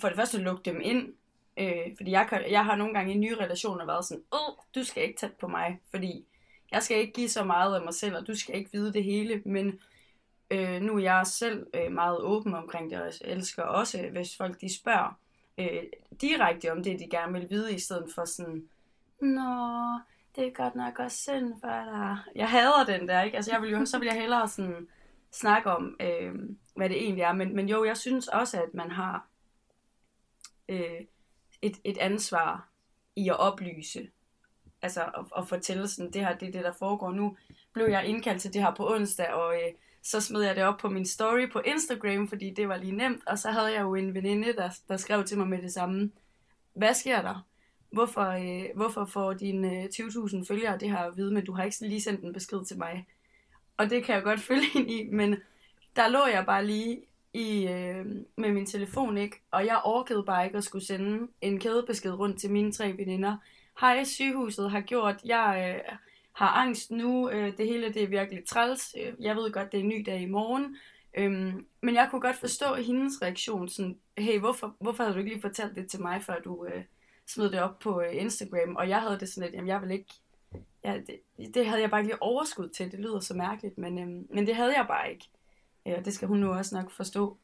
for 0.00 0.08
det 0.08 0.16
første 0.16 0.38
lukke 0.38 0.62
dem 0.70 0.80
ind, 0.82 1.14
øh, 1.56 1.96
fordi 1.96 2.10
jeg, 2.10 2.26
kan, 2.28 2.50
jeg 2.50 2.64
har 2.64 2.76
nogle 2.76 2.94
gange 2.94 3.14
i 3.14 3.16
nye 3.16 3.36
relationer 3.36 3.86
været 3.86 4.04
sådan, 4.04 4.24
åh, 4.32 4.54
du 4.74 4.84
skal 4.84 5.02
ikke 5.02 5.18
tæt 5.18 5.32
på 5.32 5.48
mig, 5.48 5.80
fordi 5.90 6.26
jeg 6.72 6.82
skal 6.82 6.98
ikke 6.98 7.12
give 7.12 7.28
så 7.28 7.44
meget 7.44 7.74
af 7.74 7.84
mig 7.84 7.94
selv, 7.94 8.16
og 8.16 8.26
du 8.26 8.34
skal 8.34 8.56
ikke 8.56 8.72
vide 8.72 8.92
det 8.92 9.04
hele, 9.04 9.42
men 9.44 9.80
øh, 10.50 10.82
nu 10.82 10.96
er 10.96 11.02
jeg 11.02 11.26
selv 11.26 11.66
øh, 11.74 11.92
meget 11.92 12.18
åben 12.18 12.54
omkring 12.54 12.90
det, 12.90 13.00
og 13.00 13.06
jeg 13.06 13.32
elsker 13.32 13.62
også, 13.62 14.02
øh, 14.02 14.12
hvis 14.12 14.36
folk 14.36 14.60
de 14.60 14.76
spørger, 14.76 15.18
øh, 15.58 15.82
direkte 16.20 16.72
om 16.72 16.82
det, 16.82 16.98
de 16.98 17.08
gerne 17.10 17.32
vil 17.32 17.50
vide, 17.50 17.74
i 17.74 17.78
stedet 17.78 18.08
for 18.14 18.24
sådan, 18.24 18.68
Nå, 19.20 19.98
det 20.36 20.46
er 20.46 20.50
godt 20.54 20.74
nok 20.74 20.98
også 20.98 21.16
synd 21.16 21.60
for 21.60 21.68
dig. 21.68 22.18
Jeg 22.34 22.50
hader 22.50 22.84
den 22.86 23.08
der, 23.08 23.22
ikke? 23.22 23.36
Altså, 23.36 23.52
jeg 23.52 23.62
vil 23.62 23.70
jo, 23.70 23.84
så 23.84 23.98
vil 23.98 24.06
jeg 24.06 24.20
hellere 24.20 24.48
sådan 24.48 24.88
snakke 25.30 25.70
om, 25.70 25.96
øh, 26.00 26.34
hvad 26.76 26.88
det 26.88 27.02
egentlig 27.02 27.22
er. 27.22 27.32
Men, 27.32 27.56
men 27.56 27.68
jo, 27.68 27.84
jeg 27.84 27.96
synes 27.96 28.28
også, 28.28 28.62
at 28.62 28.74
man 28.74 28.90
har 28.90 29.26
øh, 30.68 31.00
et, 31.64 31.80
et 31.84 31.98
ansvar 31.98 32.68
i 33.16 33.28
at 33.28 33.38
oplyse. 33.38 34.08
Altså, 34.82 35.02
at, 35.02 35.24
at 35.38 35.48
fortælle 35.48 35.88
sådan, 35.88 36.10
det 36.12 36.26
her, 36.26 36.36
det 36.38 36.48
er 36.48 36.52
det, 36.52 36.64
der 36.64 36.72
foregår 36.78 37.12
nu. 37.12 37.36
Blev 37.72 37.86
jeg 37.86 38.06
indkaldt 38.06 38.42
til 38.42 38.52
det 38.52 38.62
her 38.62 38.74
på 38.74 38.94
onsdag, 38.94 39.28
og 39.28 39.54
øh, 39.54 39.72
så 40.02 40.20
smed 40.20 40.42
jeg 40.42 40.56
det 40.56 40.64
op 40.64 40.78
på 40.78 40.88
min 40.88 41.06
story 41.06 41.50
på 41.52 41.60
Instagram, 41.60 42.28
fordi 42.28 42.50
det 42.50 42.68
var 42.68 42.76
lige 42.76 42.96
nemt, 42.96 43.22
og 43.26 43.38
så 43.38 43.50
havde 43.50 43.72
jeg 43.72 43.80
jo 43.80 43.94
en 43.94 44.14
veninde, 44.14 44.52
der, 44.52 44.70
der 44.88 44.96
skrev 44.96 45.24
til 45.24 45.38
mig 45.38 45.48
med 45.48 45.62
det 45.62 45.72
samme. 45.72 46.10
Hvad 46.74 46.94
sker 46.94 47.22
der? 47.22 47.46
Hvorfor, 47.90 48.22
øh, 48.22 48.76
hvorfor 48.76 49.04
får 49.04 49.32
dine 49.32 49.82
øh, 49.82 49.84
20.000 49.84 50.46
følgere 50.48 50.78
det 50.78 50.90
her 50.90 50.98
at 50.98 51.16
vide, 51.16 51.34
men 51.34 51.44
du 51.44 51.52
har 51.52 51.64
ikke 51.64 51.76
lige 51.80 52.00
sendt 52.00 52.24
en 52.24 52.32
besked 52.32 52.64
til 52.64 52.78
mig? 52.78 53.06
Og 53.76 53.90
det 53.90 54.04
kan 54.04 54.14
jeg 54.14 54.22
godt 54.22 54.40
følge 54.48 54.66
ind 54.74 54.90
i, 54.90 55.08
men 55.12 55.36
der 55.96 56.08
lå 56.08 56.26
jeg 56.26 56.46
bare 56.46 56.66
lige 56.66 57.02
i, 57.34 57.68
øh, 57.68 58.06
med 58.36 58.52
min 58.52 58.66
telefon, 58.66 59.18
ikke? 59.18 59.42
Og 59.50 59.66
jeg 59.66 59.80
orkede 59.84 60.22
bare 60.22 60.44
ikke 60.44 60.58
at 60.58 60.64
skulle 60.64 60.86
sende 60.86 61.28
en 61.40 61.60
kædebesked 61.60 62.12
rundt 62.12 62.40
til 62.40 62.50
mine 62.50 62.72
tre 62.72 62.92
veninder. 62.96 63.36
Hej, 63.80 64.04
sygehuset 64.04 64.70
har 64.70 64.80
gjort, 64.80 65.20
jeg 65.24 65.74
øh, 65.76 65.96
har 66.32 66.48
angst 66.48 66.90
nu, 66.90 67.30
øh, 67.30 67.56
det 67.56 67.66
hele 67.66 67.92
det 67.92 68.02
er 68.02 68.06
virkelig 68.06 68.44
træls, 68.44 68.94
øh, 69.00 69.12
jeg 69.20 69.36
ved 69.36 69.52
godt, 69.52 69.72
det 69.72 69.78
er 69.78 69.82
en 69.82 69.88
ny 69.88 70.02
dag 70.06 70.20
i 70.20 70.26
morgen, 70.26 70.76
øhm, 71.14 71.66
men 71.80 71.94
jeg 71.94 72.08
kunne 72.10 72.20
godt 72.20 72.36
forstå 72.36 72.74
hendes 72.74 73.22
reaktion, 73.22 73.68
sådan, 73.68 73.98
hey, 74.18 74.38
hvorfor, 74.38 74.76
hvorfor 74.80 75.02
havde 75.02 75.14
du 75.14 75.18
ikke 75.18 75.32
lige 75.32 75.40
fortalt 75.40 75.76
det 75.76 75.90
til 75.90 76.00
mig, 76.00 76.22
før 76.22 76.40
du 76.40 76.66
øh, 76.66 76.82
smed 77.26 77.50
det 77.50 77.60
op 77.60 77.78
på 77.78 78.00
øh, 78.00 78.16
Instagram, 78.16 78.76
og 78.76 78.88
jeg 78.88 79.00
havde 79.00 79.20
det 79.20 79.28
sådan 79.28 79.48
lidt, 79.48 79.54
jamen 79.54 79.68
jeg 79.68 79.82
vil 79.82 79.90
ikke, 79.90 80.14
ja, 80.84 81.00
det, 81.06 81.54
det 81.54 81.66
havde 81.66 81.80
jeg 81.80 81.90
bare 81.90 82.00
ikke 82.00 82.12
lige 82.12 82.22
overskud 82.22 82.68
til, 82.68 82.92
det 82.92 83.00
lyder 83.00 83.20
så 83.20 83.34
mærkeligt, 83.34 83.78
men, 83.78 83.98
øhm, 83.98 84.26
men 84.30 84.46
det 84.46 84.56
havde 84.56 84.76
jeg 84.76 84.84
bare 84.88 85.10
ikke, 85.12 85.28
ja, 85.86 86.00
det 86.04 86.14
skal 86.14 86.28
hun 86.28 86.38
nu 86.38 86.52
også 86.52 86.74
nok 86.74 86.90
forstå. 86.90 87.36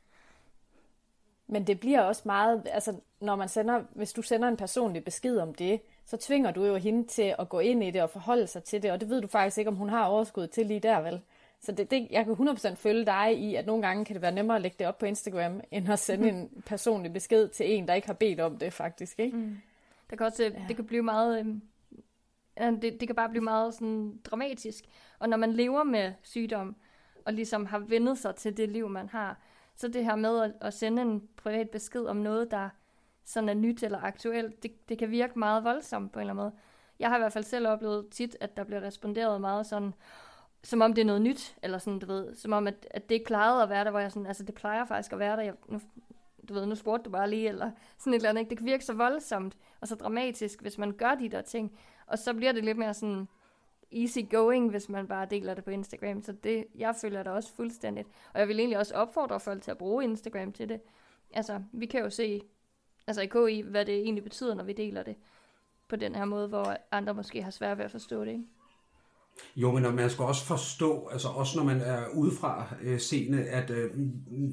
Men 1.47 1.67
det 1.67 1.81
bliver 1.81 2.01
også 2.01 2.23
meget, 2.25 2.63
altså 2.73 3.01
når 3.21 3.37
man 3.37 3.49
sender, 3.49 3.83
hvis 3.95 4.13
du 4.13 4.23
sender 4.23 4.49
en 4.49 4.57
personlig 4.57 5.05
besked 5.05 5.39
om 5.39 5.55
det, 5.55 5.81
så 6.05 6.17
tvinger 6.17 6.51
du 6.51 6.65
jo 6.65 6.77
hende 6.77 7.07
til 7.07 7.35
at 7.39 7.49
gå 7.49 7.59
ind 7.59 7.85
i 7.85 7.91
det 7.91 8.03
og 8.03 8.11
forholde 8.11 8.47
sig 8.47 8.65
til 8.65 8.83
det, 8.83 8.93
og 8.93 9.01
det 9.01 9.09
ved 9.09 9.21
du 9.21 9.27
faktisk 9.27 9.59
ikke, 9.59 9.69
om 9.69 9.77
hun 9.77 9.89
har 9.89 10.05
overskud 10.05 10.47
til 10.47 10.67
lige 10.67 10.81
der, 10.81 11.01
vel? 11.01 11.21
Så 11.61 11.73
det, 11.73 11.91
det, 11.91 12.09
jeg 12.11 12.25
kan 12.25 12.35
100% 12.35 12.75
følge 12.75 13.07
dig 13.07 13.39
i, 13.39 13.55
at 13.55 13.67
nogle 13.67 13.87
gange 13.87 14.05
kan 14.05 14.15
det 14.15 14.23
være 14.23 14.33
nemmere 14.33 14.57
at 14.57 14.63
lægge 14.63 14.77
det 14.79 14.87
op 14.87 14.99
på 14.99 15.07
Instagram, 15.07 15.61
end 15.71 15.93
at 15.93 15.99
sende 15.99 16.29
en 16.29 16.63
personlig 16.67 17.13
besked 17.13 17.49
til 17.49 17.75
en, 17.75 17.89
der 17.89 17.95
ikke 17.95 18.07
har 18.07 18.15
bedt 18.15 18.41
om 18.41 18.59
det, 18.59 18.73
faktisk, 18.73 19.21
ikke? 19.21 19.37
Mm. 19.37 19.57
Det 20.11 20.19
kan 20.19 20.27
også, 20.27 20.43
ja. 20.43 20.65
det 20.69 20.77
kan 20.77 20.85
blive 20.87 21.03
meget, 21.03 21.47
øh, 22.61 22.73
det, 22.83 23.01
det 23.01 23.09
kan 23.09 23.17
bare 23.17 23.29
blive 23.29 23.45
meget 23.45 23.75
sådan 23.75 24.21
dramatisk. 24.25 24.85
Og 25.19 25.29
når 25.29 25.37
man 25.37 25.53
lever 25.53 25.85
med 25.85 26.13
sygdom, 26.23 26.77
og 27.31 27.35
ligesom 27.35 27.67
har 27.67 27.79
vendet 27.79 28.19
sig 28.19 28.35
til 28.35 28.57
det 28.57 28.71
liv, 28.71 28.89
man 28.89 29.09
har, 29.09 29.39
så 29.77 29.89
det 29.89 30.05
her 30.05 30.17
med 30.17 30.41
at, 30.41 30.53
at 30.61 30.75
sende 30.75 31.03
en 31.03 31.29
privat 31.37 31.71
besked 31.71 32.05
om 32.05 32.17
noget, 32.17 32.51
der 32.51 32.69
sådan 33.25 33.49
er 33.49 33.55
nyt 33.55 33.83
eller 33.83 33.99
aktuelt, 33.99 34.63
det, 34.63 34.89
det 34.89 34.99
kan 34.99 35.11
virke 35.11 35.39
meget 35.39 35.65
voldsomt 35.65 36.13
på 36.13 36.19
en 36.19 36.21
eller 36.21 36.33
anden 36.33 36.43
måde. 36.43 36.53
Jeg 36.99 37.09
har 37.09 37.17
i 37.17 37.21
hvert 37.21 37.33
fald 37.33 37.45
selv 37.45 37.69
oplevet 37.69 38.09
tit, 38.11 38.37
at 38.41 38.57
der 38.57 38.65
bliver 38.65 38.83
responderet 38.83 39.41
meget 39.41 39.67
sådan, 39.67 39.95
som 40.63 40.81
om 40.81 40.93
det 40.93 41.03
er 41.03 41.07
noget 41.07 41.23
nyt, 41.23 41.57
eller 41.63 41.79
sådan, 41.79 41.99
du 41.99 42.07
ved, 42.07 42.35
som 42.35 42.53
om, 42.53 42.67
at, 42.67 42.87
at 42.91 43.09
det 43.09 43.15
ikke 43.15 43.27
plejede 43.27 43.63
at 43.63 43.69
være 43.69 43.85
der, 43.85 43.91
hvor 43.91 44.01
jeg 44.01 44.13
sådan, 44.13 44.27
altså 44.27 44.43
det 44.43 44.55
plejer 44.55 44.85
faktisk 44.85 45.13
at 45.13 45.19
være 45.19 45.37
der, 45.37 45.43
jeg, 45.43 45.55
nu, 45.69 45.81
du 46.49 46.55
ved, 46.55 46.67
nu 46.67 46.75
spurgte 46.75 47.05
du 47.05 47.11
bare 47.11 47.31
lige, 47.31 47.49
eller 47.49 47.71
sådan 47.99 48.15
et 48.15 48.17
eller 48.17 48.29
andet, 48.29 48.41
ikke? 48.41 48.51
det 48.51 48.59
kan 48.59 48.67
virke 48.67 48.85
så 48.85 48.93
voldsomt, 48.93 49.57
og 49.81 49.89
så 49.89 49.95
dramatisk, 49.95 50.61
hvis 50.61 50.79
man 50.79 50.93
gør 50.93 51.15
de 51.15 51.29
der 51.29 51.43
ting, 51.43 51.79
og 52.07 52.19
så 52.19 52.35
bliver 52.35 52.53
det 52.53 52.65
lidt 52.65 52.79
mere 52.79 52.95
sådan, 52.95 53.29
easy 53.93 54.19
going, 54.31 54.71
hvis 54.71 54.89
man 54.89 55.07
bare 55.07 55.27
deler 55.31 55.55
det 55.55 55.65
på 55.65 55.71
Instagram. 55.71 56.23
Så 56.23 56.33
det, 56.33 56.67
jeg 56.75 56.95
føler 57.01 57.23
det 57.23 57.33
også 57.33 57.55
fuldstændigt. 57.57 58.09
Og 58.35 58.41
jeg 58.41 58.49
vil 58.49 58.59
egentlig 58.59 58.79
også 58.79 58.95
opfordre 58.95 59.41
folk 59.41 59.63
til 59.63 59.71
at 59.71 59.79
bruge 59.79 60.05
Instagram 60.05 60.53
til 60.53 60.69
det. 60.69 60.81
Altså, 61.33 61.63
vi 61.73 61.87
kan 61.87 62.01
jo 62.01 62.11
se 62.11 62.43
altså 63.07 63.23
i 63.23 63.27
KI, 63.27 63.61
hvad 63.61 63.85
det 63.85 63.95
egentlig 63.95 64.25
betyder, 64.25 64.55
når 64.55 64.65
vi 64.65 64.73
deler 64.73 65.03
det 65.03 65.17
på 65.89 65.97
den 65.97 66.15
her 66.15 66.25
måde, 66.25 66.49
hvor 66.49 66.77
andre 66.91 67.15
måske 67.15 67.43
har 67.43 67.51
svært 67.51 67.79
ved 67.79 67.85
at 67.85 67.91
forstå 67.91 68.25
det, 68.25 68.31
ikke? 68.31 68.45
Jo, 69.57 69.73
men 69.73 69.95
man 69.95 70.11
skal 70.11 70.25
også 70.25 70.45
forstå, 70.45 71.09
altså 71.13 71.29
også 71.29 71.59
når 71.59 71.65
man 71.65 71.81
er 71.81 72.09
udefra 72.15 72.75
øh, 72.83 73.01
seende, 73.01 73.45
at 73.45 73.71
øh, 73.71 73.91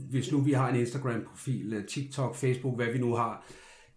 hvis 0.10 0.32
nu 0.32 0.42
vi 0.42 0.52
har 0.52 0.70
en 0.70 0.76
Instagram-profil, 0.76 1.74
øh, 1.74 1.86
TikTok, 1.86 2.36
Facebook, 2.36 2.76
hvad 2.76 2.92
vi 2.92 2.98
nu 2.98 3.16
har, 3.16 3.46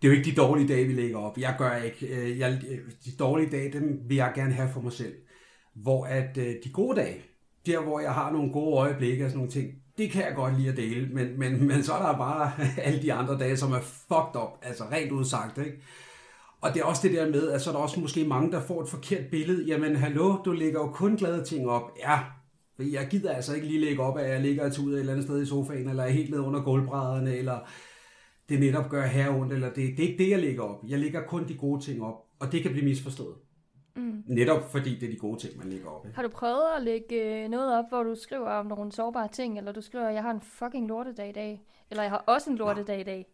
det 0.02 0.08
er 0.08 0.12
jo 0.12 0.18
ikke 0.18 0.30
de 0.30 0.36
dårlige 0.36 0.68
dage, 0.68 0.86
vi 0.86 0.92
lægger 0.92 1.18
op. 1.18 1.38
Jeg 1.38 1.54
gør 1.58 1.76
ikke. 1.76 2.06
Øh, 2.06 2.38
jeg, 2.38 2.60
de 3.04 3.16
dårlige 3.18 3.50
dage, 3.50 3.72
dem 3.72 4.00
vil 4.06 4.16
jeg 4.16 4.32
gerne 4.34 4.52
have 4.52 4.68
for 4.72 4.80
mig 4.80 4.92
selv. 4.92 5.14
Hvor 5.74 6.04
at 6.04 6.38
øh, 6.38 6.54
de 6.64 6.70
gode 6.72 7.00
dage, 7.00 7.16
der 7.66 7.80
hvor 7.80 8.00
jeg 8.00 8.14
har 8.14 8.32
nogle 8.32 8.52
gode 8.52 8.76
øjeblikke 8.76 9.24
og 9.24 9.30
sådan 9.30 9.38
nogle 9.38 9.52
ting, 9.52 9.74
det 9.98 10.10
kan 10.10 10.24
jeg 10.24 10.34
godt 10.34 10.58
lide 10.58 10.68
at 10.68 10.76
dele, 10.76 11.08
men, 11.14 11.38
men, 11.38 11.64
men 11.68 11.82
så 11.82 11.92
er 11.92 12.06
der 12.06 12.18
bare 12.18 12.52
alle 12.86 13.02
de 13.02 13.12
andre 13.12 13.38
dage, 13.38 13.56
som 13.56 13.72
er 13.72 13.80
fucked 13.80 14.42
up, 14.42 14.58
altså 14.62 14.84
rent 14.84 15.12
udsagt, 15.12 15.58
ikke? 15.58 15.82
Og 16.60 16.74
det 16.74 16.80
er 16.80 16.84
også 16.84 17.08
det 17.08 17.16
der 17.16 17.30
med, 17.30 17.48
at 17.48 17.62
så 17.62 17.70
er 17.70 17.74
der 17.74 17.80
også 17.80 18.00
måske 18.00 18.24
mange, 18.24 18.52
der 18.52 18.60
får 18.60 18.82
et 18.82 18.88
forkert 18.88 19.26
billede. 19.30 19.64
Jamen, 19.64 19.96
hallo, 19.96 20.36
du 20.44 20.52
lægger 20.52 20.80
jo 20.80 20.86
kun 20.86 21.16
glade 21.16 21.44
ting 21.44 21.68
op. 21.68 21.90
Ja, 21.98 22.18
for 22.76 22.82
jeg 22.82 23.08
gider 23.10 23.30
altså 23.32 23.54
ikke 23.54 23.66
lige 23.66 23.80
lægge 23.80 24.02
op, 24.02 24.18
at 24.18 24.30
jeg 24.30 24.40
ligger 24.40 24.64
altså 24.64 24.80
til 24.80 24.88
ud 24.88 24.94
et 24.94 25.00
eller 25.00 25.12
andet 25.12 25.26
sted 25.26 25.42
i 25.42 25.46
sofaen, 25.46 25.88
eller 25.88 26.02
er 26.02 26.10
helt 26.10 26.30
ned 26.30 26.38
under 26.38 26.62
gulvbrædderne, 26.62 27.36
eller 27.36 27.58
det 28.48 28.60
netop 28.60 28.88
gør 28.88 29.06
her 29.06 29.30
ondt, 29.30 29.52
eller 29.52 29.68
det, 29.68 29.76
det 29.76 30.04
er 30.04 30.08
ikke 30.08 30.24
det, 30.24 30.30
jeg 30.30 30.38
lægger 30.38 30.62
op. 30.62 30.84
Jeg 30.88 30.98
lægger 30.98 31.22
kun 31.22 31.48
de 31.48 31.54
gode 31.54 31.84
ting 31.84 32.02
op, 32.02 32.24
og 32.38 32.52
det 32.52 32.62
kan 32.62 32.70
blive 32.70 32.84
misforstået. 32.84 33.34
Mm. 33.96 34.22
Netop 34.26 34.70
fordi 34.70 34.94
det 34.94 35.06
er 35.06 35.10
de 35.10 35.18
gode 35.18 35.40
ting, 35.40 35.58
man 35.58 35.68
lægger 35.68 35.88
op. 35.88 36.06
Ikke? 36.06 36.16
Har 36.16 36.22
du 36.22 36.28
prøvet 36.28 36.76
at 36.76 36.82
lægge 36.82 37.42
øh, 37.44 37.48
noget 37.48 37.78
op, 37.78 37.84
hvor 37.88 38.02
du 38.02 38.14
skriver 38.14 38.50
om 38.50 38.66
nogle 38.66 38.92
sårbare 38.92 39.28
ting, 39.28 39.58
eller 39.58 39.72
du 39.72 39.80
skriver, 39.80 40.08
jeg 40.08 40.22
har 40.22 40.30
en 40.30 40.40
fucking 40.40 40.88
lortedag 40.88 41.28
i 41.28 41.32
dag, 41.32 41.62
eller 41.90 42.02
jeg 42.02 42.10
har 42.10 42.24
også 42.26 42.50
en 42.50 42.56
lortedag 42.56 43.00
i 43.00 43.04
dag? 43.04 43.26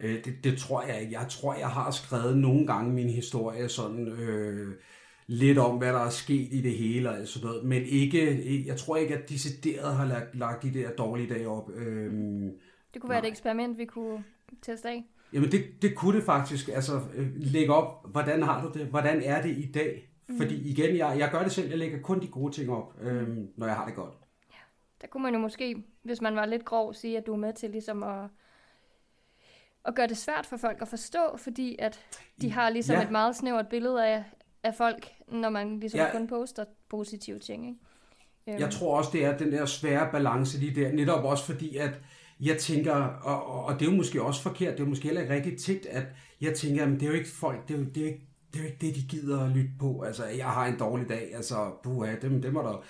Øh, 0.00 0.24
det, 0.24 0.44
det 0.44 0.58
tror 0.58 0.82
jeg 0.82 1.00
ikke. 1.00 1.12
Jeg 1.12 1.26
tror, 1.28 1.54
jeg 1.54 1.68
har 1.68 1.90
skrevet 1.90 2.38
nogle 2.38 2.66
gange 2.66 2.92
min 2.92 3.08
historie 3.08 3.68
sådan 3.68 4.08
øh, 4.08 4.74
lidt 5.26 5.58
om, 5.58 5.78
hvad 5.78 5.92
der 5.92 6.00
er 6.00 6.10
sket 6.10 6.48
i 6.52 6.60
det 6.60 6.72
hele 6.72 7.10
og 7.10 7.28
sådan 7.28 7.48
noget, 7.48 7.64
men 7.64 7.82
ikke, 7.82 8.66
jeg 8.66 8.76
tror 8.76 8.96
ikke, 8.96 9.14
at 9.14 9.28
decideret 9.28 9.94
har 9.94 10.04
lagt, 10.04 10.34
lagt 10.38 10.62
de 10.62 10.74
der 10.74 10.90
dårlige 10.90 11.34
dage 11.34 11.48
op. 11.48 11.70
Øhm, 11.74 12.50
det 12.94 13.02
kunne 13.02 13.10
være 13.10 13.20
nej. 13.20 13.28
et 13.28 13.32
eksperiment, 13.32 13.78
vi 13.78 13.84
kunne 13.84 14.24
teste 14.62 14.88
af. 14.88 15.04
Jamen 15.32 15.52
det, 15.52 15.82
det 15.82 15.94
kunne 15.94 16.16
det 16.16 16.24
faktisk, 16.24 16.68
altså 16.68 17.00
øh, 17.14 17.28
lægge 17.36 17.74
op, 17.74 18.10
hvordan 18.10 18.42
har 18.42 18.62
du 18.62 18.78
det, 18.78 18.86
hvordan 18.86 19.22
er 19.22 19.42
det 19.42 19.50
i 19.50 19.72
dag? 19.72 20.08
Mm. 20.28 20.36
Fordi 20.36 20.70
igen, 20.70 20.96
jeg, 20.96 21.18
jeg 21.18 21.30
gør 21.30 21.42
det 21.42 21.52
selv, 21.52 21.68
jeg 21.68 21.78
lægger 21.78 22.00
kun 22.00 22.20
de 22.20 22.28
gode 22.28 22.52
ting 22.52 22.70
op, 22.70 22.94
øhm, 23.00 23.48
når 23.56 23.66
jeg 23.66 23.76
har 23.76 23.86
det 23.86 23.94
godt. 23.94 24.14
Ja. 24.50 24.58
Der 25.00 25.06
kunne 25.06 25.22
man 25.22 25.34
jo 25.34 25.40
måske, 25.40 25.82
hvis 26.02 26.20
man 26.20 26.36
var 26.36 26.46
lidt 26.46 26.64
grov, 26.64 26.94
sige, 26.94 27.18
at 27.18 27.26
du 27.26 27.32
er 27.32 27.36
med 27.36 27.52
til 27.52 27.70
ligesom 27.70 28.02
at, 28.02 28.28
at 29.84 29.94
gøre 29.94 30.06
det 30.06 30.16
svært 30.16 30.46
for 30.46 30.56
folk 30.56 30.82
at 30.82 30.88
forstå, 30.88 31.36
fordi 31.36 31.76
at 31.78 32.00
de 32.40 32.52
har 32.52 32.70
ligesom 32.70 32.96
ja. 32.96 33.02
et 33.02 33.10
meget 33.10 33.36
snævert 33.36 33.68
billede 33.68 34.06
af, 34.06 34.24
af 34.62 34.74
folk, 34.74 35.12
når 35.28 35.50
man 35.50 35.80
ligesom 35.80 36.00
ja. 36.00 36.12
kun 36.12 36.26
poster 36.26 36.64
positive 36.88 37.38
ting. 37.38 37.66
Ikke? 37.66 37.78
Jeg 38.46 38.62
øhm. 38.62 38.70
tror 38.70 38.96
også, 38.98 39.10
det 39.12 39.24
er 39.24 39.38
den 39.38 39.52
der 39.52 39.66
svære 39.66 40.08
balance 40.12 40.58
lige 40.58 40.80
der, 40.80 40.92
netop 40.92 41.24
også 41.24 41.44
fordi, 41.44 41.76
at 41.76 42.00
jeg 42.42 42.58
tænker, 42.58 42.94
og, 42.94 43.64
og 43.64 43.80
det 43.80 43.86
er 43.86 43.90
jo 43.90 43.96
måske 43.96 44.22
også 44.22 44.42
forkert, 44.42 44.72
det 44.72 44.80
er 44.80 44.84
jo 44.84 44.90
måske 44.90 45.04
heller 45.04 45.20
ikke 45.20 45.34
rigtig 45.34 45.58
tænkt, 45.58 45.86
at 45.86 46.04
jeg 46.40 46.54
tænker, 46.54 46.86
at 46.86 46.92
det 46.92 47.02
er 47.02 47.06
jo 47.06 47.12
ikke 47.12 47.28
folk, 47.28 47.68
det 47.68 47.74
er 47.74 47.78
jo, 47.78 47.84
det 47.84 47.96
er 47.96 48.00
jo 48.00 48.06
ikke 48.06 48.26
det 48.52 48.58
er 48.58 48.62
jo 48.62 48.68
ikke 48.68 48.86
det, 48.86 48.94
de 48.96 49.02
gider 49.08 49.40
at 49.40 49.50
lytte 49.50 49.70
på. 49.78 50.02
Altså, 50.02 50.24
jeg 50.26 50.46
har 50.46 50.66
en 50.66 50.78
dårlig 50.78 51.08
dag, 51.08 51.34
altså, 51.34 51.70
puha, 51.82 52.14
dem, 52.22 52.42
dem 52.42 52.56
er 52.56 52.62
der... 52.62 52.84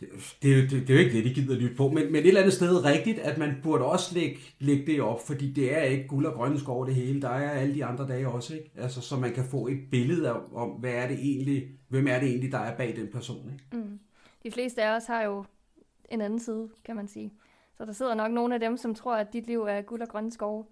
Det, 0.00 0.08
det, 0.42 0.70
det, 0.70 0.88
det 0.88 0.90
er 0.90 0.94
jo 0.94 1.00
ikke 1.00 1.16
det, 1.16 1.24
de 1.24 1.34
gider 1.34 1.54
at 1.54 1.60
lytte 1.60 1.76
på, 1.76 1.88
men, 1.88 2.12
men 2.12 2.14
et 2.14 2.26
eller 2.26 2.40
andet 2.40 2.54
sted 2.54 2.84
rigtigt, 2.84 3.18
at 3.18 3.38
man 3.38 3.54
burde 3.62 3.84
også 3.84 4.14
lægge, 4.14 4.40
lægge 4.58 4.86
det 4.86 5.00
op, 5.00 5.26
fordi 5.26 5.52
det 5.52 5.78
er 5.78 5.82
ikke 5.82 6.08
guld 6.08 6.26
og 6.26 6.34
grønne 6.34 6.60
skov 6.60 6.86
det 6.86 6.94
hele, 6.94 7.22
der 7.22 7.28
er 7.28 7.50
alle 7.50 7.74
de 7.74 7.84
andre 7.84 8.08
dage 8.08 8.28
også, 8.28 8.54
ikke? 8.54 8.70
Altså, 8.76 9.00
så 9.00 9.16
man 9.16 9.32
kan 9.32 9.44
få 9.44 9.66
et 9.66 9.80
billede 9.90 10.28
af, 10.28 10.34
om, 10.52 10.68
hvad 10.68 10.92
er 10.92 11.08
det 11.08 11.18
egentlig, 11.18 11.68
hvem 11.88 12.06
er 12.06 12.18
det 12.18 12.28
egentlig, 12.28 12.52
der 12.52 12.58
er 12.58 12.76
bag 12.76 12.96
den 12.96 13.08
person, 13.12 13.52
ikke? 13.52 13.86
Mm. 13.86 13.98
De 14.42 14.50
fleste 14.50 14.82
af 14.82 14.96
os 14.96 15.06
har 15.06 15.22
jo 15.22 15.44
en 16.10 16.20
anden 16.20 16.40
side, 16.40 16.68
kan 16.84 16.96
man 16.96 17.08
sige. 17.08 17.32
Så 17.76 17.84
der 17.84 17.92
sidder 17.92 18.14
nok 18.14 18.32
nogle 18.32 18.54
af 18.54 18.60
dem, 18.60 18.76
som 18.76 18.94
tror, 18.94 19.16
at 19.16 19.32
dit 19.32 19.46
liv 19.46 19.62
er 19.62 19.82
guld 19.82 20.02
og 20.02 20.08
grønne 20.08 20.32
skove, 20.32 20.66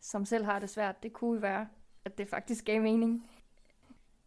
som 0.00 0.24
selv 0.24 0.44
har 0.44 0.58
det 0.58 0.70
svært. 0.70 1.02
Det 1.02 1.12
kunne 1.12 1.42
være, 1.42 1.68
at 2.04 2.18
det 2.18 2.28
faktisk 2.28 2.64
gav 2.64 2.82
mening. 2.82 3.30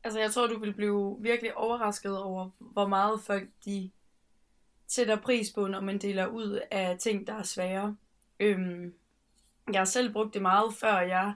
Altså, 0.03 0.19
jeg 0.19 0.31
tror, 0.31 0.47
du 0.47 0.59
vil 0.59 0.73
blive 0.73 1.17
virkelig 1.19 1.57
overrasket 1.57 2.17
over, 2.17 2.49
hvor 2.59 2.87
meget 2.87 3.21
folk 3.21 3.49
de 3.65 3.91
sætter 4.87 5.15
pris 5.15 5.53
på, 5.53 5.67
når 5.67 5.81
man 5.81 5.97
deler 5.97 6.27
ud 6.27 6.59
af 6.71 6.97
ting, 6.97 7.27
der 7.27 7.33
er 7.33 7.43
svære. 7.43 7.95
Øhm, 8.39 8.93
jeg 9.71 9.79
har 9.79 9.85
selv 9.85 10.13
brugt 10.13 10.33
det 10.33 10.41
meget, 10.41 10.73
før 10.73 10.99
jeg 10.99 11.33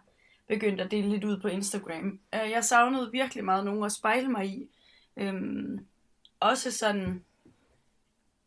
begyndte 0.48 0.84
at 0.84 0.92
dele 0.92 1.10
lidt 1.10 1.24
ud 1.24 1.40
på 1.40 1.48
Instagram. 1.48 2.20
Øh, 2.36 2.52
jeg 2.52 2.64
savnede 2.64 3.12
virkelig 3.12 3.46
meget 3.46 3.66
nogen 3.66 3.84
at 3.84 3.92
spejle 3.92 4.28
mig 4.28 4.46
i. 4.46 4.70
Øhm, 5.18 5.88
også 6.40 6.72
sådan, 6.72 7.26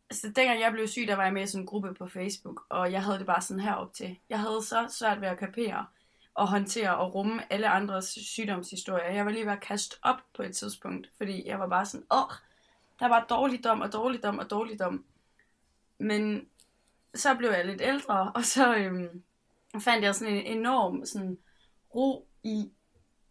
altså 0.09 0.27
dengang 0.27 0.59
jeg 0.59 0.71
blev 0.71 0.87
syg, 0.87 1.07
der 1.07 1.15
var 1.15 1.23
jeg 1.23 1.33
med 1.33 1.43
i 1.43 1.47
sådan 1.47 1.61
en 1.61 1.67
gruppe 1.67 1.93
på 1.93 2.07
Facebook, 2.07 2.65
og 2.69 2.91
jeg 2.91 3.03
havde 3.03 3.17
det 3.17 3.25
bare 3.25 3.41
sådan 3.41 3.63
her 3.63 3.73
op 3.73 3.93
til. 3.93 4.19
Jeg 4.29 4.39
havde 4.39 4.61
så 4.61 4.87
svært 4.89 5.21
ved 5.21 5.27
at 5.27 5.39
kapere 5.39 5.85
og 6.33 6.47
håndtere 6.47 6.97
og 6.97 7.15
rumme 7.15 7.53
alle 7.53 7.69
andres 7.69 8.05
sygdomshistorier. 8.05 9.11
Jeg 9.11 9.25
var 9.25 9.31
lige 9.31 9.45
ved 9.45 9.51
at 9.51 9.61
kaste 9.61 9.95
op 10.01 10.21
på 10.33 10.43
et 10.43 10.55
tidspunkt, 10.55 11.11
fordi 11.17 11.47
jeg 11.47 11.59
var 11.59 11.67
bare 11.67 11.85
sådan, 11.85 12.07
åh, 12.11 12.31
der 12.99 13.07
var 13.07 13.25
dårligdom 13.29 13.81
og 13.81 13.93
dårligdom 13.93 14.39
og 14.39 14.49
dårligdom. 14.49 15.05
Men 15.97 16.47
så 17.15 17.35
blev 17.35 17.49
jeg 17.49 17.65
lidt 17.65 17.81
ældre, 17.81 18.31
og 18.35 18.43
så 18.43 18.75
øhm, 18.75 19.23
fandt 19.79 20.05
jeg 20.05 20.15
sådan 20.15 20.33
en 20.33 20.57
enorm 20.57 21.05
sådan, 21.05 21.37
ro 21.95 22.27
i 22.43 22.71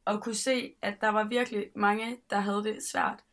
at 0.06 0.20
kunne 0.20 0.34
se, 0.34 0.74
at 0.82 1.00
der 1.00 1.08
var 1.08 1.24
virkelig 1.24 1.66
mange, 1.74 2.18
der 2.30 2.40
havde 2.40 2.64
det 2.64 2.78
svært. 2.92 3.24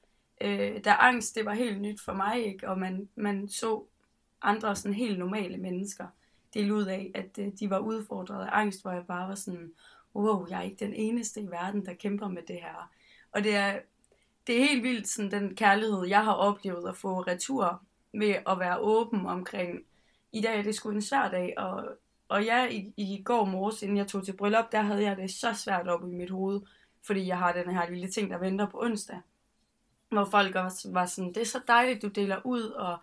Øh, 0.44 0.84
da 0.86 0.92
angst, 1.00 1.36
det 1.36 1.46
var 1.46 1.54
helt 1.54 1.82
nyt 1.82 2.02
for 2.02 2.14
mig, 2.14 2.46
ikke? 2.46 2.70
og 2.70 2.80
man, 2.80 3.10
man 3.16 3.48
så 3.50 3.84
andre 4.42 4.76
sådan 4.76 4.96
helt 4.96 5.20
normale 5.20 5.58
mennesker 5.58 6.08
dele 6.54 6.74
ud 6.74 6.86
af, 6.86 7.12
at 7.16 7.38
øh, 7.40 7.52
de 7.60 7.70
var 7.70 7.80
udfordret 7.80 8.46
af 8.46 8.50
angst, 8.52 8.82
hvor 8.82 8.92
jeg 8.92 9.06
bare 9.08 9.30
var 9.30 9.36
sådan, 9.36 9.72
wow, 10.16 10.46
jeg 10.50 10.60
er 10.60 10.64
ikke 10.64 10.86
den 10.86 10.94
eneste 10.94 11.42
i 11.42 11.48
verden, 11.48 11.86
der 11.86 11.94
kæmper 11.94 12.28
med 12.28 12.42
det 12.48 12.56
her. 12.56 12.92
Og 13.32 13.44
det 13.44 13.56
er, 13.56 13.80
det 14.48 14.56
er 14.56 14.64
helt 14.64 14.84
vildt, 14.84 15.08
sådan, 15.08 15.32
den 15.32 15.56
kærlighed, 15.56 16.06
jeg 16.06 16.24
har 16.24 16.34
oplevet 16.34 16.90
at 16.90 16.98
få 16.98 17.22
retur 17.22 17.84
med 18.14 18.36
at 18.48 18.60
være 18.60 18.80
åben 18.80 19.26
omkring, 19.26 19.80
i 20.32 20.42
dag 20.42 20.60
er 20.60 20.64
det 20.64 20.76
sgu 20.76 20.90
en 20.90 21.02
svær 21.02 21.30
dag, 21.30 21.54
og, 21.58 21.86
og 22.30 22.46
jeg 22.46 22.74
i, 22.74 22.94
i 22.98 23.24
går 23.24 23.46
morges, 23.46 23.82
inden 23.82 23.98
jeg 23.98 24.08
tog 24.08 24.26
til 24.26 24.38
bryllup, 24.38 24.72
der 24.72 24.82
havde 24.82 25.04
jeg 25.04 25.18
det 25.18 25.32
så 25.32 25.54
svært 25.54 25.88
op 25.88 26.04
i 26.04 26.16
mit 26.16 26.30
hoved, 26.30 26.62
fordi 27.06 27.28
jeg 27.28 27.38
har 27.38 27.54
den 27.54 27.76
her 27.76 27.90
lille 27.90 28.08
ting, 28.08 28.30
der 28.30 28.38
venter 28.38 28.68
på 28.70 28.82
onsdag. 28.82 29.20
Hvor 30.14 30.26
folk 30.26 30.56
også 30.56 30.92
var 30.92 31.06
sådan, 31.06 31.34
det 31.34 31.42
er 31.42 31.46
så 31.46 31.60
dejligt, 31.68 32.02
du 32.02 32.08
deler 32.08 32.46
ud, 32.46 32.62
og 32.62 32.98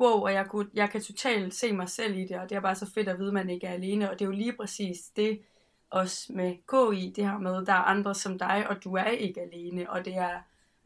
wow, 0.00 0.20
og 0.20 0.32
jeg, 0.32 0.46
kunne, 0.46 0.68
jeg 0.74 0.90
kan 0.90 1.02
totalt 1.02 1.54
se 1.54 1.72
mig 1.72 1.88
selv 1.88 2.16
i 2.16 2.26
det, 2.26 2.38
og 2.38 2.50
det 2.50 2.56
er 2.56 2.60
bare 2.60 2.74
så 2.74 2.90
fedt 2.94 3.08
at 3.08 3.18
vide, 3.18 3.28
at 3.28 3.34
man 3.34 3.50
ikke 3.50 3.66
er 3.66 3.72
alene, 3.72 4.10
og 4.10 4.18
det 4.18 4.24
er 4.24 4.28
jo 4.28 4.32
lige 4.32 4.52
præcis 4.52 4.98
det, 5.16 5.40
også 5.90 6.32
med 6.32 6.56
KI, 6.56 7.12
det 7.16 7.24
her 7.24 7.38
med, 7.38 7.66
der 7.66 7.72
er 7.72 7.76
andre 7.76 8.14
som 8.14 8.38
dig, 8.38 8.66
og 8.68 8.84
du 8.84 8.94
er 8.94 9.04
ikke 9.04 9.40
alene, 9.40 9.90
og 9.90 10.04
det 10.04 10.16
er, 10.16 10.40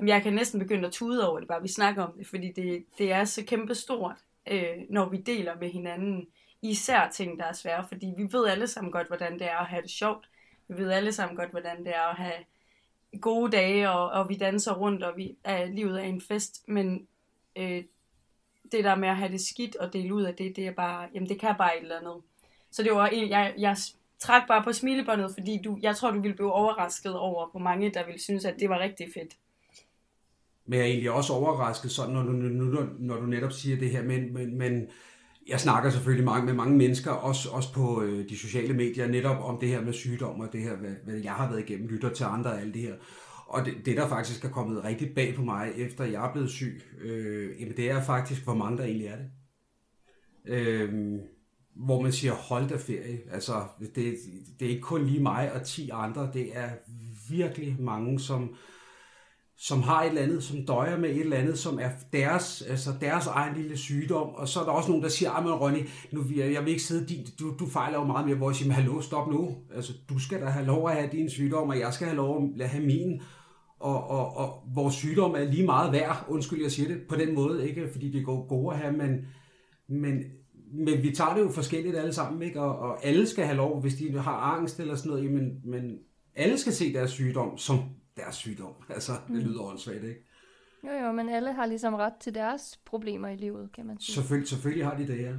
jeg 0.07 0.22
kan 0.22 0.33
næsten 0.33 0.61
begynde 0.61 0.87
at 0.87 0.92
tude 0.92 1.29
over 1.29 1.38
det, 1.38 1.48
bare 1.48 1.62
vi 1.62 1.68
snakker 1.68 2.02
om 2.02 2.12
det, 2.18 2.26
fordi 2.26 2.52
det, 2.52 2.85
det 2.98 3.12
er 3.12 3.24
så 3.24 3.44
kæmpestort, 3.44 4.16
øh, 4.50 4.76
når 4.90 5.09
vi 5.09 5.16
deler 5.16 5.55
med 5.61 5.70
hinanden, 5.70 6.26
især 6.62 7.11
ting, 7.11 7.38
der 7.38 7.44
er 7.44 7.52
svære, 7.52 7.85
fordi 7.88 8.14
vi 8.16 8.29
ved 8.33 8.46
alle 8.46 8.66
sammen 8.66 8.92
godt, 8.92 9.07
hvordan 9.07 9.33
det 9.33 9.50
er 9.50 9.57
at 9.57 9.66
have 9.66 9.83
det 9.83 9.90
sjovt, 9.90 10.29
vi 10.68 10.79
ved 10.79 10.90
alle 10.90 11.12
sammen 11.12 11.37
godt, 11.37 11.50
hvordan 11.50 11.85
det 11.85 11.96
er 11.96 12.02
at 12.11 12.16
have 12.16 12.44
gode 13.21 13.53
dage, 13.53 13.90
og, 13.90 14.11
og 14.11 14.29
vi 14.29 14.35
danser 14.35 14.75
rundt, 14.75 15.03
og 15.03 15.16
vi 15.16 15.37
er 15.45 15.66
livet 15.66 15.97
af 15.97 16.07
en 16.07 16.21
fest, 16.21 16.69
men 16.69 17.07
øh, 17.57 17.85
det 18.73 18.85
der 18.85 18.95
med 18.95 19.09
at 19.09 19.16
have 19.16 19.33
det 19.33 19.40
skidt 19.40 19.77
og 19.77 19.92
dele 19.92 20.14
ud 20.14 20.23
af 20.23 20.35
det, 20.35 20.57
det 20.57 20.66
er 20.66 20.73
bare, 20.73 21.09
jamen 21.14 21.29
det 21.29 21.40
kan 21.40 21.55
bare 21.59 21.77
et 21.77 21.83
eller 21.83 21.99
andet. 21.99 22.23
Så 22.71 22.83
det 22.83 22.92
var 22.92 23.07
en, 23.07 23.31
jeg, 23.31 23.55
jeg 23.59 23.77
træk 24.19 24.42
bare 24.49 24.64
på 24.64 24.73
smilebåndet, 24.73 25.31
fordi 25.35 25.61
du, 25.64 25.79
jeg 25.83 25.97
tror, 25.97 26.11
du 26.11 26.21
ville 26.21 26.37
blive 26.37 26.53
overrasket 26.53 27.19
over, 27.19 27.51
hvor 27.51 27.61
mange 27.61 27.90
der 27.90 28.07
ville 28.07 28.21
synes, 28.21 28.45
at 28.45 28.55
det 28.61 28.69
var 28.69 28.79
rigtig 28.79 29.07
fedt. 29.14 29.37
Men 30.66 30.79
jeg 30.79 30.87
er 30.87 30.90
egentlig 30.90 31.11
også 31.11 31.33
overrasket 31.33 31.90
sådan, 31.90 32.14
når 32.14 32.23
du, 32.23 32.33
når, 32.33 32.81
du, 32.81 32.88
når 32.99 33.16
du 33.16 33.27
netop 33.27 33.53
siger 33.53 33.77
det 33.77 33.90
her, 33.90 34.03
men, 34.03 34.35
men, 34.35 34.59
men 34.59 34.88
jeg 35.48 35.61
snakker 35.61 35.90
selvfølgelig 35.90 36.24
mange, 36.24 36.46
med 36.46 36.54
mange 36.54 36.76
mennesker, 36.76 37.11
også, 37.11 37.50
også 37.50 37.72
på 37.72 38.02
øh, 38.02 38.28
de 38.28 38.38
sociale 38.38 38.74
medier, 38.74 39.06
netop 39.06 39.44
om 39.44 39.59
det 39.59 39.68
her 39.68 39.80
med 39.80 39.92
sygdom 39.92 40.40
og 40.40 40.48
det 40.52 40.62
her, 40.62 40.76
hvad, 40.76 40.94
hvad 41.04 41.14
jeg 41.14 41.32
har 41.32 41.48
været 41.48 41.61
igennem, 41.61 41.88
lytter 41.88 42.09
til 42.09 42.24
andre 42.24 42.50
og 42.50 42.61
alt 42.61 42.74
det 42.74 42.82
her. 42.82 42.94
Og 43.46 43.64
det, 43.64 43.74
det, 43.85 43.96
der 43.96 44.09
faktisk 44.09 44.44
er 44.44 44.48
kommet 44.48 44.85
rigtig 44.85 45.14
bag 45.14 45.35
på 45.35 45.42
mig, 45.42 45.72
efter 45.76 46.04
jeg 46.04 46.26
er 46.26 46.32
blevet 46.32 46.50
syg, 46.50 46.82
øh, 47.00 47.61
jamen 47.61 47.76
det 47.76 47.90
er 47.90 48.02
faktisk, 48.02 48.44
hvor 48.44 48.54
mange 48.54 48.78
der 48.78 48.85
egentlig 48.85 49.06
er 49.06 49.16
det. 49.16 49.30
Øh, 50.46 51.18
hvor 51.74 52.02
man 52.02 52.12
siger, 52.12 52.32
hold 52.32 52.68
da 52.68 52.76
ferie. 52.76 53.18
Altså, 53.32 53.52
det, 53.80 54.16
det 54.61 54.66
er 54.66 54.70
ikke 54.70 54.82
kun 54.82 55.06
lige 55.06 55.22
mig 55.22 55.52
og 55.52 55.62
10 55.62 55.90
andre, 55.92 56.30
det 56.35 56.56
er 56.56 56.70
virkelig 57.30 57.76
mange, 57.80 58.20
som, 58.20 58.54
som 59.59 59.83
har 59.83 60.03
et 60.03 60.09
eller 60.09 60.23
andet, 60.23 60.42
som 60.42 60.66
døjer 60.66 60.99
med 60.99 61.11
et 61.11 61.21
eller 61.21 61.37
andet, 61.37 61.59
som 61.59 61.79
er 61.79 61.90
deres, 62.12 62.62
altså 62.62 62.90
deres 63.01 63.27
egen 63.27 63.57
lille 63.57 63.77
sygdom. 63.77 64.29
Og 64.29 64.49
så 64.49 64.61
er 64.61 64.64
der 64.64 64.71
også 64.71 64.88
nogen, 64.88 65.03
der 65.03 65.09
siger, 65.09 65.31
at 65.31 65.61
Ronny, 65.61 65.88
nu, 66.12 66.25
jeg 66.37 66.64
vil 66.64 66.69
ikke 66.69 66.83
sidde 66.83 67.07
din, 67.07 67.27
du, 67.40 67.55
du 67.59 67.66
fejler 67.66 67.99
jo 67.99 68.05
meget 68.05 68.27
mere, 68.27 68.37
hvor 68.37 68.51
jeg 68.51 68.57
siger, 68.57 68.73
hallo, 68.73 69.01
stop 69.01 69.31
nu. 69.31 69.57
Altså, 69.75 69.92
du 70.09 70.19
skal 70.19 70.40
da 70.40 70.47
have 70.47 70.66
lov 70.66 70.88
at 70.88 70.97
have 70.97 71.09
din 71.12 71.31
sygdom, 71.31 71.69
og 71.69 71.79
jeg 71.79 71.95
skal 71.95 72.07
have 72.07 72.16
lov 72.16 72.51
at 72.61 72.69
have 72.69 72.87
min 72.87 73.21
og, 73.81 74.11
og, 74.11 74.37
og 74.37 74.62
vores 74.75 74.95
sygdom 74.95 75.35
er 75.35 75.45
lige 75.45 75.66
meget 75.66 75.92
værd, 75.92 76.27
undskyld 76.29 76.62
jeg 76.62 76.73
siger 76.73 76.88
det, 76.88 77.03
på 77.09 77.16
den 77.16 77.35
måde, 77.35 77.69
ikke 77.69 77.88
fordi 77.92 78.11
det 78.11 78.25
går 78.25 78.47
gode 78.49 78.75
at 78.75 78.81
have, 78.81 78.97
men, 78.97 79.27
men, 79.88 80.23
men 80.73 81.03
vi 81.03 81.14
tager 81.14 81.35
det 81.35 81.40
jo 81.40 81.49
forskelligt 81.49 81.97
alle 81.97 82.12
sammen, 82.12 82.42
ikke? 82.42 82.61
Og, 82.61 82.79
og 82.79 83.07
alle 83.07 83.27
skal 83.27 83.45
have 83.45 83.57
lov, 83.57 83.81
hvis 83.81 83.95
de 83.95 84.19
har 84.19 84.37
angst 84.37 84.81
eller 84.81 84.95
sådan 84.95 85.11
noget, 85.11 85.25
jamen, 85.25 85.61
men 85.64 85.99
alle 86.35 86.59
skal 86.59 86.73
se 86.73 86.92
deres 86.92 87.11
sygdom 87.11 87.59
som 87.59 87.79
deres 88.16 88.35
sygdom. 88.35 88.74
Altså, 88.94 89.12
det 89.12 89.37
mm. 89.37 89.48
lyder 89.48 89.62
åndssvagt, 89.62 90.05
ikke? 90.05 90.26
Jo, 90.85 90.92
jo, 91.07 91.12
men 91.12 91.29
alle 91.29 91.52
har 91.52 91.66
ligesom 91.66 91.94
ret 91.94 92.12
til 92.20 92.35
deres 92.35 92.81
problemer 92.87 93.29
i 93.29 93.37
livet, 93.37 93.72
kan 93.74 93.87
man 93.87 94.00
sige. 94.00 94.14
Selvfølgelig, 94.14 94.48
selvfølgelig 94.48 94.87
har 94.87 94.96
de 94.96 95.07
det, 95.07 95.22
ja. 95.22 95.33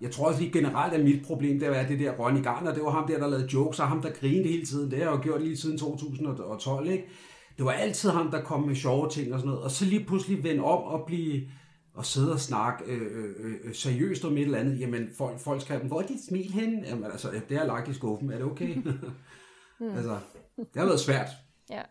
Jeg 0.00 0.10
tror 0.10 0.26
også 0.26 0.40
lige 0.40 0.52
generelt, 0.52 0.94
at 0.94 1.04
mit 1.04 1.26
problem, 1.26 1.58
det 1.58 1.70
var 1.70 1.82
det 1.82 2.00
der 2.00 2.12
Ronny 2.12 2.42
Garner, 2.42 2.74
det 2.74 2.82
var 2.82 2.90
ham 2.90 3.06
der, 3.06 3.18
der 3.18 3.28
lavede 3.28 3.48
jokes, 3.52 3.80
og 3.80 3.88
ham, 3.88 4.02
der 4.02 4.10
grinede 4.12 4.48
hele 4.48 4.66
tiden. 4.66 4.90
Det 4.90 4.98
har 4.98 5.04
jeg 5.04 5.16
jo 5.16 5.22
gjort 5.22 5.42
lige 5.42 5.56
siden 5.56 5.78
2012, 5.78 6.86
ikke? 6.90 7.08
Det 7.56 7.64
var 7.64 7.72
altid 7.72 8.10
ham, 8.10 8.30
der 8.30 8.42
kom 8.42 8.62
med 8.62 8.74
sjove 8.74 9.10
ting 9.10 9.32
og 9.32 9.38
sådan 9.38 9.48
noget. 9.48 9.64
Og 9.64 9.70
så 9.70 9.84
lige 9.84 10.04
pludselig 10.04 10.44
vende 10.44 10.62
om 10.62 10.82
og 10.82 11.06
blive 11.06 11.48
og 11.94 12.06
sidde 12.06 12.32
og 12.32 12.40
snakke 12.40 12.84
øh, 12.84 13.02
øh, 13.02 13.54
øh, 13.64 13.74
seriøst 13.74 14.24
om 14.24 14.36
et 14.36 14.42
eller 14.42 14.58
andet. 14.58 14.80
Jamen, 14.80 15.08
folk, 15.18 15.40
folk 15.40 15.60
skrev, 15.60 15.80
hvor 15.80 16.02
er 16.02 16.06
dit 16.06 16.24
smil 16.28 16.52
hen? 16.52 16.84
Jamen, 16.84 17.04
altså, 17.04 17.40
det 17.48 17.58
har 17.58 17.66
lagt 17.66 17.88
i 17.88 17.94
skuffen. 17.94 18.30
Er 18.30 18.36
det 18.36 18.46
okay? 18.46 18.74
mm. 19.80 19.96
altså, 19.96 20.18
det 20.58 20.76
har 20.76 20.86
været 20.86 21.00
svært. 21.00 21.28
Ja. 21.70 21.82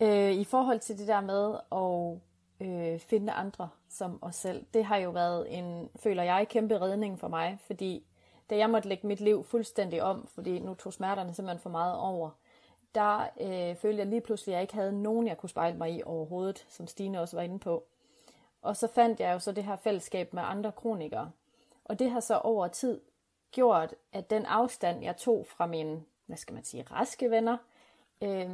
Øh, 0.00 0.32
I 0.32 0.44
forhold 0.44 0.80
til 0.80 0.98
det 0.98 1.08
der 1.08 1.20
med 1.20 1.54
at 1.72 2.20
øh, 2.66 3.00
finde 3.00 3.32
andre 3.32 3.68
som 3.88 4.18
os 4.22 4.36
selv. 4.36 4.64
Det 4.74 4.84
har 4.84 4.96
jo 4.96 5.10
været 5.10 5.58
en, 5.58 5.88
føler 5.96 6.22
jeg, 6.22 6.46
kæmpe 6.48 6.80
redning 6.80 7.20
for 7.20 7.28
mig, 7.28 7.58
fordi 7.66 8.06
da 8.50 8.56
jeg 8.56 8.70
måtte 8.70 8.88
lægge 8.88 9.06
mit 9.06 9.20
liv 9.20 9.44
fuldstændig 9.44 10.02
om, 10.02 10.28
fordi 10.34 10.58
nu 10.58 10.74
tog 10.74 10.92
smerterne 10.92 11.34
simpelthen 11.34 11.60
for 11.60 11.70
meget 11.70 11.96
over, 11.96 12.30
der 12.94 13.28
øh, 13.40 13.76
følte 13.76 13.98
jeg 13.98 14.06
lige 14.06 14.20
pludselig, 14.20 14.52
at 14.52 14.56
jeg 14.56 14.62
ikke 14.62 14.74
havde 14.74 15.02
nogen, 15.02 15.26
jeg 15.26 15.38
kunne 15.38 15.50
spejle 15.50 15.78
mig 15.78 15.92
i 15.92 16.02
overhovedet, 16.02 16.66
som 16.68 16.86
Stine 16.86 17.20
også 17.20 17.36
var 17.36 17.42
inde 17.42 17.58
på. 17.58 17.84
Og 18.62 18.76
så 18.76 18.88
fandt 18.94 19.20
jeg 19.20 19.32
jo 19.32 19.38
så 19.38 19.52
det 19.52 19.64
her 19.64 19.76
fællesskab 19.76 20.34
med 20.34 20.42
andre 20.46 20.72
kronikere. 20.72 21.30
Og 21.84 21.98
det 21.98 22.10
har 22.10 22.20
så 22.20 22.38
over 22.38 22.68
tid 22.68 23.00
gjort, 23.52 23.94
at 24.12 24.30
den 24.30 24.46
afstand, 24.46 25.02
jeg 25.02 25.16
tog 25.16 25.46
fra 25.46 25.66
mine, 25.66 26.02
hvad 26.26 26.36
skal 26.36 26.54
man 26.54 26.64
sige, 26.64 26.82
raske 26.82 27.30
venner, 27.30 27.56
øh, 28.22 28.50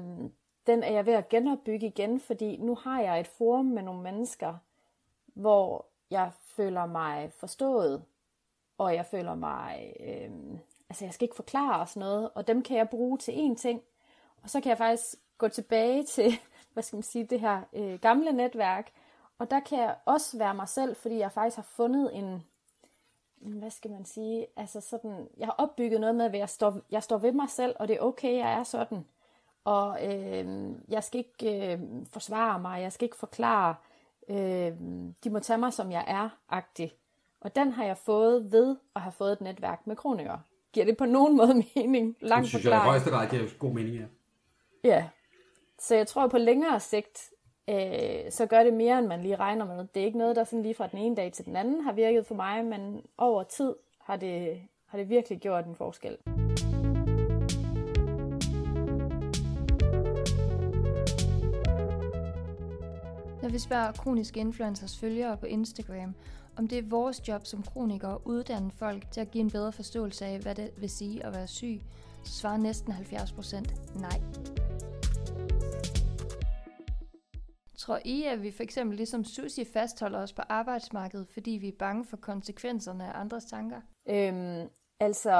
den 0.66 0.82
er 0.82 0.92
jeg 0.92 1.06
ved 1.06 1.12
at 1.12 1.28
genopbygge 1.28 1.86
igen, 1.86 2.20
fordi 2.20 2.56
nu 2.56 2.74
har 2.74 3.00
jeg 3.00 3.20
et 3.20 3.26
forum 3.26 3.66
med 3.66 3.82
nogle 3.82 4.02
mennesker, 4.02 4.54
hvor 5.26 5.86
jeg 6.10 6.32
føler 6.56 6.86
mig 6.86 7.32
forstået, 7.32 8.04
og 8.78 8.94
jeg 8.94 9.06
føler 9.06 9.34
mig, 9.34 9.96
øh, 10.00 10.30
altså 10.88 11.04
jeg 11.04 11.14
skal 11.14 11.24
ikke 11.24 11.36
forklare 11.36 11.80
og 11.80 11.88
noget, 11.96 12.30
og 12.34 12.46
dem 12.46 12.62
kan 12.62 12.76
jeg 12.76 12.88
bruge 12.88 13.18
til 13.18 13.32
én 13.32 13.56
ting, 13.56 13.82
og 14.42 14.50
så 14.50 14.60
kan 14.60 14.70
jeg 14.70 14.78
faktisk 14.78 15.14
gå 15.38 15.48
tilbage 15.48 16.04
til, 16.14 16.32
hvad 16.72 16.82
skal 16.82 16.96
man 16.96 17.02
sige, 17.02 17.24
det 17.24 17.40
her 17.40 17.62
øh, 17.72 17.98
gamle 18.00 18.32
netværk, 18.32 18.90
og 19.38 19.50
der 19.50 19.60
kan 19.60 19.78
jeg 19.78 19.96
også 20.04 20.38
være 20.38 20.54
mig 20.54 20.68
selv, 20.68 20.96
fordi 20.96 21.18
jeg 21.18 21.32
faktisk 21.32 21.56
har 21.56 21.62
fundet 21.62 22.16
en, 22.16 22.44
hvad 23.40 23.70
skal 23.70 23.90
man 23.90 24.04
sige, 24.04 24.46
altså 24.56 24.80
sådan, 24.80 25.28
jeg 25.36 25.46
har 25.46 25.54
opbygget 25.58 26.00
noget 26.00 26.14
med, 26.14 26.24
at 26.24 26.38
jeg 26.38 26.48
står, 26.48 26.80
jeg 26.90 27.02
står 27.02 27.18
ved 27.18 27.32
mig 27.32 27.48
selv, 27.50 27.76
og 27.78 27.88
det 27.88 27.96
er 27.96 28.00
okay, 28.00 28.36
jeg 28.36 28.52
er 28.52 28.62
sådan. 28.62 29.04
Og 29.64 30.06
øh, 30.06 30.70
jeg 30.88 31.04
skal 31.04 31.18
ikke 31.18 31.72
øh, 31.72 31.80
forsvare 32.12 32.60
mig, 32.60 32.82
jeg 32.82 32.92
skal 32.92 33.04
ikke 33.04 33.16
forklare, 33.16 33.74
øh, 34.28 34.72
de 35.24 35.30
må 35.30 35.38
tage 35.38 35.58
mig, 35.58 35.72
som 35.72 35.92
jeg 35.92 36.04
er, 36.06 36.28
agtig. 36.48 36.92
Og 37.40 37.56
den 37.56 37.72
har 37.72 37.84
jeg 37.84 37.98
fået 37.98 38.52
ved 38.52 38.76
at 38.96 39.02
have 39.02 39.12
fået 39.12 39.32
et 39.32 39.40
netværk 39.40 39.86
med 39.86 39.96
kronikere. 39.96 40.40
Giver 40.72 40.86
det 40.86 40.96
på 40.96 41.04
nogen 41.04 41.36
måde 41.36 41.54
mening? 41.76 42.16
Lang 42.20 42.42
det 42.42 42.48
synes 42.48 42.64
jeg 42.64 42.72
i 42.72 42.76
højeste 42.76 43.10
grad 43.10 43.28
giver 43.28 43.58
god 43.58 43.72
mening, 43.72 43.96
ja. 43.96 44.04
Ja. 44.84 45.08
Så 45.78 45.94
jeg 45.94 46.06
tror 46.06 46.28
på 46.28 46.38
længere 46.38 46.80
sigt, 46.80 47.30
øh, 47.68 48.30
så 48.30 48.46
gør 48.46 48.62
det 48.62 48.74
mere, 48.74 48.98
end 48.98 49.06
man 49.06 49.20
lige 49.20 49.36
regner 49.36 49.64
med. 49.64 49.86
Det 49.94 50.00
er 50.00 50.06
ikke 50.06 50.18
noget, 50.18 50.36
der 50.36 50.44
sådan 50.44 50.62
lige 50.62 50.74
fra 50.74 50.86
den 50.86 50.98
ene 50.98 51.16
dag 51.16 51.32
til 51.32 51.44
den 51.44 51.56
anden 51.56 51.80
har 51.80 51.92
virket 51.92 52.26
for 52.26 52.34
mig, 52.34 52.64
men 52.64 53.02
over 53.18 53.42
tid 53.42 53.74
har 54.00 54.16
det, 54.16 54.60
har 54.86 54.98
det 54.98 55.08
virkelig 55.08 55.38
gjort 55.38 55.66
en 55.66 55.74
forskel. 55.74 56.16
Når 63.42 63.48
vi 63.48 63.58
spørger 63.58 63.92
kroniske 63.92 64.40
influencers 64.40 64.98
følgere 64.98 65.36
på 65.36 65.46
Instagram, 65.46 66.14
om 66.56 66.68
det 66.68 66.78
er 66.78 66.82
vores 66.82 67.28
job 67.28 67.46
som 67.46 67.62
kronikere 67.62 68.12
at 68.12 68.18
uddanne 68.24 68.70
folk 68.70 69.10
til 69.10 69.20
at 69.20 69.30
give 69.30 69.42
en 69.42 69.50
bedre 69.50 69.72
forståelse 69.72 70.26
af, 70.26 70.38
hvad 70.38 70.54
det 70.54 70.70
vil 70.76 70.90
sige 70.90 71.26
at 71.26 71.34
være 71.34 71.46
syg, 71.46 71.80
så 72.24 72.32
svarer 72.32 72.56
næsten 72.56 72.92
70% 72.92 74.00
nej. 74.00 74.20
Tror 77.88 78.00
I, 78.04 78.24
at 78.24 78.42
vi 78.42 78.50
for 78.50 78.62
eksempel 78.62 78.96
ligesom 78.96 79.24
Susi 79.24 79.64
fastholder 79.64 80.22
os 80.22 80.32
på 80.32 80.42
arbejdsmarkedet, 80.48 81.28
fordi 81.28 81.50
vi 81.50 81.68
er 81.68 81.76
bange 81.78 82.04
for 82.04 82.16
konsekvenserne 82.16 83.14
af 83.14 83.20
andres 83.20 83.44
tanker? 83.44 83.80
Øhm, 84.06 84.68
altså, 85.00 85.30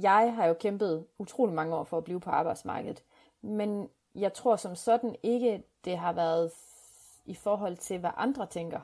jeg 0.00 0.34
har 0.34 0.46
jo 0.46 0.54
kæmpet 0.54 1.06
utrolig 1.18 1.54
mange 1.54 1.76
år 1.76 1.84
for 1.84 1.98
at 1.98 2.04
blive 2.04 2.20
på 2.20 2.30
arbejdsmarkedet, 2.30 3.02
men 3.42 3.88
jeg 4.14 4.32
tror 4.32 4.56
som 4.56 4.74
sådan 4.74 5.16
ikke, 5.22 5.62
det 5.84 5.98
har 5.98 6.12
været 6.12 6.52
i 7.24 7.34
forhold 7.34 7.76
til, 7.76 7.98
hvad 7.98 8.10
andre 8.16 8.46
tænker. 8.46 8.80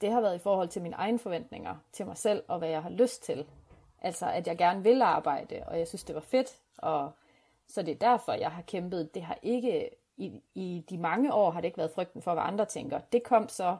Det 0.00 0.12
har 0.12 0.20
været 0.20 0.36
i 0.36 0.42
forhold 0.42 0.68
til 0.68 0.82
mine 0.82 0.96
egne 0.96 1.18
forventninger 1.18 1.76
til 1.92 2.06
mig 2.06 2.16
selv, 2.16 2.42
og 2.48 2.58
hvad 2.58 2.68
jeg 2.68 2.82
har 2.82 2.90
lyst 2.90 3.22
til. 3.22 3.46
Altså, 4.02 4.26
at 4.26 4.46
jeg 4.46 4.58
gerne 4.58 4.82
vil 4.82 5.02
arbejde, 5.02 5.62
og 5.66 5.78
jeg 5.78 5.88
synes, 5.88 6.04
det 6.04 6.14
var 6.14 6.20
fedt, 6.20 6.58
og 6.78 7.10
så 7.68 7.82
det 7.82 7.92
er 7.92 8.08
derfor, 8.10 8.32
jeg 8.32 8.50
har 8.50 8.62
kæmpet. 8.62 9.14
Det 9.14 9.22
har 9.22 9.38
ikke, 9.42 9.90
i, 10.16 10.42
i 10.54 10.84
de 10.90 10.98
mange 10.98 11.34
år 11.34 11.50
har 11.50 11.60
det 11.60 11.68
ikke 11.68 11.78
været 11.78 11.90
frygten 11.90 12.22
for, 12.22 12.34
hvad 12.34 12.42
andre 12.42 12.64
tænker. 12.64 12.98
Det 12.98 13.22
kom 13.22 13.48
så, 13.48 13.76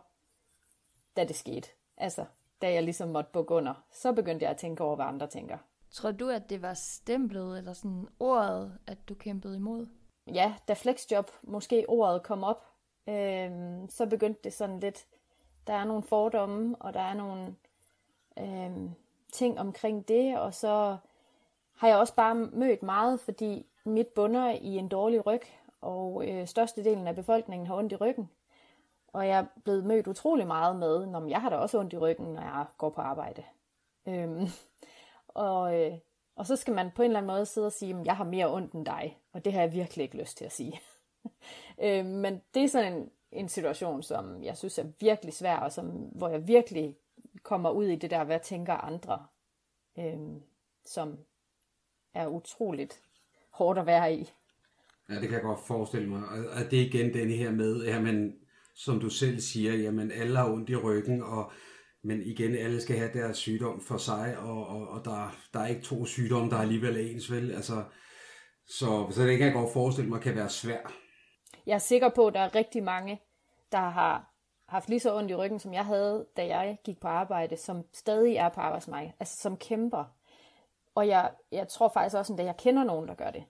da 1.16 1.24
det 1.24 1.36
skete. 1.36 1.68
Altså, 1.96 2.24
da 2.62 2.72
jeg 2.72 2.82
ligesom 2.82 3.08
måtte 3.08 3.30
bukke 3.32 3.54
under. 3.54 3.74
Så 3.92 4.12
begyndte 4.12 4.44
jeg 4.44 4.50
at 4.50 4.56
tænke 4.56 4.84
over, 4.84 4.96
hvad 4.96 5.06
andre 5.06 5.26
tænker. 5.26 5.58
Tror 5.90 6.10
du, 6.10 6.28
at 6.28 6.50
det 6.50 6.62
var 6.62 6.74
stemplet, 6.74 7.58
eller 7.58 7.72
sådan 7.72 8.08
ordet, 8.20 8.78
at 8.86 9.08
du 9.08 9.14
kæmpede 9.14 9.56
imod? 9.56 9.86
Ja, 10.26 10.54
da 10.68 10.72
flexjob 10.72 11.30
måske 11.42 11.84
ordet 11.88 12.22
kom 12.22 12.44
op, 12.44 12.66
øh, 13.08 13.50
så 13.88 14.06
begyndte 14.10 14.40
det 14.44 14.52
sådan 14.52 14.80
lidt, 14.80 15.06
der 15.66 15.72
er 15.72 15.84
nogle 15.84 16.02
fordomme, 16.02 16.76
og 16.80 16.94
der 16.94 17.00
er 17.00 17.14
nogle 17.14 17.54
øh, 18.38 18.90
ting 19.32 19.60
omkring 19.60 20.08
det, 20.08 20.38
og 20.38 20.54
så 20.54 20.96
har 21.76 21.88
jeg 21.88 21.96
også 21.96 22.14
bare 22.14 22.34
mødt 22.34 22.82
meget, 22.82 23.20
fordi 23.20 23.66
mit 23.84 24.06
bunder 24.06 24.50
i 24.50 24.76
en 24.76 24.88
dårlig 24.88 25.26
ryg, 25.26 25.42
og 25.86 26.28
øh, 26.28 26.46
størstedelen 26.46 27.06
af 27.06 27.14
befolkningen 27.14 27.66
har 27.66 27.74
ondt 27.74 27.92
i 27.92 27.96
ryggen. 27.96 28.30
Og 29.06 29.28
jeg 29.28 29.38
er 29.38 29.46
blevet 29.64 29.84
mødt 29.84 30.06
utrolig 30.06 30.46
meget 30.46 30.76
med, 30.76 31.06
når 31.06 31.26
jeg 31.26 31.40
har 31.40 31.50
da 31.50 31.56
også 31.56 31.78
ondt 31.78 31.92
i 31.92 31.98
ryggen, 31.98 32.26
når 32.26 32.42
jeg 32.42 32.66
går 32.78 32.90
på 32.90 33.00
arbejde. 33.00 33.42
Øhm, 34.06 34.46
og, 35.28 35.80
øh, 35.80 35.98
og 36.36 36.46
så 36.46 36.56
skal 36.56 36.74
man 36.74 36.90
på 36.90 37.02
en 37.02 37.06
eller 37.06 37.18
anden 37.18 37.34
måde 37.34 37.46
sidde 37.46 37.66
og 37.66 37.72
sige, 37.72 38.00
at 38.00 38.06
jeg 38.06 38.16
har 38.16 38.24
mere 38.24 38.54
ondt 38.54 38.72
end 38.72 38.86
dig. 38.86 39.18
Og 39.32 39.44
det 39.44 39.52
har 39.52 39.60
jeg 39.60 39.72
virkelig 39.72 40.02
ikke 40.02 40.16
lyst 40.16 40.36
til 40.36 40.44
at 40.44 40.52
sige. 40.52 40.80
øhm, 41.84 42.06
men 42.06 42.42
det 42.54 42.64
er 42.64 42.68
sådan 42.68 42.92
en, 42.92 43.10
en 43.32 43.48
situation, 43.48 44.02
som 44.02 44.42
jeg 44.42 44.56
synes 44.56 44.78
er 44.78 44.86
virkelig 45.00 45.34
svær, 45.34 45.56
og 45.56 45.72
som, 45.72 45.86
hvor 45.90 46.28
jeg 46.28 46.48
virkelig 46.48 46.96
kommer 47.42 47.70
ud 47.70 47.86
i 47.86 47.96
det 47.96 48.10
der, 48.10 48.24
hvad 48.24 48.40
tænker 48.40 48.74
andre, 48.74 49.26
øhm, 49.98 50.42
som 50.84 51.18
er 52.14 52.26
utroligt 52.26 53.02
hårdt 53.50 53.78
at 53.78 53.86
være 53.86 54.14
i. 54.14 54.32
Ja, 55.10 55.14
det 55.14 55.22
kan 55.22 55.32
jeg 55.32 55.42
godt 55.42 55.66
forestille 55.66 56.08
mig. 56.08 56.22
Og 56.28 56.70
det 56.70 56.80
er 56.80 56.86
igen 56.86 57.14
den 57.14 57.30
her 57.30 57.50
med, 57.50 57.84
jamen, 57.84 58.32
som 58.74 59.00
du 59.00 59.10
selv 59.10 59.40
siger, 59.40 59.74
jamen 59.74 60.12
alle 60.12 60.36
har 60.36 60.52
ondt 60.52 60.70
i 60.70 60.76
ryggen, 60.76 61.22
og 61.22 61.52
men 62.02 62.22
igen, 62.22 62.56
alle 62.56 62.80
skal 62.80 62.96
have 62.96 63.10
deres 63.12 63.36
sygdom 63.36 63.80
for 63.80 63.96
sig, 63.96 64.38
og, 64.38 64.66
og, 64.66 64.88
og 64.88 65.04
der, 65.04 65.36
der 65.52 65.60
er 65.60 65.66
ikke 65.66 65.82
to 65.82 66.04
sygdomme, 66.04 66.50
der 66.50 66.56
alligevel 66.56 66.96
er 66.96 67.00
ens, 67.00 67.32
vel? 67.32 67.52
Altså, 67.52 67.84
så, 68.68 69.10
så 69.10 69.22
det 69.22 69.38
kan 69.38 69.46
jeg 69.46 69.54
godt 69.54 69.72
forestille 69.72 70.10
mig 70.10 70.20
kan 70.20 70.36
være 70.36 70.48
svært. 70.48 70.92
Jeg 71.66 71.74
er 71.74 71.78
sikker 71.78 72.08
på, 72.08 72.26
at 72.26 72.34
der 72.34 72.40
er 72.40 72.54
rigtig 72.54 72.82
mange, 72.82 73.20
der 73.72 73.90
har 73.90 74.34
haft 74.68 74.88
lige 74.88 75.00
så 75.00 75.16
ondt 75.16 75.30
i 75.30 75.34
ryggen, 75.34 75.58
som 75.58 75.74
jeg 75.74 75.84
havde, 75.84 76.26
da 76.36 76.46
jeg 76.46 76.78
gik 76.84 77.00
på 77.00 77.08
arbejde, 77.08 77.56
som 77.56 77.84
stadig 77.92 78.36
er 78.36 78.48
på 78.48 78.60
arbejdsmarkedet, 78.60 79.14
altså 79.20 79.36
som 79.36 79.56
kæmper. 79.56 80.04
Og 80.94 81.08
jeg, 81.08 81.30
jeg 81.52 81.68
tror 81.68 81.88
faktisk 81.88 82.16
også, 82.16 82.34
at 82.38 82.44
jeg 82.44 82.56
kender 82.56 82.84
nogen, 82.84 83.08
der 83.08 83.14
gør 83.14 83.30
det. 83.30 83.44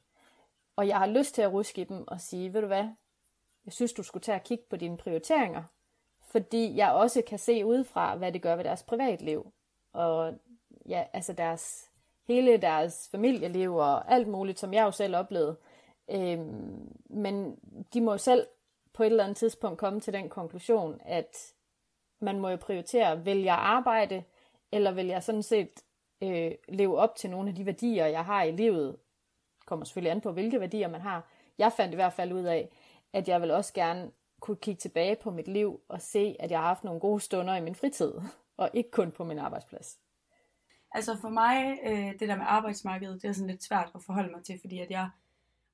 Og 0.76 0.88
jeg 0.88 0.98
har 0.98 1.06
lyst 1.06 1.34
til 1.34 1.42
at 1.42 1.52
ruske 1.52 1.80
i 1.80 1.84
dem 1.84 2.04
og 2.08 2.20
sige, 2.20 2.52
ved 2.52 2.60
du 2.60 2.66
hvad, 2.66 2.88
jeg 3.64 3.72
synes, 3.72 3.92
du 3.92 4.02
skulle 4.02 4.22
tage 4.22 4.38
og 4.38 4.44
kigge 4.44 4.64
på 4.70 4.76
dine 4.76 4.96
prioriteringer, 4.96 5.62
fordi 6.22 6.76
jeg 6.76 6.92
også 6.92 7.22
kan 7.26 7.38
se 7.38 7.66
udefra, 7.66 8.16
hvad 8.16 8.32
det 8.32 8.42
gør 8.42 8.56
ved 8.56 8.64
deres 8.64 8.82
privatliv. 8.82 9.52
Og 9.92 10.34
ja, 10.88 11.04
altså 11.12 11.32
deres, 11.32 11.90
hele 12.28 12.56
deres 12.56 13.08
familieliv 13.10 13.74
og 13.74 14.12
alt 14.12 14.28
muligt, 14.28 14.58
som 14.58 14.74
jeg 14.74 14.82
jo 14.82 14.90
selv 14.90 15.16
oplevede. 15.16 15.56
Øhm, 16.10 16.96
men 17.10 17.58
de 17.94 18.00
må 18.00 18.12
jo 18.12 18.18
selv 18.18 18.46
på 18.92 19.02
et 19.02 19.06
eller 19.06 19.24
andet 19.24 19.36
tidspunkt 19.36 19.78
komme 19.78 20.00
til 20.00 20.12
den 20.12 20.28
konklusion, 20.28 21.00
at 21.04 21.52
man 22.20 22.38
må 22.38 22.48
jo 22.48 22.56
prioritere, 22.56 23.24
vil 23.24 23.42
jeg 23.42 23.54
arbejde, 23.54 24.24
eller 24.72 24.92
vil 24.92 25.06
jeg 25.06 25.22
sådan 25.22 25.42
set 25.42 25.82
øh, 26.22 26.52
leve 26.68 26.98
op 26.98 27.16
til 27.16 27.30
nogle 27.30 27.48
af 27.48 27.54
de 27.54 27.66
værdier, 27.66 28.06
jeg 28.06 28.24
har 28.24 28.42
i 28.42 28.52
livet. 28.52 28.96
Kommer 29.66 29.84
selvfølgelig 29.84 30.10
an 30.12 30.20
på, 30.20 30.32
hvilke 30.32 30.60
værdier 30.60 30.88
man 30.88 31.00
har. 31.00 31.28
Jeg 31.58 31.72
fandt 31.72 31.92
i 31.92 31.94
hvert 31.94 32.12
fald 32.12 32.32
ud 32.32 32.44
af, 32.44 32.68
at 33.12 33.28
jeg 33.28 33.42
vil 33.42 33.50
også 33.50 33.72
gerne 33.72 34.10
kunne 34.40 34.56
kigge 34.56 34.78
tilbage 34.78 35.16
på 35.16 35.30
mit 35.30 35.48
liv 35.48 35.80
og 35.88 36.02
se, 36.02 36.36
at 36.40 36.50
jeg 36.50 36.58
har 36.58 36.66
haft 36.66 36.84
nogle 36.84 37.00
gode 37.00 37.20
stunder 37.20 37.54
i 37.56 37.60
min 37.60 37.74
fritid, 37.74 38.12
og 38.56 38.70
ikke 38.72 38.90
kun 38.90 39.12
på 39.12 39.24
min 39.24 39.38
arbejdsplads. 39.38 39.98
Altså 40.92 41.16
for 41.20 41.28
mig, 41.28 41.78
øh, 41.86 42.20
det 42.20 42.28
der 42.28 42.36
med 42.36 42.44
arbejdsmarkedet, 42.48 43.22
det 43.22 43.28
er 43.28 43.32
sådan 43.32 43.50
lidt 43.50 43.62
svært 43.62 43.90
at 43.94 44.02
forholde 44.02 44.32
mig 44.32 44.44
til, 44.44 44.58
fordi 44.60 44.78
at 44.78 44.90
jeg 44.90 45.10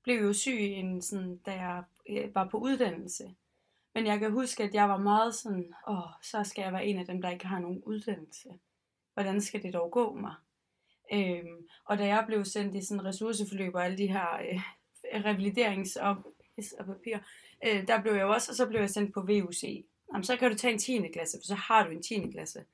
blev 0.02 0.22
jo 0.22 0.32
syg, 0.32 0.58
en, 0.60 1.02
sådan, 1.02 1.36
da 1.36 1.52
jeg 1.52 1.82
øh, 2.08 2.34
var 2.34 2.48
på 2.48 2.58
uddannelse. 2.58 3.34
Men 3.94 4.06
jeg 4.06 4.18
kan 4.18 4.32
huske, 4.32 4.62
at 4.62 4.74
jeg 4.74 4.88
var 4.88 4.96
meget 4.96 5.34
sådan, 5.34 5.74
åh, 5.88 6.08
så 6.22 6.44
skal 6.44 6.62
jeg 6.62 6.72
være 6.72 6.86
en 6.86 6.98
af 6.98 7.06
dem, 7.06 7.22
der 7.22 7.30
ikke 7.30 7.46
har 7.46 7.58
nogen 7.58 7.82
uddannelse. 7.82 8.48
Hvordan 9.14 9.40
skal 9.40 9.62
det 9.62 9.74
dog 9.74 9.90
gå 9.90 10.12
mig? 10.12 10.34
Øhm, 11.14 11.66
og 11.84 11.98
da 11.98 12.06
jeg 12.06 12.24
blev 12.26 12.44
sendt 12.44 12.76
i 12.76 12.86
sådan 12.86 13.04
ressourceforløb 13.04 13.74
og 13.74 13.84
alle 13.84 13.98
de 13.98 14.06
her 14.06 14.28
øh, 14.34 14.60
revaliderings- 15.20 16.02
og, 16.02 16.16
og 16.78 16.86
papir, 16.86 17.18
øh, 17.66 17.86
der 17.86 18.02
blev 18.02 18.14
jeg 18.14 18.26
også, 18.26 18.52
og 18.52 18.56
så 18.56 18.66
blev 18.66 18.80
jeg 18.80 18.90
sendt 18.90 19.14
på 19.14 19.20
VUC. 19.20 19.84
Jamen, 20.12 20.24
så 20.24 20.36
kan 20.36 20.50
du 20.50 20.56
tage 20.56 20.72
en 20.72 20.78
10. 20.78 21.08
klasse, 21.12 21.38
for 21.38 21.46
så 21.46 21.54
har 21.54 21.86
du 21.86 21.90
en 21.90 22.02
10. 22.02 22.30
klasse. 22.30 22.64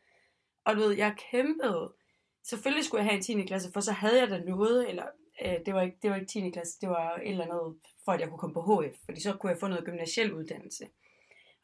Og 0.65 0.77
du 0.77 0.81
ved, 0.81 0.97
jeg 0.97 1.17
kæmpede. 1.31 1.93
Selvfølgelig 2.45 2.85
skulle 2.85 2.99
jeg 2.99 3.11
have 3.11 3.17
en 3.17 3.23
10. 3.23 3.47
klasse, 3.47 3.73
for 3.73 3.81
så 3.81 3.93
havde 3.93 4.21
jeg 4.21 4.31
da 4.31 4.39
noget, 4.39 4.89
eller 4.89 5.07
øh, 5.45 5.57
det, 5.67 5.75
var 5.75 5.83
ikke, 5.83 5.97
det 6.03 6.11
var 6.11 6.17
ikke 6.17 6.27
10. 6.27 6.51
klasse, 6.51 6.81
det 6.81 6.89
var 6.89 7.15
et 7.15 7.31
eller 7.31 7.45
andet, 7.45 7.77
for 8.05 8.13
at 8.13 8.21
jeg 8.21 8.29
kunne 8.29 8.39
komme 8.39 8.55
på 8.55 8.83
HF, 8.83 8.97
fordi 9.05 9.21
så 9.21 9.33
kunne 9.33 9.51
jeg 9.51 9.61
få 9.61 9.69
noget 9.69 9.85
gymnasiel 9.85 10.33
uddannelse. 10.33 10.89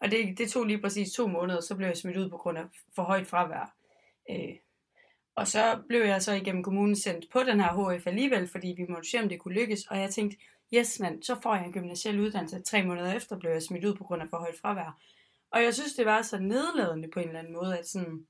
Og 0.00 0.10
det, 0.10 0.38
det 0.38 0.50
tog 0.50 0.64
lige 0.64 0.80
præcis 0.80 1.12
to 1.12 1.26
måneder, 1.26 1.60
så 1.60 1.76
blev 1.76 1.86
jeg 1.86 1.96
smidt 1.96 2.16
ud 2.16 2.30
på 2.30 2.36
grund 2.36 2.58
af 2.58 2.64
for 2.94 3.02
højt 3.02 3.26
fravær. 3.26 3.76
Øh, 4.30 4.56
og 5.36 5.48
så 5.48 5.82
blev 5.88 6.00
jeg 6.00 6.22
så 6.22 6.32
igennem 6.32 6.62
kommunen 6.62 6.96
sendt 6.96 7.30
på 7.32 7.40
den 7.40 7.60
her 7.60 7.96
HF 7.98 8.06
alligevel, 8.06 8.48
fordi 8.48 8.74
vi 8.76 8.86
måtte 8.88 9.10
se, 9.10 9.18
om 9.22 9.28
det 9.28 9.40
kunne 9.40 9.54
lykkes. 9.54 9.84
Og 9.84 9.98
jeg 9.98 10.10
tænkte, 10.10 10.36
yes 10.74 11.00
mand, 11.00 11.22
så 11.22 11.40
får 11.42 11.54
jeg 11.54 11.66
en 11.66 11.72
gymnasiel 11.72 12.20
uddannelse. 12.20 12.62
Tre 12.62 12.82
måneder 12.82 13.12
efter 13.12 13.38
blev 13.38 13.50
jeg 13.50 13.62
smidt 13.62 13.84
ud 13.84 13.94
på 13.94 14.04
grund 14.04 14.22
af 14.22 14.28
for 14.28 14.36
højt 14.36 14.58
fravær. 14.60 15.00
Og 15.50 15.62
jeg 15.62 15.74
synes, 15.74 15.94
det 15.94 16.06
var 16.06 16.22
så 16.22 16.38
nedladende 16.38 17.08
på 17.10 17.20
en 17.20 17.26
eller 17.26 17.38
anden 17.38 17.52
måde, 17.52 17.78
at 17.78 17.88
sådan, 17.88 18.26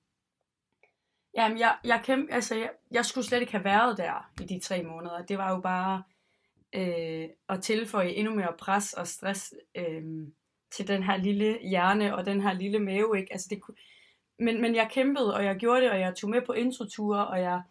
jamen 1.37 1.59
jeg, 1.59 1.77
jeg, 1.85 2.01
kæmpe, 2.05 2.33
altså 2.33 2.55
jeg, 2.55 2.71
jeg 2.91 3.05
skulle 3.05 3.27
slet 3.27 3.41
ikke 3.41 3.53
have 3.53 3.65
været 3.65 3.99
der 3.99 4.31
i 4.41 4.45
de 4.45 4.61
tre 4.61 4.83
måneder. 4.83 5.27
Det 5.27 5.39
var 5.39 5.51
jo 5.51 5.61
bare 5.61 6.03
øh, 6.75 7.29
at 7.49 7.63
tilføje 7.63 8.09
endnu 8.09 8.35
mere 8.35 8.53
pres 8.59 8.93
og 8.93 9.07
stress 9.07 9.55
øh, 9.75 10.03
til 10.73 10.89
den 10.89 11.03
her 11.03 11.17
lille 11.17 11.59
hjerne 11.63 12.17
og 12.17 12.27
den 12.27 12.41
her 12.41 12.53
lille 12.53 12.79
mave, 12.79 13.19
ikke? 13.19 13.33
Altså 13.33 13.47
det, 13.51 13.61
men, 14.39 14.61
men 14.61 14.75
jeg 14.75 14.89
kæmpede, 14.91 15.35
og 15.35 15.45
jeg 15.45 15.57
gjorde 15.57 15.81
det, 15.81 15.91
og 15.91 16.01
jeg 16.01 16.15
tog 16.15 16.31
med 16.31 16.43
på 16.47 16.53
introture, 16.53 17.27
og 17.27 17.41
jeg 17.41 17.63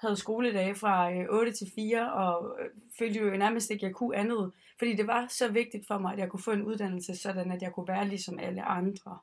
havde 0.00 0.16
skoledage 0.16 0.74
fra 0.74 1.12
øh, 1.12 1.26
8 1.28 1.52
til 1.52 1.72
4, 1.74 2.12
og 2.12 2.58
øh, 2.60 2.68
følte 2.98 3.20
jo 3.20 3.30
nærmest 3.30 3.70
ikke, 3.70 3.86
at 3.86 3.88
jeg 3.88 3.94
kunne 3.94 4.16
andet. 4.16 4.52
Fordi 4.78 4.96
det 4.96 5.06
var 5.06 5.26
så 5.26 5.48
vigtigt 5.48 5.86
for 5.86 5.98
mig, 5.98 6.12
at 6.12 6.18
jeg 6.18 6.28
kunne 6.28 6.42
få 6.42 6.50
en 6.50 6.62
uddannelse, 6.62 7.16
sådan 7.16 7.52
at 7.52 7.62
jeg 7.62 7.72
kunne 7.72 7.88
være 7.88 8.08
ligesom 8.08 8.38
alle 8.38 8.62
andre. 8.62 9.18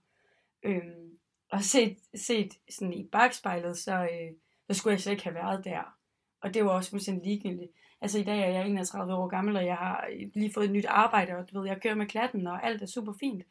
Øhm, 0.64 1.18
og 1.52 1.62
set, 1.62 1.98
set 2.16 2.54
sådan 2.70 2.94
i 2.94 3.08
bagspejlet, 3.12 3.78
så, 3.78 3.94
øh, 3.94 4.32
så 4.68 4.80
skulle 4.80 4.92
jeg 4.92 5.02
slet 5.02 5.12
ikke 5.12 5.24
have 5.24 5.36
været 5.36 5.66
der. 5.66 5.96
Og 6.42 6.54
det 6.54 6.66
var 6.66 6.72
også 6.72 6.90
fuldstændig 6.90 7.24
ligegyldigt. 7.26 7.72
Altså 8.02 8.20
i 8.20 8.24
dag 8.24 8.40
er 8.40 8.48
jeg 8.48 8.68
31 8.68 9.14
år 9.14 9.28
gammel, 9.28 9.56
og 9.56 9.66
jeg 9.66 9.76
har 9.76 10.08
øh, 10.12 10.30
lige 10.34 10.54
fået 10.54 10.66
et 10.66 10.72
nyt 10.72 10.86
arbejde, 10.86 11.34
og 11.34 11.52
du 11.52 11.60
ved, 11.60 11.68
jeg 11.68 11.82
kører 11.82 11.96
med 11.96 12.06
klatten, 12.06 12.48
og 12.48 12.66
alt 12.66 12.82
er 12.82 12.86
super 12.86 13.14
fint. 13.20 13.44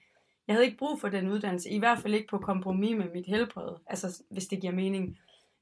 Jeg 0.47 0.55
havde 0.55 0.67
ikke 0.67 0.79
brug 0.79 1.01
for 1.01 1.09
den 1.09 1.29
uddannelse, 1.29 1.71
i 1.71 1.79
hvert 1.79 1.99
fald 1.99 2.15
ikke 2.15 2.29
på 2.29 2.39
kompromis 2.39 2.97
med 2.97 3.11
mit 3.11 3.27
helbred, 3.27 3.77
altså 3.87 4.23
hvis 4.31 4.47
det 4.47 4.61
giver 4.61 4.73
mening. 4.73 5.19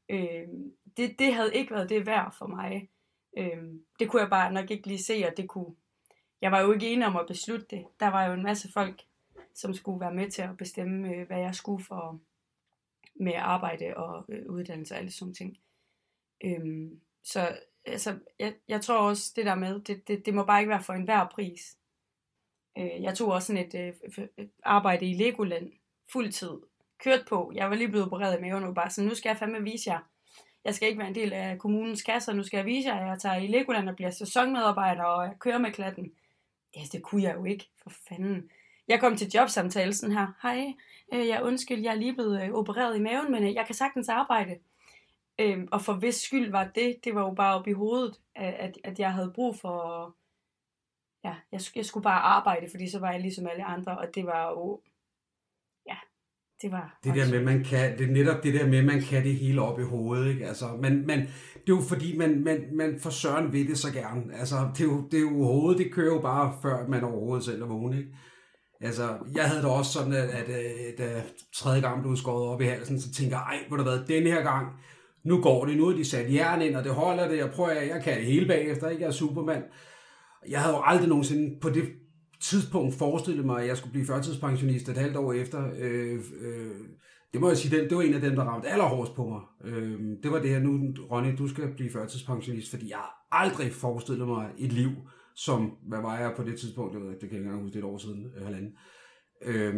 Øh, 0.08 0.48
det, 0.96 1.18
det 1.18 1.34
havde 1.34 1.54
ikke 1.54 1.74
været 1.74 1.88
det 1.88 2.06
værd 2.06 2.34
for 2.38 2.46
mig. 2.46 2.88
Øh, 3.38 3.62
det 3.98 4.10
kunne 4.10 4.22
jeg 4.22 4.30
bare 4.30 4.52
nok 4.52 4.70
ikke 4.70 4.86
lige 4.86 5.02
se, 5.02 5.24
og 5.30 5.36
det 5.36 5.48
kunne... 5.48 5.74
Jeg 6.40 6.52
var 6.52 6.60
jo 6.60 6.72
ikke 6.72 6.92
enig 6.92 7.06
om 7.06 7.16
at 7.16 7.26
beslutte 7.26 7.66
det. 7.70 7.84
Der 8.00 8.08
var 8.08 8.24
jo 8.24 8.32
en 8.32 8.42
masse 8.42 8.72
folk, 8.72 9.02
som 9.54 9.74
skulle 9.74 10.00
være 10.00 10.14
med 10.14 10.30
til 10.30 10.42
at 10.42 10.56
bestemme, 10.56 11.14
øh, 11.14 11.26
hvad 11.26 11.38
jeg 11.38 11.54
skulle 11.54 11.84
for 11.84 12.20
med 13.14 13.34
arbejde 13.36 13.96
og 13.96 14.24
øh, 14.28 14.46
uddannelse 14.46 14.94
og 14.94 14.98
alle 14.98 15.10
sådan 15.10 15.34
ting. 15.34 15.58
Øh, 16.44 16.90
så 17.22 17.58
altså, 17.84 18.18
jeg, 18.38 18.54
jeg 18.68 18.80
tror 18.80 18.98
også, 18.98 19.32
det 19.36 19.46
der 19.46 19.54
med, 19.54 19.80
det, 19.80 20.08
det, 20.08 20.26
det 20.26 20.34
må 20.34 20.44
bare 20.44 20.60
ikke 20.60 20.70
være 20.70 20.82
for 20.82 20.92
enhver 20.92 21.28
pris. 21.28 21.78
Øh, 22.78 23.02
jeg 23.02 23.14
tog 23.14 23.32
også 23.32 23.46
sådan 23.46 23.66
et, 23.66 23.74
øh, 24.18 24.46
arbejde 24.62 25.06
i 25.06 25.14
Legoland, 25.14 25.72
fuldtid, 26.12 26.50
kørt 26.98 27.24
på. 27.28 27.52
Jeg 27.54 27.70
var 27.70 27.76
lige 27.76 27.88
blevet 27.88 28.06
opereret 28.06 28.38
i 28.38 28.42
maven 28.42 28.64
og 28.64 28.74
bare 28.74 28.90
sådan, 28.90 29.08
nu 29.08 29.14
skal 29.14 29.28
jeg 29.30 29.36
fandme 29.36 29.62
vise 29.62 29.90
jer. 29.90 29.98
Jeg 30.64 30.74
skal 30.74 30.88
ikke 30.88 30.98
være 30.98 31.08
en 31.08 31.14
del 31.14 31.32
af 31.32 31.58
kommunens 31.58 32.02
kasser, 32.02 32.32
nu 32.32 32.42
skal 32.42 32.56
jeg 32.56 32.66
vise 32.66 32.88
jer, 32.88 33.00
at 33.00 33.08
jeg 33.08 33.18
tager 33.18 33.36
i 33.36 33.46
Legoland 33.46 33.88
og 33.88 33.96
bliver 33.96 34.10
sæsonmedarbejder, 34.10 35.04
og 35.04 35.24
jeg 35.24 35.34
kører 35.38 35.58
med 35.58 35.72
klatten. 35.72 36.12
Ja, 36.76 36.80
det 36.92 37.02
kunne 37.02 37.22
jeg 37.22 37.34
jo 37.34 37.44
ikke, 37.44 37.68
for 37.82 37.92
fanden. 38.08 38.50
Jeg 38.88 39.00
kom 39.00 39.16
til 39.16 39.30
jobsamtale 39.34 39.94
sådan 39.94 40.16
her, 40.16 40.26
hej, 40.42 40.74
øh, 41.12 41.28
jeg 41.28 41.42
undskyld, 41.42 41.82
jeg 41.82 41.90
er 41.90 41.98
lige 41.98 42.14
blevet 42.14 42.42
øh, 42.42 42.50
opereret 42.52 42.96
i 42.96 43.00
maven, 43.00 43.32
men 43.32 43.44
øh, 43.44 43.54
jeg 43.54 43.66
kan 43.66 43.74
sagtens 43.74 44.08
arbejde. 44.08 44.58
Øh, 45.38 45.68
og 45.72 45.82
for 45.82 45.92
hvis 45.92 46.14
skyld 46.14 46.50
var 46.50 46.64
det, 46.74 47.04
det 47.04 47.14
var 47.14 47.20
jo 47.20 47.34
bare 47.34 47.54
op 47.54 47.68
i 47.68 47.72
hovedet, 47.72 48.20
at, 48.34 48.78
at 48.84 48.98
jeg 48.98 49.12
havde 49.12 49.32
brug 49.34 49.56
for, 49.56 50.14
ja, 51.24 51.34
jeg, 51.52 51.60
jeg 51.76 51.84
skulle 51.84 52.04
bare 52.04 52.20
arbejde, 52.20 52.66
fordi 52.70 52.90
så 52.90 52.98
var 52.98 53.12
jeg 53.12 53.20
ligesom 53.20 53.46
alle 53.46 53.64
andre, 53.64 53.98
og 53.98 54.06
det 54.14 54.26
var 54.26 54.50
jo, 54.50 54.80
ja, 55.88 55.96
det 56.62 56.72
var... 56.72 56.98
Det 57.04 57.14
der 57.14 57.30
med, 57.30 57.44
man 57.44 57.64
kan, 57.64 57.98
det 57.98 58.08
er 58.08 58.12
netop 58.12 58.42
det 58.42 58.54
der 58.54 58.66
med, 58.66 58.82
man 58.82 59.00
kan 59.00 59.24
det 59.24 59.34
hele 59.34 59.62
op 59.62 59.80
i 59.80 59.82
hovedet, 59.82 60.30
ikke? 60.30 60.46
Altså, 60.46 60.66
men, 60.82 61.06
men 61.06 61.20
det 61.54 61.72
er 61.72 61.76
jo 61.76 61.80
fordi, 61.88 62.16
man, 62.18 62.44
man, 62.44 62.64
man 62.72 63.00
for 63.00 63.10
søren 63.10 63.52
ved 63.52 63.68
det 63.68 63.78
så 63.78 63.92
gerne. 63.92 64.34
Altså, 64.34 64.56
det 64.74 64.80
er, 64.80 64.84
jo, 64.84 65.08
det 65.10 65.16
er 65.16 65.22
jo 65.22 65.44
hovedet, 65.44 65.78
det 65.78 65.92
kører 65.92 66.14
jo 66.14 66.20
bare, 66.20 66.54
før 66.62 66.86
man 66.88 67.04
overhovedet 67.04 67.44
selv 67.44 67.62
er 67.62 67.66
vågen, 67.66 67.98
ikke? 67.98 68.16
Altså, 68.80 69.18
jeg 69.34 69.44
havde 69.44 69.62
det 69.62 69.70
også 69.70 69.92
sådan, 69.92 70.12
at, 70.12 70.28
at, 70.28 70.48
at, 70.48 71.00
at 71.00 71.32
tredje 71.54 71.80
gang 71.80 72.02
blev 72.02 72.16
skåret 72.16 72.48
op 72.48 72.60
i 72.60 72.64
halsen, 72.64 73.00
så 73.00 73.12
tænker 73.12 73.36
jeg, 73.36 73.44
ej, 73.46 73.68
hvor 73.68 73.76
der 73.76 73.84
været 73.84 74.08
den 74.08 74.22
her 74.22 74.42
gang, 74.42 74.66
nu 75.24 75.42
går 75.42 75.64
det, 75.64 75.76
nu 75.76 75.86
er 75.86 75.96
de 75.96 76.04
sat 76.04 76.34
jern 76.34 76.62
ind, 76.62 76.76
og 76.76 76.84
det 76.84 76.94
holder 76.94 77.28
det, 77.28 77.36
jeg 77.38 77.50
prøver, 77.50 77.70
jeg 77.70 78.02
kan 78.02 78.16
det 78.16 78.26
hele 78.26 78.46
bagefter, 78.46 78.88
ikke? 78.88 79.02
Jeg 79.02 79.08
er 79.08 79.12
supermand. 79.12 79.62
Jeg 80.48 80.60
havde 80.60 80.76
jo 80.76 80.82
aldrig 80.84 81.08
nogensinde 81.08 81.60
på 81.60 81.70
det 81.70 81.84
tidspunkt 82.40 82.94
forestillet 82.94 83.46
mig, 83.46 83.62
at 83.62 83.68
jeg 83.68 83.76
skulle 83.76 83.92
blive 83.92 84.06
førtidspensionist 84.06 84.88
et 84.88 84.96
halvt 84.96 85.16
år 85.16 85.32
efter. 85.32 85.70
Øh, 85.78 86.20
øh, 86.40 86.70
det 87.32 87.40
må 87.40 87.48
jeg 87.48 87.56
sige, 87.56 87.76
det, 87.76 87.90
det 87.90 87.96
var 87.96 88.02
en 88.02 88.14
af 88.14 88.20
dem, 88.20 88.34
der 88.34 88.44
ramte 88.44 88.68
allerhårdest 88.68 89.14
på 89.14 89.24
mig. 89.28 89.40
Øh, 89.72 90.00
det 90.22 90.30
var 90.30 90.38
det 90.38 90.50
her, 90.50 90.60
nu 90.60 90.94
Ronny, 91.10 91.38
du 91.38 91.48
skal 91.48 91.74
blive 91.76 91.90
førtidspensionist, 91.90 92.70
fordi 92.70 92.90
jeg 92.90 93.02
aldrig 93.32 93.72
forestillet 93.72 94.28
mig 94.28 94.50
et 94.58 94.72
liv, 94.72 94.90
som, 95.36 95.72
hvad 95.88 96.00
var 96.02 96.18
jeg 96.18 96.32
på 96.36 96.42
det 96.42 96.58
tidspunkt, 96.60 96.94
det, 96.94 97.02
ved, 97.02 97.10
det 97.10 97.20
kan 97.20 97.30
jeg 97.30 97.38
ikke 97.38 97.44
engang 97.44 97.62
huske, 97.62 97.74
det 97.74 97.84
er 97.84 97.88
et 97.88 97.92
år 97.92 97.98
siden, 97.98 98.26
øh, 98.36 98.44
halvanden. 98.44 98.72
Øh, 99.44 99.74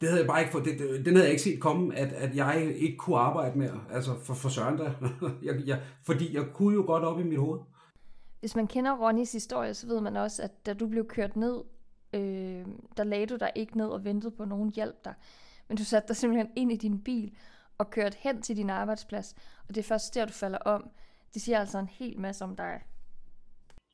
det 0.00 0.08
havde 0.08 0.20
jeg 0.20 0.28
bare 0.28 0.40
ikke 0.40 0.52
fået, 0.52 0.64
det, 0.64 0.78
det, 0.78 1.06
den 1.06 1.14
havde 1.14 1.24
jeg 1.24 1.30
ikke 1.30 1.42
set 1.42 1.60
komme, 1.60 1.96
at, 1.96 2.12
at 2.12 2.36
jeg 2.36 2.74
ikke 2.76 2.96
kunne 2.96 3.18
arbejde 3.18 3.58
mere, 3.58 3.80
altså 3.90 4.10
for, 4.24 4.34
for 4.34 4.48
søren 4.48 4.76
da. 4.76 4.84
jeg, 5.46 5.54
jeg, 5.66 5.82
fordi 6.06 6.36
jeg 6.36 6.44
kunne 6.54 6.74
jo 6.74 6.82
godt 6.86 7.04
op 7.04 7.20
i 7.20 7.24
mit 7.24 7.38
hoved. 7.38 7.60
Hvis 8.44 8.56
man 8.56 8.66
kender 8.66 8.92
Ronnys 8.92 9.32
historie, 9.32 9.74
så 9.74 9.86
ved 9.86 10.00
man 10.00 10.16
også, 10.16 10.42
at 10.42 10.66
da 10.66 10.72
du 10.72 10.86
blev 10.86 11.06
kørt 11.08 11.36
ned, 11.36 11.62
øh, 12.12 12.66
der 12.96 13.04
lagde 13.04 13.26
du 13.26 13.36
dig 13.36 13.50
ikke 13.54 13.76
ned 13.76 13.86
og 13.86 14.04
ventede 14.04 14.30
på 14.36 14.44
nogen 14.44 14.72
hjalp 14.72 15.04
dig. 15.04 15.14
Men 15.68 15.76
du 15.76 15.84
satte 15.84 16.08
dig 16.08 16.16
simpelthen 16.16 16.50
ind 16.56 16.72
i 16.72 16.76
din 16.76 17.02
bil 17.02 17.36
og 17.78 17.90
kørte 17.90 18.16
hen 18.20 18.42
til 18.42 18.56
din 18.56 18.70
arbejdsplads. 18.70 19.34
Og 19.68 19.74
det 19.74 19.78
er 19.78 19.84
først 19.84 20.14
der, 20.14 20.24
du 20.24 20.32
falder 20.32 20.58
om. 20.58 20.90
Det 21.34 21.42
siger 21.42 21.60
altså 21.60 21.78
en 21.78 21.88
hel 21.88 22.20
masse 22.20 22.44
om 22.44 22.56
dig. 22.56 22.80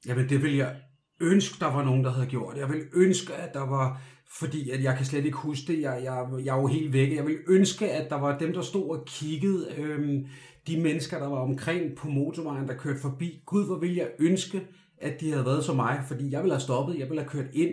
Jamen 0.07 0.29
det 0.29 0.43
vil 0.43 0.57
jeg 0.57 0.77
ønske, 1.21 1.61
der 1.61 1.73
var 1.73 1.85
nogen, 1.85 2.05
der 2.05 2.11
havde 2.11 2.27
gjort. 2.27 2.57
Jeg 2.57 2.69
vil 2.69 2.89
ønske, 2.95 3.35
at 3.35 3.55
der 3.55 3.67
var, 3.67 4.01
fordi 4.33 4.71
at 4.71 4.83
jeg 4.83 4.97
kan 4.97 5.07
slet 5.07 5.25
ikke 5.25 5.37
huske 5.37 5.73
det, 5.73 5.81
jeg, 5.81 6.01
jeg, 6.05 6.45
jeg 6.45 6.57
er 6.57 6.61
jo 6.61 6.67
helt 6.67 6.93
væk. 6.93 7.17
Jeg 7.17 7.27
vil 7.27 7.39
ønske, 7.49 7.91
at 7.91 8.11
der 8.11 8.17
var 8.17 8.39
dem, 8.39 8.53
der 8.53 8.63
stod 8.63 8.91
og 8.91 9.05
kiggede, 9.07 9.67
øhm, 9.79 10.27
de 10.67 10.81
mennesker, 10.81 11.19
der 11.19 11.29
var 11.29 11.39
omkring 11.39 11.97
på 11.97 12.09
motorvejen, 12.09 12.69
der 12.69 12.75
kørte 12.75 13.01
forbi. 13.01 13.43
Gud, 13.47 13.67
hvor 13.67 13.79
ville 13.79 13.97
jeg 13.97 14.11
ønske, 14.19 14.67
at 14.99 15.21
de 15.21 15.31
havde 15.31 15.45
været 15.45 15.65
som 15.65 15.77
mig, 15.77 16.03
fordi 16.09 16.31
jeg 16.33 16.43
ville 16.43 16.55
have 16.55 16.61
stoppet, 16.61 16.99
jeg 16.99 17.09
ville 17.09 17.23
have 17.23 17.31
kørt 17.31 17.51
ind, 17.53 17.71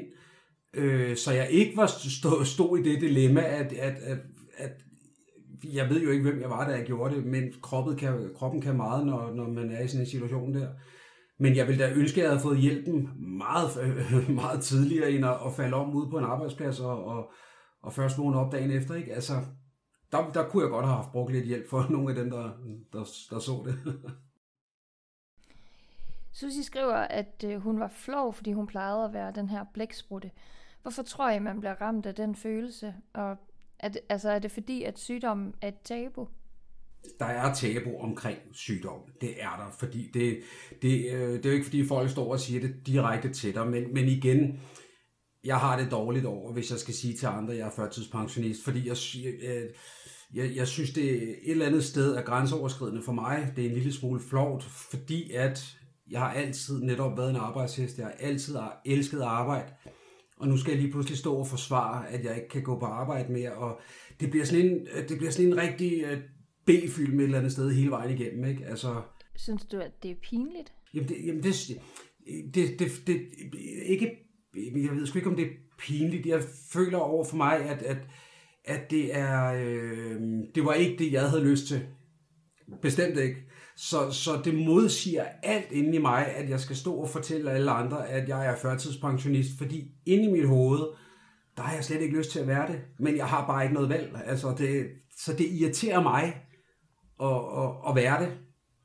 øh, 0.74 1.18
så 1.18 1.32
jeg 1.32 1.50
ikke 1.50 1.78
var 1.78 1.86
stå, 2.10 2.44
stod 2.44 2.80
i 2.80 2.84
det 2.84 3.02
dilemma, 3.02 3.42
at, 3.42 3.74
at, 3.74 3.96
at, 4.04 4.18
at 4.58 4.72
jeg 5.64 5.90
ved 5.90 6.02
jo 6.02 6.10
ikke, 6.10 6.24
hvem 6.24 6.42
jeg 6.42 6.50
var, 6.50 6.70
da 6.70 6.76
jeg 6.76 6.86
gjorde 6.86 7.16
det, 7.16 7.26
men 7.26 7.54
kroppen 7.62 7.96
kan, 7.96 8.30
kroppen 8.36 8.62
kan 8.62 8.76
meget, 8.76 9.06
når, 9.06 9.34
når 9.36 9.48
man 9.48 9.72
er 9.72 9.84
i 9.84 9.88
sådan 9.88 10.02
en 10.02 10.10
situation 10.10 10.54
der. 10.54 10.68
Men 11.40 11.56
jeg 11.56 11.68
ville 11.68 11.84
da 11.84 11.94
ønske, 11.94 12.22
at 12.22 12.24
jeg 12.24 12.32
havde 12.32 12.42
fået 12.42 12.58
hjælpen 12.58 13.10
meget, 13.38 13.70
meget 14.42 14.64
tidligere, 14.64 15.12
end 15.12 15.26
at, 15.26 15.54
falde 15.56 15.76
om 15.76 15.96
ude 15.96 16.10
på 16.10 16.18
en 16.18 16.24
arbejdsplads 16.24 16.80
og, 16.80 17.06
og, 17.06 17.32
og 17.82 17.94
først 17.94 18.18
vågne 18.18 18.40
op 18.40 18.52
dagen 18.52 18.72
efter. 18.72 18.96
Ikke? 18.96 19.14
Altså, 19.14 19.34
der, 20.12 20.32
der 20.32 20.50
kunne 20.50 20.64
jeg 20.64 20.70
godt 20.70 20.86
have 20.86 20.96
haft 20.96 21.12
brugt 21.12 21.32
lidt 21.32 21.46
hjælp 21.46 21.70
for 21.70 21.88
nogle 21.94 22.10
af 22.10 22.16
dem, 22.16 22.30
der, 22.30 22.44
der, 22.94 23.06
der 23.30 23.40
så 23.40 23.64
det. 23.66 23.76
Susie 26.40 26.64
skriver, 26.64 26.96
at 26.96 27.44
øh, 27.48 27.62
hun 27.62 27.80
var 27.80 27.88
flov, 27.88 28.34
fordi 28.34 28.54
hun 28.54 28.68
plejede 28.68 29.06
at 29.06 29.14
være 29.14 29.32
den 29.36 29.50
her 29.50 29.66
blæksprutte. 29.74 30.32
Hvorfor 30.82 31.04
tror 31.04 31.30
jeg, 31.30 31.42
man 31.42 31.60
bliver 31.60 31.82
ramt 31.82 32.06
af 32.06 32.16
den 32.16 32.36
følelse? 32.36 32.96
Og 33.14 33.38
er 33.80 33.90
det, 33.90 34.02
altså, 34.10 34.30
er 34.30 34.40
det 34.40 34.52
fordi, 34.52 34.84
at 34.84 35.00
sygdommen 35.00 35.54
er 35.62 35.68
et 35.68 35.80
tabu? 35.84 36.28
Der 37.20 37.26
er 37.26 37.54
tabu 37.54 37.98
omkring 38.00 38.38
sygdom. 38.54 39.00
Det 39.22 39.44
er 39.44 39.56
der, 39.58 39.76
fordi 39.80 40.12
det, 40.14 40.40
det, 40.82 41.12
øh, 41.14 41.34
det 41.34 41.46
er 41.46 41.50
jo 41.50 41.56
ikke 41.56 41.66
fordi 41.66 41.88
folk 41.88 42.10
står 42.10 42.32
og 42.32 42.40
siger 42.40 42.62
det 42.62 42.76
direkte 42.86 43.34
til 43.34 43.54
dig, 43.54 43.68
men, 43.68 43.94
men 43.94 44.08
igen, 44.08 44.60
jeg 45.44 45.58
har 45.58 45.80
det 45.80 45.92
dårligt 45.92 46.26
over, 46.26 46.54
hvis 46.54 46.72
jeg 46.72 46.80
skal 46.80 46.94
sige 46.94 47.18
til 47.18 47.26
andre, 47.26 47.54
at 47.54 47.60
jeg 47.60 47.68
er 47.68 47.72
førtidspensionist, 47.72 48.64
fordi 48.64 48.88
jeg, 48.88 48.98
jeg, 49.24 49.34
øh, 49.50 49.70
jeg, 50.34 50.56
jeg 50.56 50.68
synes, 50.68 50.94
det 50.94 51.14
er 51.14 51.32
et 51.32 51.52
eller 51.52 51.66
andet 51.66 51.84
sted 51.84 52.16
er 52.16 52.22
grænseoverskridende 52.22 53.02
for 53.04 53.12
mig. 53.12 53.52
Det 53.56 53.66
er 53.66 53.70
en 53.70 53.76
lille 53.76 53.94
smule 53.94 54.22
flovt, 54.30 54.64
fordi 54.64 55.32
at 55.32 55.78
jeg 56.10 56.20
har 56.20 56.34
altid 56.34 56.84
netop 56.84 57.18
været 57.18 57.30
en 57.30 57.36
arbejdshest. 57.36 57.98
Jeg 57.98 58.06
har 58.06 58.14
altid 58.20 58.58
elsket 58.86 59.22
arbejde. 59.22 59.74
Og 60.40 60.48
nu 60.48 60.58
skal 60.58 60.72
jeg 60.72 60.82
lige 60.82 60.92
pludselig 60.92 61.18
stå 61.18 61.36
og 61.36 61.48
forsvare, 61.48 62.10
at 62.10 62.24
jeg 62.24 62.36
ikke 62.36 62.50
kan 62.50 62.64
gå 62.64 62.80
på 62.80 62.86
arbejde 62.86 63.32
mere. 63.32 63.52
Og 63.52 63.80
det 64.20 64.30
bliver 64.30 64.46
sådan 64.46 64.66
en, 64.66 64.88
det 65.10 65.18
bliver 65.18 65.32
sådan 65.32 65.48
en 65.48 65.58
rigtig 65.58 66.04
øh, 66.04 66.20
B-film 66.68 67.20
et 67.20 67.24
eller 67.24 67.38
andet 67.38 67.52
sted 67.52 67.74
hele 67.74 67.92
vejen 67.92 68.20
igennem. 68.20 68.46
Ikke? 68.46 68.66
Altså, 68.66 69.02
Synes 69.36 69.66
du, 69.66 69.78
at 69.78 70.04
det 70.04 70.12
er 70.12 70.16
pinligt? 70.22 70.74
Jamen, 70.94 71.10
det, 71.10 71.18
jamen 71.26 71.44
det, 71.44 71.56
det, 72.54 72.80
det, 72.80 73.08
det, 73.08 73.22
ikke, 73.86 74.12
jeg 74.56 74.96
ved 74.96 75.08
sgu 75.08 75.18
ikke, 75.18 75.30
om 75.30 75.36
det 75.36 75.46
er 75.46 75.52
pinligt. 75.80 76.26
Jeg 76.26 76.44
føler 76.74 76.98
over 76.98 77.26
for 77.26 77.38
mig, 77.38 77.60
at, 77.60 77.82
at, 77.82 77.98
at 78.66 78.92
det 78.92 79.18
er, 79.18 79.54
øh, 79.54 80.22
det 80.56 80.66
var 80.66 80.74
ikke 80.74 81.04
det, 81.04 81.12
jeg 81.12 81.30
havde 81.30 81.44
lyst 81.44 81.68
til. 81.68 81.86
Bestemt 82.82 83.18
ikke. 83.18 83.38
Så, 83.76 84.12
så 84.12 84.42
det 84.46 84.56
modsiger 84.56 85.26
alt 85.44 85.72
inde 85.72 85.96
i 85.96 86.02
mig, 86.02 86.28
at 86.36 86.50
jeg 86.50 86.60
skal 86.60 86.76
stå 86.76 86.94
og 86.94 87.10
fortælle 87.10 87.52
alle 87.52 87.72
andre, 87.72 88.10
at 88.10 88.30
jeg 88.30 88.46
er 88.46 88.56
førtidspensionist, 88.56 89.58
fordi 89.58 89.92
inde 90.06 90.24
i 90.24 90.32
mit 90.32 90.48
hoved, 90.48 90.80
der 91.58 91.64
har 91.64 91.74
jeg 91.74 91.84
slet 91.84 92.02
ikke 92.02 92.18
lyst 92.18 92.32
til 92.32 92.40
at 92.40 92.48
være 92.48 92.72
det, 92.72 92.82
men 93.00 93.18
jeg 93.18 93.26
har 93.26 93.48
bare 93.48 93.64
ikke 93.64 93.74
noget 93.74 93.90
valg. 93.90 94.22
Altså 94.26 94.56
det, 94.58 94.88
så 95.18 95.34
det 95.34 95.46
irriterer 95.46 96.04
mig 96.04 96.47
og, 97.18 97.52
og, 97.52 97.84
og 97.84 97.96
være 97.96 98.24
det. 98.24 98.38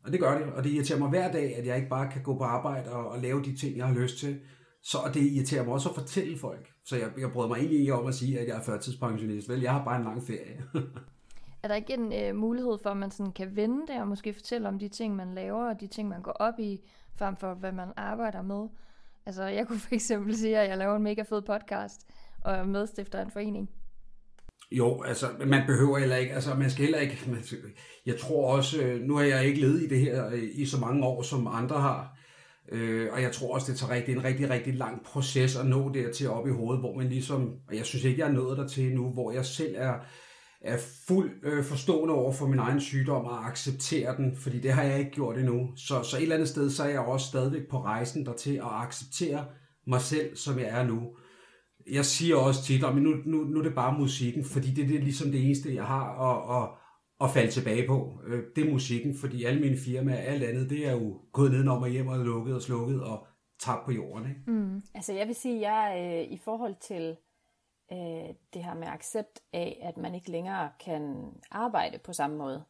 Og 0.05 0.13
det 0.13 0.21
gør 0.21 0.39
det, 0.39 0.53
og 0.53 0.65
det 0.65 0.71
irriterer 0.71 0.99
mig 0.99 1.09
hver 1.09 1.33
dag, 1.33 1.57
at 1.57 1.67
jeg 1.67 1.77
ikke 1.77 1.89
bare 1.89 2.11
kan 2.13 2.23
gå 2.23 2.39
på 2.39 2.45
arbejde 2.45 2.93
og, 2.93 3.09
og 3.09 3.19
lave 3.19 3.43
de 3.43 3.57
ting, 3.57 3.77
jeg 3.77 3.87
har 3.87 3.95
lyst 3.95 4.19
til. 4.19 4.41
Så 4.83 4.99
det 5.15 5.21
irriterer 5.21 5.65
mig 5.65 5.73
også 5.73 5.89
at 5.89 5.95
fortælle 5.95 6.39
folk. 6.39 6.73
Så 6.85 6.97
jeg, 6.97 7.11
jeg 7.19 7.33
bryder 7.33 7.49
mig 7.49 7.57
egentlig 7.57 7.81
ikke 7.81 7.95
om 7.95 8.07
at 8.07 8.15
sige, 8.15 8.41
at 8.41 8.49
jeg 8.49 8.57
er 8.57 8.63
førtidspensionist. 8.63 9.49
Vel, 9.49 9.61
jeg 9.61 9.73
har 9.73 9.85
bare 9.85 9.97
en 9.97 10.05
lang 10.05 10.23
ferie. 10.23 10.63
er 11.63 11.69
der 11.69 11.75
ikke 11.75 11.95
en 11.95 12.13
øh, 12.13 12.37
mulighed 12.37 12.79
for, 12.83 12.91
at 12.91 12.97
man 12.97 13.11
sådan 13.11 13.33
kan 13.33 13.57
vende 13.57 13.87
det 13.87 14.01
og 14.01 14.09
måske 14.09 14.33
fortælle 14.33 14.69
om 14.69 14.79
de 14.79 14.89
ting, 14.89 15.17
man 15.17 15.35
laver 15.35 15.69
og 15.69 15.81
de 15.81 15.87
ting, 15.87 16.09
man 16.09 16.23
går 16.23 16.33
op 16.33 16.59
i, 16.59 16.81
frem 17.17 17.37
for 17.37 17.55
hvad 17.55 17.73
man 17.73 17.89
arbejder 17.97 18.43
med? 18.43 18.69
Altså, 19.27 19.45
jeg 19.45 19.67
kunne 19.67 19.79
for 19.79 19.95
eksempel 19.95 20.37
sige, 20.37 20.59
at 20.59 20.69
jeg 20.69 20.79
laver 20.79 20.97
en 20.97 21.03
mega 21.03 21.23
fed 21.23 21.43
podcast 21.43 22.07
og 22.45 22.53
er 22.53 22.65
medstifter 22.65 23.23
en 23.23 23.31
forening. 23.31 23.71
Jo, 24.77 25.03
altså, 25.03 25.27
man 25.47 25.67
behøver 25.67 25.99
heller 25.99 26.17
ikke, 26.17 26.35
altså, 26.35 26.55
man 26.55 26.71
skal 26.71 26.85
heller 26.85 26.99
ikke, 26.99 27.19
man, 27.27 27.45
jeg 28.07 28.19
tror 28.19 28.57
også, 28.57 28.83
øh, 28.83 29.01
nu 29.01 29.17
har 29.17 29.25
jeg 29.25 29.47
ikke 29.47 29.61
levet 29.61 29.83
i 29.83 29.89
det 29.89 30.01
her 30.01 30.27
øh, 30.27 30.43
i 30.53 30.67
så 30.67 30.81
mange 30.81 31.07
år, 31.07 31.23
som 31.23 31.47
andre 31.47 31.81
har, 31.81 32.17
øh, 32.73 33.09
og 33.13 33.23
jeg 33.23 33.33
tror 33.33 33.55
også, 33.55 33.73
det 33.73 33.79
tager 33.81 33.93
rigtig, 33.93 34.13
en 34.13 34.25
rigtig, 34.25 34.51
rigtig 34.51 34.75
lang 34.75 35.05
proces 35.05 35.57
at 35.57 35.67
nå 35.67 35.93
dertil 35.95 36.31
op 36.31 36.47
i 36.49 36.51
hovedet, 36.51 36.81
hvor 36.81 36.97
man 36.97 37.09
ligesom, 37.09 37.51
og 37.69 37.77
jeg 37.77 37.85
synes 37.85 38.05
ikke, 38.05 38.21
jeg 38.21 38.29
er 38.29 38.33
nået 38.33 38.59
dertil 38.59 38.95
nu, 38.95 39.13
hvor 39.13 39.33
jeg 39.33 39.45
selv 39.45 39.75
er, 39.79 39.95
er 40.61 40.79
fuld 41.09 41.31
øh, 41.43 41.65
forstående 41.65 42.15
over 42.15 42.33
for 42.33 42.47
min 42.47 42.59
egen 42.59 42.81
sygdom 42.81 43.25
og 43.25 43.47
accepterer 43.47 44.17
den, 44.17 44.37
fordi 44.37 44.61
det 44.61 44.73
har 44.73 44.83
jeg 44.83 44.99
ikke 44.99 45.11
gjort 45.11 45.39
endnu. 45.39 45.71
Så, 45.77 46.03
så 46.03 46.17
et 46.17 46.23
eller 46.23 46.35
andet 46.35 46.49
sted, 46.49 46.71
så 46.71 46.85
er 46.85 46.89
jeg 46.89 47.01
også 47.01 47.27
stadigvæk 47.27 47.63
på 47.71 47.83
rejsen 47.83 48.27
dertil 48.27 48.55
at 48.55 48.71
acceptere 48.71 49.45
mig 49.87 50.01
selv, 50.01 50.37
som 50.37 50.59
jeg 50.59 50.69
er 50.69 50.87
nu. 50.87 51.17
Jeg 51.91 52.05
siger 52.05 52.37
også 52.37 52.63
tit, 52.63 52.85
at 52.85 52.95
nu, 52.97 53.11
nu, 53.25 53.37
nu 53.37 53.59
er 53.59 53.63
det 53.63 53.75
bare 53.75 53.99
musikken, 53.99 54.45
fordi 54.45 54.71
det, 54.71 54.89
det 54.89 54.97
er 54.97 55.01
ligesom 55.01 55.31
det 55.31 55.45
eneste, 55.45 55.75
jeg 55.75 55.85
har 55.85 56.07
at, 56.31 56.63
at, 56.63 56.69
at 57.21 57.31
falde 57.31 57.51
tilbage 57.51 57.87
på. 57.87 58.21
Øh, 58.27 58.43
det 58.57 58.67
er 58.67 58.73
musikken, 58.73 59.15
fordi 59.15 59.45
alle 59.45 59.61
mine 59.61 59.77
firmaer, 59.77 60.17
alt 60.17 60.43
andet, 60.43 60.71
det 60.71 60.87
er 60.87 60.93
jo 60.93 61.21
gået 61.33 61.51
nedenom 61.51 61.83
og 61.83 61.89
hjem 61.89 62.09
og 62.09 62.19
lukket 62.19 62.55
og 62.55 62.63
slukket 62.63 63.03
og 63.03 63.27
tabt 63.59 63.85
på 63.85 63.93
jorden. 63.93 64.29
Ikke? 64.29 64.41
Mm. 64.47 64.83
Altså 64.95 65.13
jeg 65.13 65.27
vil 65.27 65.35
sige, 65.35 65.57
at 65.57 65.63
jeg 65.63 66.23
øh, 66.27 66.33
i 66.33 66.39
forhold 66.39 66.75
til 66.81 67.17
øh, 67.93 68.35
det 68.55 68.65
her 68.65 68.75
med 68.75 68.87
accept 68.87 69.41
af, 69.53 69.81
at 69.83 69.97
man 69.97 70.15
ikke 70.15 70.31
længere 70.31 70.71
kan 70.85 71.33
arbejde 71.51 71.99
på 71.99 72.13
samme 72.13 72.37
måde. 72.37 72.65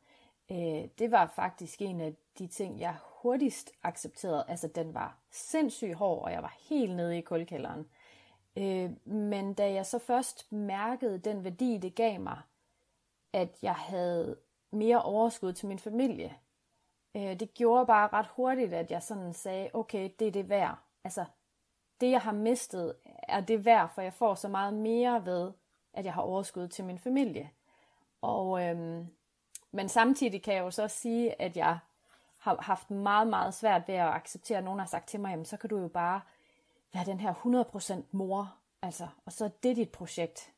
Øh, 0.51 0.89
det 0.99 1.11
var 1.11 1.33
faktisk 1.37 1.83
en 1.83 2.01
af 2.01 2.15
de 2.39 2.47
ting, 2.47 2.81
jeg 2.81 2.95
hurtigst 3.23 3.73
accepterede. 3.83 4.45
Altså 4.49 4.69
den 4.75 4.95
var 4.95 5.19
sindssygt 5.31 5.95
hård, 5.95 6.25
og 6.25 6.33
jeg 6.33 6.43
var 6.43 6.57
helt 6.69 6.97
nede 6.97 7.19
i 7.19 7.21
kuldkælderen. 7.21 7.81
Øh, 7.81 7.87
Øh, 8.57 8.91
men 9.05 9.55
da 9.55 9.73
jeg 9.73 9.87
så 9.87 9.99
først 9.99 10.53
mærkede 10.53 11.19
den 11.19 11.45
værdi, 11.45 11.79
det 11.79 11.95
gav 11.95 12.21
mig, 12.21 12.39
at 13.33 13.49
jeg 13.63 13.75
havde 13.75 14.37
mere 14.71 15.03
overskud 15.03 15.53
til 15.53 15.69
min 15.69 15.79
familie, 15.79 16.37
øh, 17.17 17.41
det 17.41 17.55
gjorde 17.55 17.87
bare 17.87 18.09
ret 18.13 18.27
hurtigt, 18.27 18.73
at 18.73 18.91
jeg 18.91 19.03
sådan 19.03 19.33
sagde, 19.33 19.71
okay, 19.73 20.11
det 20.19 20.27
er 20.27 20.33
det 20.33 20.49
værd. 20.49 20.79
Altså, 21.05 21.25
det 22.01 22.11
jeg 22.11 22.21
har 22.21 22.33
mistet, 22.33 22.95
er 23.29 23.41
det 23.41 23.65
værd, 23.65 23.95
for 23.95 24.03
jeg 24.03 24.13
får 24.13 24.35
så 24.35 24.49
meget 24.49 24.75
mere 24.75 25.27
ved, 25.27 25.53
at 25.93 26.05
jeg 26.05 26.15
har 26.15 26.23
overskud 26.23 26.69
til 26.69 26.85
min 26.85 26.99
familie. 26.99 27.51
Og, 28.23 28.63
øhm, 28.63 29.07
men 29.73 29.89
samtidig 29.89 30.43
kan 30.43 30.55
jeg 30.55 30.61
jo 30.61 30.71
så 30.71 30.89
sige, 30.89 31.43
at 31.43 31.57
jeg 31.57 31.79
har 32.39 32.57
haft 32.61 32.91
meget, 32.91 33.29
meget 33.29 33.55
svært 33.55 33.89
ved 33.89 33.95
at 33.95 34.09
acceptere, 34.09 34.59
at 34.59 34.65
nogen 34.65 34.79
har 34.79 34.87
sagt 34.87 35.09
til 35.09 35.21
mig, 35.21 35.31
jamen 35.31 35.45
så 35.45 35.57
kan 35.57 35.71
du 35.71 35.79
jo 35.79 35.89
bare 35.89 36.21
være 36.95 37.05
den 37.05 37.21
her 37.21 37.35
100% 37.95 38.05
mor, 38.13 38.55
altså, 38.83 39.09
og 39.27 39.33
så 39.33 39.45
er 39.45 39.49
det 39.49 39.77
dit 39.77 39.89
projekt. 39.89 40.53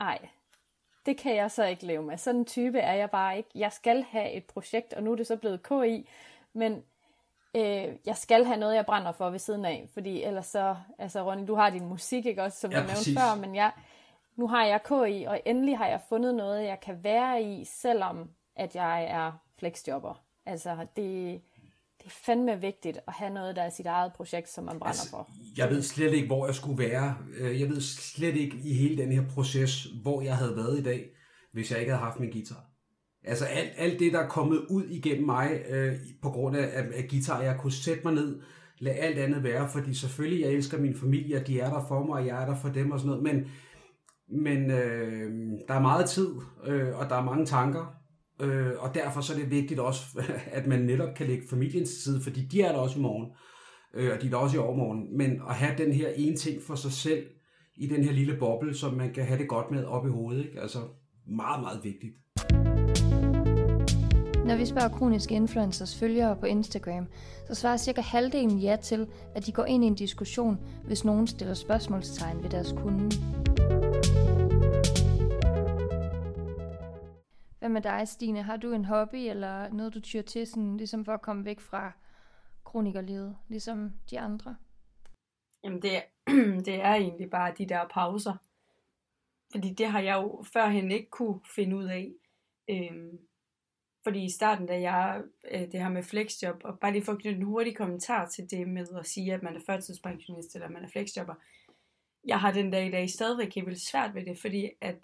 Ej, 0.00 0.28
det 1.06 1.18
kan 1.18 1.36
jeg 1.36 1.50
så 1.50 1.64
ikke 1.64 1.86
leve 1.86 2.02
med. 2.02 2.16
Sådan 2.16 2.40
en 2.40 2.44
type 2.44 2.78
er 2.78 2.92
jeg 2.92 3.10
bare 3.10 3.36
ikke. 3.36 3.50
Jeg 3.54 3.72
skal 3.72 4.02
have 4.02 4.32
et 4.32 4.44
projekt, 4.44 4.92
og 4.92 5.02
nu 5.02 5.12
er 5.12 5.16
det 5.16 5.26
så 5.26 5.36
blevet 5.36 5.62
KI, 5.62 6.08
men 6.52 6.82
øh, 7.54 7.96
jeg 8.06 8.16
skal 8.16 8.44
have 8.44 8.58
noget, 8.58 8.74
jeg 8.74 8.86
brænder 8.86 9.12
for 9.12 9.30
ved 9.30 9.38
siden 9.38 9.64
af, 9.64 9.88
fordi 9.92 10.22
ellers 10.22 10.46
så, 10.46 10.76
altså 10.98 11.30
Ronny, 11.30 11.46
du 11.46 11.54
har 11.54 11.70
din 11.70 11.86
musik, 11.86 12.26
ikke 12.26 12.42
også, 12.42 12.60
som 12.60 12.70
ja, 12.70 12.80
du 12.80 12.86
nævnte 12.86 13.20
før, 13.20 13.34
men 13.40 13.54
jeg, 13.54 13.72
nu 14.36 14.48
har 14.48 14.64
jeg 14.64 14.82
KI, 14.82 15.24
og 15.24 15.40
endelig 15.44 15.78
har 15.78 15.86
jeg 15.86 16.00
fundet 16.08 16.34
noget, 16.34 16.64
jeg 16.64 16.80
kan 16.80 17.04
være 17.04 17.42
i, 17.42 17.64
selvom 17.64 18.30
at 18.56 18.74
jeg 18.74 19.04
er 19.04 19.32
flexjobber. 19.58 20.22
Altså, 20.46 20.86
det, 20.96 21.42
det 22.04 22.10
er 22.10 22.14
fandme 22.24 22.60
vigtigt 22.60 22.98
at 23.06 23.12
have 23.12 23.34
noget, 23.34 23.56
der 23.56 23.62
er 23.62 23.70
sit 23.70 23.86
eget 23.86 24.12
projekt, 24.12 24.48
som 24.48 24.64
man 24.64 24.78
brænder 24.78 24.86
altså, 24.86 25.10
for. 25.10 25.30
Jeg 25.56 25.70
ved 25.70 25.82
slet 25.82 26.12
ikke, 26.12 26.26
hvor 26.26 26.46
jeg 26.46 26.54
skulle 26.54 26.78
være. 26.78 27.16
Øh, 27.38 27.60
jeg 27.60 27.68
ved 27.68 27.80
slet 27.80 28.36
ikke 28.36 28.56
i 28.64 28.74
hele 28.74 29.02
den 29.02 29.12
her 29.12 29.22
proces, 29.28 29.84
hvor 30.02 30.22
jeg 30.22 30.36
havde 30.36 30.56
været 30.56 30.78
i 30.78 30.82
dag, 30.82 31.06
hvis 31.52 31.70
jeg 31.70 31.80
ikke 31.80 31.92
havde 31.92 32.04
haft 32.04 32.20
min 32.20 32.30
guitar. 32.30 32.64
Altså 33.24 33.44
alt, 33.44 33.70
alt 33.76 34.00
det, 34.00 34.12
der 34.12 34.20
er 34.20 34.28
kommet 34.28 34.58
ud 34.70 34.84
igennem 34.84 35.26
mig 35.26 35.62
øh, 35.68 35.96
på 36.22 36.30
grund 36.30 36.56
af, 36.56 36.70
af, 36.72 36.84
af 36.94 37.08
guitar, 37.10 37.42
jeg 37.42 37.56
kunne 37.58 37.72
sætte 37.72 38.00
mig 38.04 38.14
ned, 38.14 38.40
lade 38.78 38.96
alt 38.96 39.18
andet 39.18 39.42
være, 39.42 39.68
fordi 39.68 39.94
selvfølgelig, 39.94 40.44
jeg 40.44 40.52
elsker 40.52 40.78
min 40.78 40.96
familie, 40.96 41.36
og 41.36 41.46
de 41.46 41.60
er 41.60 41.70
der 41.70 41.84
for 41.88 42.06
mig, 42.06 42.14
og 42.14 42.26
jeg 42.26 42.42
er 42.42 42.46
der 42.46 42.56
for 42.56 42.68
dem 42.68 42.90
og 42.90 43.00
sådan 43.00 43.18
noget, 43.18 43.22
men, 43.22 43.50
men 44.42 44.70
øh, 44.70 45.50
der 45.68 45.74
er 45.74 45.80
meget 45.80 46.10
tid, 46.10 46.28
øh, 46.66 46.98
og 46.98 47.10
der 47.10 47.16
er 47.16 47.24
mange 47.24 47.46
tanker, 47.46 48.03
øh, 48.40 48.72
og 48.78 48.94
derfor 48.94 49.20
så 49.20 49.32
er 49.32 49.38
det 49.38 49.50
vigtigt 49.50 49.80
også, 49.80 50.02
at 50.58 50.66
man 50.66 50.80
netop 50.80 51.14
kan 51.16 51.26
lægge 51.26 51.48
familiens 51.50 51.90
side, 51.90 52.22
fordi 52.22 52.46
de 52.46 52.62
er 52.62 52.72
der 52.72 52.78
også 52.78 52.98
i 52.98 53.02
morgen, 53.02 53.26
øh, 53.94 54.12
og 54.14 54.22
de 54.22 54.26
er 54.26 54.30
der 54.30 54.36
også 54.36 54.56
i 54.56 54.60
overmorgen, 54.60 55.16
men 55.16 55.40
at 55.48 55.54
have 55.54 55.74
den 55.78 55.92
her 55.92 56.08
ene 56.16 56.36
ting 56.36 56.62
for 56.62 56.74
sig 56.74 56.92
selv, 56.92 57.26
i 57.76 57.86
den 57.86 58.04
her 58.04 58.12
lille 58.12 58.36
boble, 58.38 58.74
som 58.74 58.94
man 58.94 59.12
kan 59.12 59.24
have 59.24 59.38
det 59.38 59.48
godt 59.48 59.70
med 59.70 59.84
op 59.84 60.06
i 60.06 60.10
hovedet, 60.10 60.44
ikke? 60.44 60.60
altså 60.60 60.78
meget, 61.26 61.60
meget 61.60 61.80
vigtigt. 61.84 62.12
Når 64.46 64.56
vi 64.56 64.66
spørger 64.66 64.88
kroniske 64.88 65.34
influencers 65.34 65.98
følgere 65.98 66.36
på 66.36 66.46
Instagram, 66.46 67.06
så 67.48 67.54
svarer 67.54 67.76
cirka 67.76 68.00
halvdelen 68.00 68.58
ja 68.58 68.76
til, 68.82 69.06
at 69.34 69.46
de 69.46 69.52
går 69.52 69.64
ind 69.64 69.84
i 69.84 69.86
en 69.86 69.94
diskussion, 69.94 70.58
hvis 70.86 71.04
nogen 71.04 71.26
stiller 71.26 71.54
spørgsmålstegn 71.54 72.42
ved 72.42 72.50
deres 72.50 72.74
kunde. 72.76 73.10
Hvad 77.64 77.70
med 77.70 77.82
dig, 77.82 78.08
Stine? 78.08 78.42
Har 78.42 78.56
du 78.56 78.72
en 78.72 78.84
hobby 78.84 79.16
eller 79.16 79.68
noget, 79.68 79.94
du 79.94 80.00
tyr 80.00 80.22
til, 80.22 80.46
sådan, 80.46 80.76
ligesom 80.76 81.04
for 81.04 81.12
at 81.12 81.22
komme 81.22 81.44
væk 81.44 81.60
fra 81.60 81.92
kronikerlivet, 82.64 83.36
ligesom 83.48 83.92
de 84.10 84.20
andre? 84.20 84.56
Jamen, 85.64 85.82
det, 85.82 86.02
det 86.66 86.74
er 86.74 86.94
egentlig 86.94 87.30
bare 87.30 87.54
de 87.58 87.66
der 87.68 87.88
pauser. 87.88 88.36
Fordi 89.52 89.74
det 89.74 89.86
har 89.86 90.00
jeg 90.00 90.14
jo 90.14 90.44
førhen 90.52 90.90
ikke 90.90 91.10
kunne 91.10 91.40
finde 91.54 91.76
ud 91.76 91.84
af. 91.84 92.12
Øhm, 92.70 93.18
fordi 94.02 94.24
i 94.24 94.30
starten, 94.30 94.66
da 94.66 94.80
jeg, 94.80 95.22
øh, 95.50 95.60
det 95.60 95.80
her 95.80 95.88
med 95.88 96.02
flexjob, 96.02 96.60
og 96.64 96.78
bare 96.78 96.92
lige 96.92 97.04
for 97.04 97.12
at 97.12 97.18
knytte 97.18 97.38
en 97.38 97.46
hurtig 97.46 97.76
kommentar 97.76 98.28
til 98.28 98.50
det 98.50 98.68
med 98.68 98.86
at 98.98 99.06
sige, 99.06 99.34
at 99.34 99.42
man 99.42 99.56
er 99.56 99.60
førtidspensionist, 99.66 100.54
eller 100.54 100.68
man 100.68 100.84
er 100.84 100.88
flexjobber, 100.88 101.34
jeg 102.26 102.40
har 102.40 102.52
den 102.52 102.70
dag 102.70 102.86
i 102.86 102.90
dag 102.90 103.10
stadigvæk 103.10 103.54
helt 103.54 103.66
vildt 103.66 103.86
svært 103.90 104.14
ved 104.14 104.24
det, 104.24 104.38
fordi 104.38 104.70
at 104.80 104.96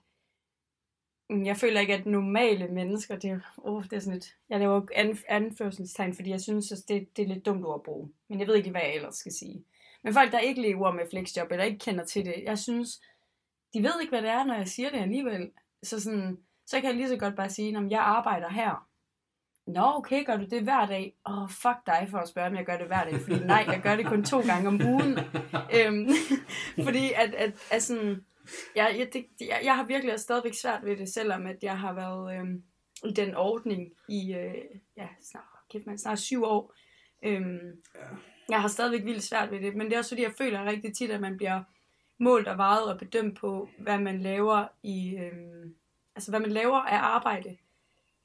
jeg 1.31 1.57
føler 1.57 1.81
ikke, 1.81 1.95
at 1.95 2.07
normale 2.07 2.69
mennesker, 2.69 3.17
det 3.17 3.31
er, 3.31 3.41
oh, 3.57 3.85
det 3.85 3.93
er 3.93 4.01
sådan 4.01 4.13
lidt, 4.13 4.37
jeg 4.49 4.59
laver 4.59 4.83
anførselstegn, 5.29 6.15
fordi 6.15 6.31
jeg 6.31 6.41
synes, 6.41 6.73
at 6.73 6.79
det, 6.89 7.17
det 7.17 7.23
er 7.23 7.27
lidt 7.29 7.47
dumt 7.47 7.65
ord 7.65 7.75
at 7.75 7.83
bruge. 7.83 8.11
Men 8.29 8.41
jeg 8.41 8.47
ved 8.47 8.55
ikke, 8.55 8.71
hvad 8.71 8.81
jeg 8.81 8.95
ellers 8.95 9.17
skal 9.17 9.33
sige. 9.33 9.65
Men 10.03 10.15
folk, 10.15 10.33
der 10.33 10.39
ikke 10.39 10.63
lever 10.63 10.93
med 10.93 11.05
flexjob, 11.11 11.51
eller 11.51 11.65
ikke 11.65 11.79
kender 11.79 12.05
til 12.05 12.25
det, 12.25 12.35
jeg 12.47 12.59
synes, 12.59 13.01
de 13.75 13.83
ved 13.83 13.93
ikke, 14.01 14.11
hvad 14.11 14.23
det 14.23 14.31
er, 14.31 14.45
når 14.45 14.55
jeg 14.55 14.69
siger 14.69 14.91
det 14.91 14.99
alligevel. 14.99 15.51
Så 15.83 16.01
sådan, 16.01 16.39
så 16.67 16.81
kan 16.81 16.85
jeg 16.85 16.95
lige 16.95 17.09
så 17.09 17.17
godt 17.17 17.37
bare 17.37 17.51
sige, 17.51 17.77
at 17.77 17.91
jeg 17.91 18.01
arbejder 18.01 18.49
her. 18.49 18.87
Nå, 19.67 19.93
okay, 19.97 20.25
gør 20.25 20.37
du 20.37 20.45
det 20.45 20.63
hver 20.63 20.87
dag? 20.87 21.15
Åh, 21.27 21.43
oh, 21.43 21.49
fuck 21.49 21.87
dig 21.87 22.09
for 22.11 22.19
at 22.19 22.29
spørge, 22.29 22.49
om 22.49 22.55
jeg 22.55 22.65
gør 22.65 22.77
det 22.77 22.87
hver 22.87 23.05
dag. 23.05 23.21
Fordi 23.21 23.45
nej, 23.45 23.65
jeg 23.67 23.81
gør 23.83 23.97
det 23.97 24.07
kun 24.07 24.25
to 24.25 24.41
gange 24.41 24.69
om 24.69 24.81
ugen. 24.85 25.19
øhm, 25.77 26.09
fordi 26.87 27.13
at, 27.17 27.35
at, 27.35 27.53
at 27.71 27.83
sådan, 27.83 28.25
jeg, 28.77 28.95
jeg, 28.99 29.13
det, 29.13 29.27
jeg, 29.41 29.61
jeg 29.65 29.77
har 29.77 29.85
virkelig 29.85 30.21
stadigvæk 30.21 30.55
svært 30.55 30.85
ved 30.85 30.97
det, 30.97 31.09
selvom 31.09 31.47
at 31.47 31.57
jeg 31.63 31.79
har 31.79 31.93
været 31.93 32.39
øhm, 32.39 32.63
i 33.05 33.13
den 33.13 33.35
ordning 33.35 33.93
i, 34.09 34.35
øh, 34.35 34.55
ja, 34.97 35.09
snart, 35.23 35.45
kæft 35.71 35.87
man, 35.87 35.99
snart 35.99 36.19
syv 36.19 36.45
år. 36.45 36.75
Øhm, 37.23 37.83
jeg 38.49 38.61
har 38.61 38.69
stadigvæk 38.69 39.05
vildt 39.05 39.23
svært 39.23 39.51
ved 39.51 39.61
det, 39.61 39.77
men 39.77 39.87
det 39.87 39.95
er 39.95 39.99
også 39.99 40.11
fordi, 40.11 40.23
jeg 40.23 40.35
føler 40.39 40.65
rigtig 40.65 40.95
tit, 40.95 41.11
at 41.11 41.21
man 41.21 41.37
bliver 41.37 41.63
målt 42.19 42.49
og 42.49 42.59
vejet 42.59 42.93
og 42.93 42.99
bedømt 42.99 43.39
på, 43.39 43.69
hvad 43.79 43.99
man 43.99 44.21
laver 44.21 44.67
i, 44.83 45.17
øhm, 45.17 45.75
altså 46.17 46.31
hvad 46.31 46.41
man 46.41 46.51
laver 46.51 46.77
af 46.79 46.99
arbejde. 46.99 47.57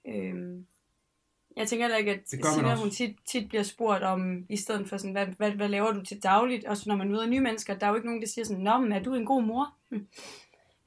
Øhm, 0.07 0.67
jeg 1.55 1.67
tænker 1.67 1.87
da 1.87 1.95
ikke, 1.95 2.11
at 2.11 2.29
Sina, 2.29 2.75
hun 2.75 2.89
tit, 2.89 3.15
tit 3.25 3.49
bliver 3.49 3.63
spurgt 3.63 4.03
om, 4.03 4.45
i 4.49 4.57
stedet 4.57 4.89
for 4.89 4.97
sådan, 4.97 5.11
hvad, 5.11 5.27
hvad, 5.27 5.51
hvad 5.51 5.69
laver 5.69 5.91
du 5.91 6.05
til 6.05 6.23
dagligt? 6.23 6.65
Også 6.65 6.89
når 6.89 6.95
man 6.95 7.11
møder 7.11 7.25
nye 7.25 7.39
mennesker, 7.39 7.77
der 7.77 7.85
er 7.85 7.89
jo 7.89 7.95
ikke 7.95 8.07
nogen, 8.07 8.21
der 8.21 8.27
siger 8.27 8.45
sådan, 8.45 8.63
Nå, 8.63 8.77
men 8.77 8.91
er 8.91 9.03
du 9.03 9.13
en 9.13 9.25
god 9.25 9.43
mor? 9.43 9.73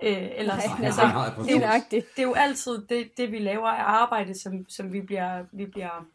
Øh, 0.02 0.28
eller, 0.36 0.54
nej, 0.56 0.86
altså, 0.86 1.02
nej, 1.02 1.59
nej, 1.59 1.82
det, 1.90 1.96
er 1.96 2.00
jo, 2.00 2.06
det 2.16 2.22
er 2.22 2.26
jo 2.26 2.34
altid 2.34 2.86
det, 2.86 3.16
det 3.16 3.32
vi 3.32 3.38
laver 3.38 3.68
af 3.68 4.02
arbejde, 4.02 4.34
som, 4.34 4.68
som 4.68 4.92
vi, 4.92 5.00
bliver, 5.00 5.44
vi 5.52 5.66
bliver 5.66 6.06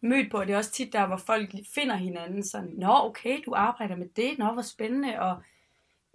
mødt 0.00 0.30
på. 0.30 0.44
Det 0.44 0.50
er 0.50 0.56
også 0.56 0.72
tit 0.72 0.92
der, 0.92 1.06
hvor 1.06 1.16
folk 1.16 1.54
finder 1.74 1.96
hinanden 1.96 2.44
sådan, 2.44 2.70
Nå, 2.76 2.92
okay, 2.92 3.38
du 3.46 3.54
arbejder 3.54 3.96
med 3.96 4.08
det, 4.16 4.38
nå, 4.38 4.52
hvor 4.52 4.62
spændende. 4.62 5.20
Og, 5.20 5.42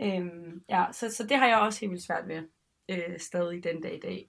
øhm, 0.02 0.64
ja, 0.70 0.86
så, 0.92 1.12
så 1.12 1.24
det 1.28 1.38
har 1.38 1.48
jeg 1.48 1.58
også 1.58 1.80
helt 1.80 1.92
vildt 1.92 2.06
svært 2.06 2.28
ved, 2.28 2.44
øh, 2.90 3.20
stadig 3.20 3.64
den 3.64 3.82
dag 3.82 3.96
i 3.96 4.00
dag. 4.00 4.28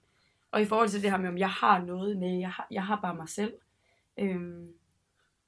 Og 0.51 0.61
i 0.61 0.65
forhold 0.65 0.89
til 0.89 1.01
det 1.01 1.11
her 1.11 1.17
med, 1.17 1.29
om 1.29 1.37
jeg 1.37 1.49
har 1.49 1.79
noget, 1.79 2.17
nej, 2.17 2.39
jeg 2.39 2.51
har, 2.51 2.67
jeg 2.71 2.85
har 2.85 2.99
bare 3.01 3.15
mig 3.15 3.29
selv. 3.29 3.53
Øhm, 4.17 4.67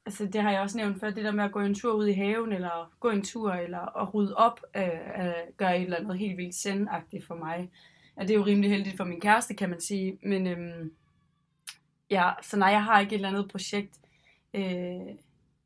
altså 0.07 0.25
det 0.25 0.41
har 0.41 0.51
jeg 0.51 0.61
også 0.61 0.77
nævnt 0.77 0.99
før, 0.99 1.09
det 1.09 1.23
der 1.23 1.31
med 1.31 1.43
at 1.43 1.51
gå 1.51 1.59
en 1.59 1.75
tur 1.75 1.93
ud 1.93 2.07
i 2.07 2.13
haven, 2.13 2.53
eller 2.53 2.91
gå 2.99 3.09
en 3.09 3.23
tur, 3.23 3.51
eller 3.51 4.01
at 4.01 4.13
rydde 4.13 4.35
op, 4.35 4.61
øh, 4.75 4.83
øh, 5.19 5.33
gør 5.57 5.69
et 5.69 5.81
eller 5.81 5.97
andet 5.97 6.17
helt 6.17 6.37
vildt 6.37 6.55
sendagtigt 6.55 7.25
for 7.25 7.35
mig. 7.35 7.69
Ja, 8.17 8.21
det 8.21 8.29
er 8.31 8.35
jo 8.35 8.45
rimelig 8.45 8.69
heldigt 8.71 8.97
for 8.97 9.03
min 9.03 9.21
kæreste, 9.21 9.53
kan 9.53 9.69
man 9.69 9.81
sige, 9.81 10.17
men 10.23 10.47
øhm, 10.47 10.91
ja, 12.09 12.31
så 12.41 12.57
nej, 12.57 12.69
jeg 12.69 12.83
har 12.83 12.99
ikke 12.99 13.09
et 13.09 13.15
eller 13.15 13.29
andet 13.29 13.51
projekt. 13.51 13.99
Øh, 14.53 15.15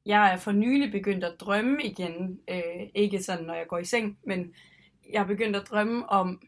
jeg 0.05 0.33
er 0.33 0.37
for 0.37 0.51
nylig 0.51 0.91
begyndt 0.91 1.23
at 1.23 1.39
drømme 1.39 1.83
igen, 1.83 2.39
øh, 2.49 2.87
ikke 2.95 3.23
sådan 3.23 3.45
når 3.45 3.53
jeg 3.53 3.67
går 3.67 3.77
i 3.77 3.85
seng, 3.85 4.17
men 4.23 4.53
jeg 5.13 5.21
er 5.21 5.27
begyndt 5.27 5.55
at 5.55 5.67
drømme 5.69 6.09
om, 6.09 6.41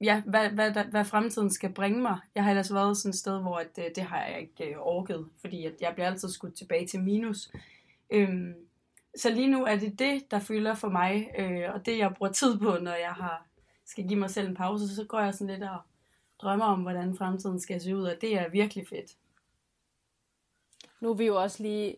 ja, 0.00 0.22
hvad, 0.26 0.50
hvad, 0.50 0.70
hvad, 0.70 0.84
hvad 0.84 1.04
fremtiden 1.04 1.50
skal 1.50 1.72
bringe 1.72 2.02
mig. 2.02 2.18
Jeg 2.34 2.44
har 2.44 2.50
ellers 2.50 2.74
været 2.74 2.96
sådan 2.96 3.10
et 3.10 3.16
sted, 3.16 3.40
hvor 3.40 3.56
at, 3.56 3.76
det, 3.76 3.92
det 3.96 4.04
har 4.04 4.24
jeg 4.24 4.40
ikke 4.40 4.70
øh, 4.70 4.76
orket, 4.78 5.28
fordi 5.40 5.64
at 5.64 5.74
jeg 5.80 5.92
bliver 5.94 6.06
altid 6.06 6.28
skudt 6.28 6.54
tilbage 6.54 6.86
til 6.86 7.02
minus. 7.02 7.52
Øhm, 8.10 8.54
så 9.16 9.30
lige 9.30 9.50
nu 9.50 9.64
er 9.64 9.76
det 9.76 9.98
det, 9.98 10.30
der 10.30 10.38
fylder 10.38 10.74
for 10.74 10.88
mig, 10.88 11.30
øh, 11.38 11.74
og 11.74 11.86
det 11.86 11.98
jeg 11.98 12.14
bruger 12.14 12.32
tid 12.32 12.58
på, 12.58 12.78
når 12.82 12.94
jeg 12.94 13.12
har 13.12 13.46
skal 13.86 14.08
give 14.08 14.18
mig 14.18 14.30
selv 14.30 14.48
en 14.48 14.54
pause, 14.54 14.94
så 14.94 15.04
går 15.04 15.20
jeg 15.20 15.34
sådan 15.34 15.54
lidt 15.54 15.70
og 15.70 15.78
drømmer 16.38 16.64
om, 16.64 16.82
hvordan 16.82 17.16
fremtiden 17.16 17.60
skal 17.60 17.80
se 17.80 17.96
ud, 17.96 18.02
og 18.02 18.16
det 18.20 18.38
er 18.38 18.48
virkelig 18.48 18.88
fedt. 18.88 19.16
Nu 21.00 21.10
er 21.10 21.14
vi 21.14 21.24
jo 21.26 21.42
også 21.42 21.62
lige 21.62 21.96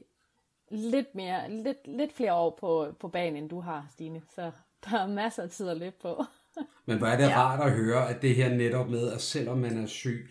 lidt, 0.71 1.15
mere, 1.15 1.51
lidt, 1.51 1.87
lidt 1.87 2.13
flere 2.13 2.35
år 2.35 2.57
på, 2.61 2.95
på 3.01 3.09
banen, 3.09 3.37
end 3.37 3.51
du 3.51 3.61
har, 3.61 3.87
Stine, 3.91 4.23
så 4.35 4.53
der 4.85 4.99
er 4.99 5.07
masser 5.07 5.43
af 5.43 5.51
tid 5.51 5.69
at 5.69 5.77
løbe 5.77 5.97
på. 6.03 6.25
Men 6.87 6.99
hvor 6.99 7.07
er 7.07 7.17
det 7.17 7.25
ja. 7.25 7.41
rart 7.41 7.67
at 7.67 7.73
høre, 7.73 8.11
at 8.11 8.23
det 8.23 8.35
her 8.35 8.55
netop 8.55 8.91
med, 8.91 9.13
at 9.13 9.21
selvom 9.21 9.59
man 9.59 9.83
er 9.83 9.87
syg, 9.87 10.29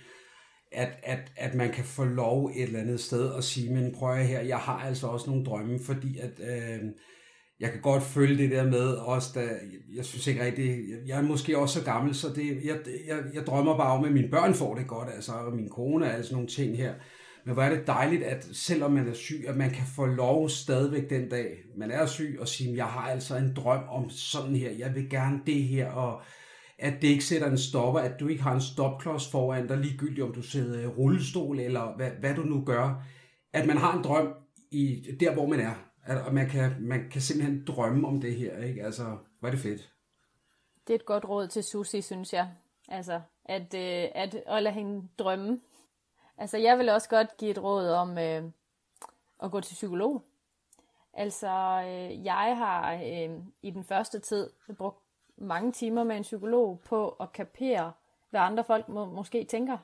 at, 0.71 0.89
at, 1.03 1.31
at 1.35 1.55
man 1.55 1.71
kan 1.71 1.83
få 1.83 2.03
lov 2.03 2.51
et 2.55 2.63
eller 2.63 2.79
andet 2.79 2.99
sted 2.99 3.35
at 3.35 3.43
sige, 3.43 3.73
men 3.73 3.95
prøv 3.95 4.15
at 4.15 4.27
her, 4.27 4.41
jeg 4.41 4.57
har 4.57 4.79
altså 4.79 5.07
også 5.07 5.29
nogle 5.29 5.45
drømme, 5.45 5.79
fordi 5.85 6.19
at 6.19 6.31
øh, 6.39 6.79
jeg 7.59 7.71
kan 7.71 7.81
godt 7.81 8.03
følge 8.03 8.37
det 8.37 8.51
der 8.51 8.63
med 8.63 8.87
også, 8.87 9.29
da, 9.35 9.49
jeg 9.95 10.05
synes 10.05 10.27
ikke 10.27 10.45
rigtig, 10.45 10.79
jeg 11.07 11.17
er 11.17 11.21
måske 11.21 11.57
også 11.57 11.79
så 11.79 11.85
gammel, 11.85 12.15
så 12.15 12.27
det, 12.35 12.65
jeg, 12.65 12.77
jeg, 13.07 13.17
jeg 13.33 13.45
drømmer 13.45 13.77
bare 13.77 13.97
om, 13.97 14.05
at 14.05 14.11
mine 14.11 14.29
børn 14.29 14.53
får 14.53 14.75
det 14.75 14.87
godt, 14.87 15.09
altså, 15.15 15.31
og 15.31 15.55
min 15.55 15.69
kone 15.69 16.05
og 16.05 16.11
alle 16.11 16.23
sådan 16.23 16.35
nogle 16.35 16.49
ting 16.49 16.77
her. 16.77 16.93
Men 17.47 17.53
hvor 17.53 17.63
er 17.63 17.75
det 17.75 17.87
dejligt, 17.87 18.23
at 18.23 18.47
selvom 18.51 18.91
man 18.91 19.07
er 19.07 19.13
syg, 19.13 19.45
at 19.47 19.57
man 19.57 19.69
kan 19.69 19.85
få 19.95 20.05
lov 20.05 20.49
stadigvæk 20.49 21.09
den 21.09 21.29
dag, 21.29 21.57
man 21.77 21.91
er 21.91 22.05
syg, 22.05 22.37
og 22.39 22.47
sige, 22.47 22.75
jeg 22.75 22.85
har 22.85 23.01
altså 23.01 23.37
en 23.37 23.53
drøm 23.55 23.83
om 23.89 24.09
sådan 24.09 24.55
her, 24.55 24.71
jeg 24.71 24.95
vil 24.95 25.09
gerne 25.09 25.41
det 25.45 25.63
her, 25.63 25.91
og 25.91 26.21
at 26.77 26.93
det 27.01 27.07
ikke 27.07 27.23
sætter 27.23 27.51
en 27.51 27.57
stopper, 27.57 27.99
at 27.99 28.19
du 28.19 28.27
ikke 28.27 28.43
har 28.43 28.53
en 28.53 28.61
stopklods 28.61 29.31
foran 29.31 29.67
dig, 29.67 29.77
ligegyldigt 29.77 30.21
om 30.21 30.33
du 30.33 30.41
sidder 30.41 30.81
i 30.81 30.87
rullestol, 30.87 31.59
eller 31.59 31.95
hvad, 31.95 32.11
hvad 32.19 32.35
du 32.35 32.41
nu 32.41 32.63
gør. 32.65 33.03
At 33.53 33.67
man 33.67 33.77
har 33.77 33.97
en 33.97 34.03
drøm 34.03 34.33
i 34.71 35.15
der, 35.19 35.33
hvor 35.33 35.47
man 35.47 35.59
er. 35.59 35.73
At 36.05 36.33
man 36.33 36.49
kan, 36.49 36.71
man 36.79 37.09
kan 37.11 37.21
simpelthen 37.21 37.63
drømme 37.67 38.07
om 38.07 38.21
det 38.21 38.35
her, 38.35 38.63
ikke? 38.63 38.83
Altså, 38.83 39.17
hvor 39.39 39.47
er 39.47 39.51
det 39.51 39.59
fedt. 39.59 39.91
Det 40.87 40.93
er 40.93 40.95
et 40.95 41.05
godt 41.05 41.25
råd 41.29 41.47
til 41.47 41.63
Susi, 41.63 42.01
synes 42.01 42.33
jeg. 42.33 42.49
Altså, 42.87 43.21
at, 43.45 43.73
øh, 43.73 44.09
at, 44.15 44.35
at 44.47 44.63
lade 44.63 44.73
hende 44.73 45.07
drømme. 45.19 45.59
Altså, 46.37 46.57
jeg 46.57 46.77
vil 46.77 46.89
også 46.89 47.09
godt 47.09 47.37
give 47.37 47.51
et 47.51 47.63
råd 47.63 47.89
om 47.89 48.17
øh, 48.17 48.43
at 49.43 49.51
gå 49.51 49.61
til 49.61 49.73
psykolog. 49.73 50.21
Altså, 51.13 51.47
øh, 51.85 52.25
jeg 52.25 52.57
har 52.57 52.93
øh, 52.93 53.29
i 53.61 53.71
den 53.71 53.83
første 53.83 54.19
tid 54.19 54.49
brugt 54.77 54.99
mange 55.37 55.71
timer 55.71 56.03
med 56.03 56.17
en 56.17 56.21
psykolog 56.21 56.79
på 56.79 57.09
at 57.09 57.33
kapere, 57.33 57.93
hvad 58.29 58.41
andre 58.41 58.63
folk 58.63 58.89
må, 58.89 59.05
måske 59.05 59.43
tænker. 59.43 59.77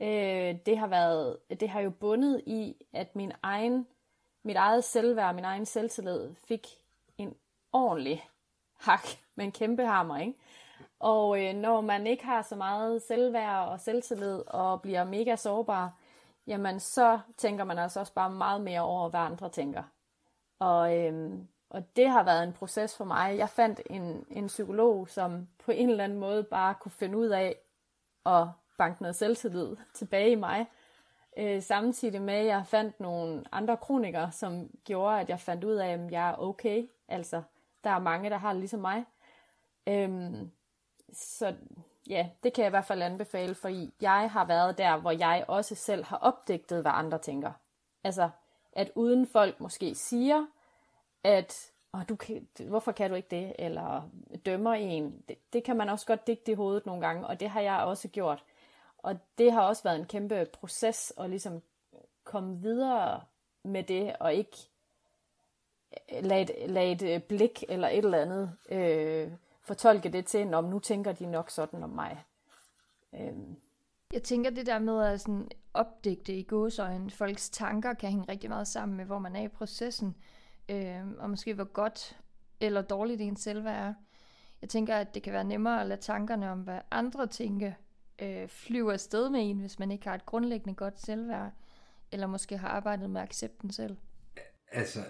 Øh, 0.00 0.56
det 0.66 0.78
har 0.78 0.86
været, 0.86 1.36
det 1.60 1.68
har 1.68 1.80
jo 1.80 1.90
bundet 1.90 2.42
i, 2.46 2.86
at 2.92 3.16
min 3.16 3.32
egen, 3.42 3.86
mit 4.42 4.56
eget 4.56 4.84
selvværd, 4.84 5.34
min 5.34 5.44
egen 5.44 5.66
selvtillid 5.66 6.34
fik 6.34 6.66
en 7.18 7.34
ordentlig 7.72 8.28
hak 8.78 9.06
med 9.34 9.44
en 9.44 9.52
kæmpe 9.52 9.86
hammer, 9.86 10.18
ikke? 10.18 10.34
Og 11.00 11.44
øh, 11.44 11.54
når 11.54 11.80
man 11.80 12.06
ikke 12.06 12.24
har 12.24 12.42
så 12.42 12.56
meget 12.56 13.02
selvværd 13.02 13.68
og 13.68 13.80
selvtillid 13.80 14.42
og 14.46 14.82
bliver 14.82 15.04
mega 15.04 15.36
sårbar, 15.36 15.92
jamen 16.46 16.80
så 16.80 17.20
tænker 17.36 17.64
man 17.64 17.78
altså 17.78 18.00
også 18.00 18.14
bare 18.14 18.30
meget 18.30 18.60
mere 18.60 18.80
over, 18.80 19.08
hvad 19.08 19.20
andre 19.20 19.48
tænker. 19.48 19.82
Og, 20.58 20.98
øh, 20.98 21.32
og 21.70 21.96
det 21.96 22.10
har 22.10 22.22
været 22.22 22.44
en 22.44 22.52
proces 22.52 22.96
for 22.96 23.04
mig. 23.04 23.38
Jeg 23.38 23.48
fandt 23.48 23.80
en, 23.90 24.26
en 24.30 24.46
psykolog, 24.46 25.08
som 25.08 25.48
på 25.64 25.72
en 25.72 25.90
eller 25.90 26.04
anden 26.04 26.18
måde 26.18 26.44
bare 26.44 26.74
kunne 26.74 26.92
finde 26.92 27.18
ud 27.18 27.28
af 27.28 27.56
at 28.26 28.46
banke 28.78 29.02
noget 29.02 29.16
selvtillid 29.16 29.76
tilbage 29.94 30.30
i 30.30 30.34
mig. 30.34 30.66
Øh, 31.38 31.62
samtidig 31.62 32.22
med, 32.22 32.34
at 32.34 32.46
jeg 32.46 32.66
fandt 32.66 33.00
nogle 33.00 33.44
andre 33.52 33.76
kronikere, 33.76 34.32
som 34.32 34.70
gjorde, 34.84 35.20
at 35.20 35.28
jeg 35.28 35.40
fandt 35.40 35.64
ud 35.64 35.74
af, 35.74 35.88
at 35.88 36.12
jeg 36.12 36.30
er 36.30 36.40
okay. 36.40 36.88
Altså, 37.08 37.42
der 37.84 37.90
er 37.90 37.98
mange, 37.98 38.30
der 38.30 38.36
har 38.36 38.52
det 38.52 38.60
ligesom 38.60 38.80
mig. 38.80 39.04
Øhm, 39.88 40.50
så 41.12 41.54
ja, 42.08 42.28
det 42.42 42.52
kan 42.52 42.62
jeg 42.62 42.68
i 42.68 42.70
hvert 42.70 42.84
fald 42.84 43.02
anbefale, 43.02 43.54
fordi 43.54 43.92
jeg 44.00 44.30
har 44.30 44.44
været 44.44 44.78
der, 44.78 44.96
hvor 44.96 45.10
jeg 45.10 45.44
også 45.48 45.74
selv 45.74 46.04
har 46.04 46.16
opdigtet, 46.16 46.82
hvad 46.82 46.92
andre 46.94 47.18
tænker. 47.18 47.52
Altså, 48.04 48.30
at 48.72 48.90
uden 48.94 49.26
folk 49.26 49.60
måske 49.60 49.94
siger, 49.94 50.46
at 51.24 51.70
oh, 51.92 52.00
du 52.08 52.16
kan, 52.16 52.48
hvorfor 52.68 52.92
kan 52.92 53.10
du 53.10 53.16
ikke 53.16 53.28
det, 53.30 53.52
eller 53.58 54.10
dømmer 54.46 54.74
en, 54.74 55.22
det, 55.28 55.38
det 55.52 55.64
kan 55.64 55.76
man 55.76 55.88
også 55.88 56.06
godt 56.06 56.26
digte 56.26 56.52
i 56.52 56.54
hovedet 56.54 56.86
nogle 56.86 57.06
gange, 57.06 57.26
og 57.26 57.40
det 57.40 57.50
har 57.50 57.60
jeg 57.60 57.80
også 57.80 58.08
gjort. 58.08 58.44
Og 58.98 59.18
det 59.38 59.52
har 59.52 59.62
også 59.62 59.82
været 59.82 59.98
en 59.98 60.06
kæmpe 60.06 60.46
proces 60.52 61.12
at 61.18 61.30
ligesom 61.30 61.62
komme 62.24 62.60
videre 62.60 63.20
med 63.62 63.82
det, 63.82 64.16
og 64.20 64.34
ikke 64.34 64.56
eh, 66.08 66.24
lade 66.24 66.40
et, 66.40 66.70
lade 66.70 66.92
et 66.92 67.02
eh, 67.02 67.22
blik 67.22 67.64
eller 67.68 67.88
et 67.88 68.04
eller 68.04 68.18
andet 68.18 68.56
øh, 68.68 69.32
fortolke 69.70 70.08
det 70.08 70.26
til, 70.26 70.54
om 70.54 70.64
nu 70.64 70.78
tænker 70.78 71.12
de 71.12 71.26
nok 71.26 71.50
sådan 71.50 71.82
om 71.82 71.90
mig. 71.90 72.24
Øhm. 73.14 73.56
Jeg 74.12 74.22
tænker 74.22 74.50
det 74.50 74.66
der 74.66 74.78
med 74.78 75.02
at 75.02 75.20
sådan 75.20 75.50
opdigte 75.74 76.34
i 76.34 76.42
gåsøjne, 76.42 77.10
folks 77.10 77.50
tanker 77.50 77.94
kan 77.94 78.10
hænge 78.10 78.24
rigtig 78.28 78.50
meget 78.50 78.68
sammen 78.68 78.96
med, 78.96 79.04
hvor 79.04 79.18
man 79.18 79.36
er 79.36 79.42
i 79.42 79.48
processen, 79.48 80.16
øh, 80.68 81.08
og 81.18 81.30
måske 81.30 81.54
hvor 81.54 81.64
godt 81.64 82.18
eller 82.60 82.82
dårligt 82.82 83.20
ens 83.20 83.40
selvværd 83.40 83.88
er. 83.88 83.94
Jeg 84.62 84.68
tænker, 84.68 84.96
at 84.96 85.14
det 85.14 85.22
kan 85.22 85.32
være 85.32 85.44
nemmere 85.44 85.80
at 85.80 85.86
lade 85.86 86.00
tankerne 86.00 86.50
om, 86.50 86.60
hvad 86.60 86.78
andre 86.90 87.26
tænker, 87.26 87.72
øh, 88.22 88.48
flyve 88.48 88.92
afsted 88.92 89.28
med 89.28 89.50
en, 89.50 89.58
hvis 89.58 89.78
man 89.78 89.90
ikke 89.90 90.08
har 90.08 90.14
et 90.14 90.26
grundlæggende 90.26 90.74
godt 90.74 91.00
selvværd, 91.00 91.52
eller 92.12 92.26
måske 92.26 92.58
har 92.58 92.68
arbejdet 92.68 93.10
med 93.10 93.20
accepten 93.20 93.72
selv. 93.72 93.96
Altså, 94.72 95.00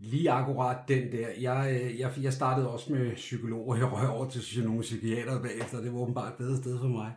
Lige 0.00 0.30
akkurat 0.30 0.88
den 0.88 1.12
der. 1.12 1.28
Jeg, 1.40 1.80
øh, 1.82 1.98
jeg, 1.98 2.12
jeg 2.22 2.32
startede 2.32 2.70
også 2.70 2.92
med 2.92 3.14
psykologer. 3.14 3.76
Jeg 3.76 3.92
røg 3.92 4.08
over 4.08 4.30
til 4.30 4.64
nogle 4.64 4.80
psykiater 4.80 5.42
bagefter. 5.42 5.80
Det 5.80 5.92
var 5.92 5.98
åbenbart 5.98 6.32
et 6.32 6.38
bedre 6.38 6.56
sted 6.56 6.78
for 6.78 6.88
mig. 6.88 7.12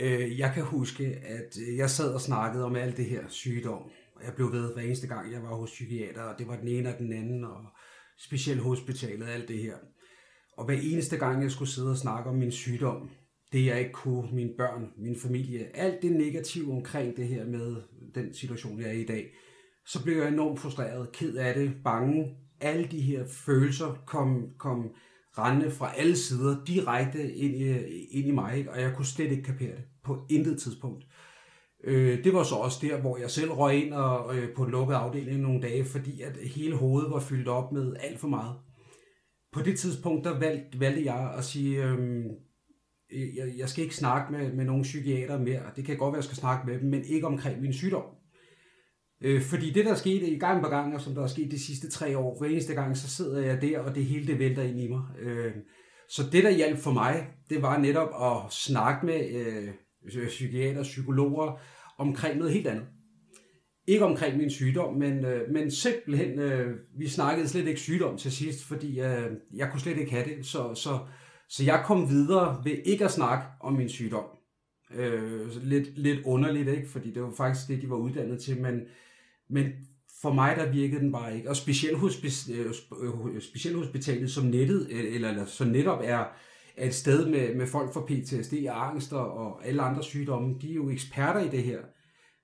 Øh, 0.00 0.38
jeg 0.38 0.52
kan 0.54 0.64
huske, 0.64 1.04
at 1.06 1.58
øh, 1.68 1.76
jeg 1.76 1.90
sad 1.90 2.14
og 2.14 2.20
snakkede 2.20 2.64
om 2.64 2.76
alt 2.76 2.96
det 2.96 3.04
her 3.04 3.24
sygdom. 3.28 3.82
Jeg 4.24 4.34
blev 4.34 4.52
ved 4.52 4.74
hver 4.74 4.82
eneste 4.82 5.06
gang, 5.06 5.32
jeg 5.32 5.42
var 5.42 5.54
hos 5.54 5.70
psykiater, 5.70 6.22
og 6.22 6.38
det 6.38 6.48
var 6.48 6.56
den 6.56 6.68
ene 6.68 6.88
og 6.94 6.98
den 6.98 7.12
anden, 7.12 7.44
og 7.44 7.64
specielt 8.18 8.60
hospitalet 8.60 9.22
og 9.22 9.34
alt 9.34 9.48
det 9.48 9.58
her. 9.58 9.76
Og 10.56 10.64
hver 10.64 10.78
eneste 10.82 11.16
gang, 11.16 11.42
jeg 11.42 11.50
skulle 11.50 11.70
sidde 11.70 11.90
og 11.90 11.96
snakke 11.96 12.30
om 12.30 12.36
min 12.36 12.52
sygdom, 12.52 13.10
det 13.52 13.66
jeg 13.66 13.78
ikke 13.78 13.92
kunne, 13.92 14.32
mine 14.32 14.50
børn, 14.58 14.92
min 14.96 15.16
familie, 15.20 15.76
alt 15.76 16.02
det 16.02 16.12
negative 16.12 16.72
omkring 16.72 17.16
det 17.16 17.28
her 17.28 17.46
med 17.46 17.76
den 18.14 18.34
situation, 18.34 18.80
jeg 18.80 18.88
er 18.88 18.92
i 18.92 19.00
i 19.00 19.06
dag, 19.06 19.30
så 19.86 20.02
blev 20.02 20.16
jeg 20.16 20.28
enormt 20.28 20.60
frustreret, 20.60 21.12
ked 21.12 21.34
af 21.34 21.54
det, 21.54 21.72
bange. 21.84 22.36
Alle 22.60 22.86
de 22.90 23.00
her 23.00 23.24
følelser 23.26 24.02
kom, 24.06 24.46
kom 24.58 24.90
rendende 25.38 25.70
fra 25.70 25.94
alle 25.96 26.16
sider 26.16 26.64
direkte 26.64 27.32
ind 27.34 27.54
i, 27.54 27.68
ind 28.10 28.28
i 28.28 28.30
mig, 28.30 28.58
ikke? 28.58 28.70
og 28.70 28.80
jeg 28.80 28.92
kunne 28.96 29.06
slet 29.06 29.30
ikke 29.30 29.42
kapere 29.42 29.70
det 29.70 29.84
på 30.04 30.26
intet 30.30 30.60
tidspunkt. 30.60 31.04
Øh, 31.84 32.24
det 32.24 32.32
var 32.32 32.42
så 32.42 32.54
også 32.54 32.78
der, 32.82 33.00
hvor 33.00 33.16
jeg 33.16 33.30
selv 33.30 33.50
røg 33.50 33.84
ind 33.84 33.94
og, 33.94 34.36
øh, 34.36 34.54
på 34.56 34.64
en 34.64 34.70
lukket 34.70 34.94
afdeling 34.94 35.40
nogle 35.40 35.62
dage, 35.62 35.84
fordi 35.84 36.20
at 36.20 36.36
hele 36.36 36.76
hovedet 36.76 37.10
var 37.10 37.20
fyldt 37.20 37.48
op 37.48 37.72
med 37.72 37.96
alt 38.00 38.20
for 38.20 38.28
meget. 38.28 38.54
På 39.52 39.62
det 39.62 39.78
tidspunkt, 39.78 40.24
der 40.24 40.38
valgte, 40.38 40.80
valgte 40.80 41.04
jeg 41.04 41.34
at 41.36 41.44
sige, 41.44 41.84
øhm, 41.84 42.24
øh, 43.12 43.36
jeg, 43.36 43.52
jeg 43.56 43.68
skal 43.68 43.84
ikke 43.84 43.96
snakke 43.96 44.32
med, 44.32 44.52
med 44.52 44.64
nogen 44.64 44.82
psykiater 44.82 45.38
mere. 45.38 45.62
Det 45.76 45.84
kan 45.84 45.96
godt 45.96 46.12
være, 46.12 46.18
at 46.18 46.24
jeg 46.24 46.24
skal 46.24 46.36
snakke 46.36 46.66
med 46.66 46.80
dem, 46.80 46.90
men 46.90 47.04
ikke 47.04 47.26
omkring 47.26 47.60
min 47.60 47.72
sygdom. 47.72 48.04
Øh, 49.22 49.42
fordi 49.42 49.70
det, 49.70 49.84
der 49.84 49.94
skete 49.94 50.26
i 50.26 50.38
gang 50.38 50.62
på 50.62 50.68
gang, 50.68 50.94
og 50.94 51.00
som 51.00 51.14
der 51.14 51.22
er 51.22 51.26
sket 51.26 51.50
de 51.50 51.64
sidste 51.64 51.90
tre 51.90 52.18
år, 52.18 52.38
hver 52.38 52.48
eneste 52.48 52.74
gang, 52.74 52.96
så 52.96 53.08
sidder 53.08 53.40
jeg 53.40 53.62
der, 53.62 53.78
og 53.78 53.94
det 53.94 54.04
hele 54.04 54.26
det 54.26 54.38
vælter 54.38 54.62
ind 54.62 54.80
i 54.80 54.88
mig. 54.88 55.02
Øh, 55.20 55.52
så 56.08 56.22
det, 56.32 56.44
der 56.44 56.50
hjalp 56.50 56.78
for 56.78 56.92
mig, 56.92 57.26
det 57.50 57.62
var 57.62 57.78
netop 57.78 58.08
at 58.22 58.52
snakke 58.52 59.06
med 59.06 59.30
øh, 59.34 59.68
øh, 60.16 60.28
psykiater, 60.28 60.82
psykologer 60.82 61.60
omkring 61.98 62.38
noget 62.38 62.52
helt 62.52 62.66
andet. 62.66 62.86
Ikke 63.86 64.04
omkring 64.04 64.36
min 64.36 64.50
sygdom, 64.50 64.94
men, 64.94 65.24
øh, 65.24 65.50
men 65.52 65.70
simpelthen, 65.70 66.38
øh, 66.38 66.76
vi 66.98 67.08
snakkede 67.08 67.48
slet 67.48 67.66
ikke 67.66 67.80
sygdom 67.80 68.16
til 68.16 68.32
sidst, 68.32 68.64
fordi 68.64 69.00
øh, 69.00 69.30
jeg 69.54 69.70
kunne 69.70 69.80
slet 69.80 69.98
ikke 69.98 70.10
have 70.10 70.24
det. 70.24 70.46
Så, 70.46 70.74
så, 70.74 70.98
så 71.48 71.64
jeg 71.64 71.82
kom 71.84 72.08
videre 72.08 72.62
ved 72.64 72.76
ikke 72.84 73.04
at 73.04 73.10
snakke 73.10 73.46
om 73.60 73.72
min 73.72 73.88
sygdom. 73.88 74.24
Øh, 74.94 75.48
lidt, 75.62 75.98
lidt 75.98 76.20
underligt, 76.24 76.68
ikke? 76.68 76.88
Fordi 76.88 77.12
det 77.12 77.22
var 77.22 77.32
faktisk 77.36 77.68
det, 77.68 77.82
de 77.82 77.90
var 77.90 77.96
uddannet 77.96 78.42
til, 78.42 78.60
men, 78.60 78.80
men 79.50 79.72
for 80.22 80.32
mig 80.32 80.56
der 80.56 80.70
virkede 80.70 81.00
den 81.00 81.12
bare 81.12 81.36
ikke. 81.36 81.48
Og 81.48 81.56
specielt, 81.56 81.98
hos, 81.98 82.48
øh, 82.50 82.66
øh, 83.02 83.34
øh, 83.34 83.42
specielt 83.42 83.76
hospitalet 83.76 84.30
som 84.30 84.44
nettet, 84.44 84.88
øh, 84.90 85.14
eller, 85.14 85.28
eller 85.28 85.44
så 85.46 85.64
netop 85.64 86.00
er, 86.04 86.24
er 86.76 86.86
et 86.86 86.94
sted 86.94 87.28
med, 87.28 87.54
med 87.54 87.66
folk 87.66 87.92
for 87.92 88.06
PTSD 88.06 88.54
og 88.68 88.88
angst 88.88 89.12
og 89.12 89.66
alle 89.66 89.82
andre 89.82 90.02
sygdomme, 90.02 90.58
de 90.60 90.70
er 90.70 90.74
jo 90.74 90.90
eksperter 90.90 91.40
i 91.40 91.48
det 91.48 91.62
her. 91.62 91.80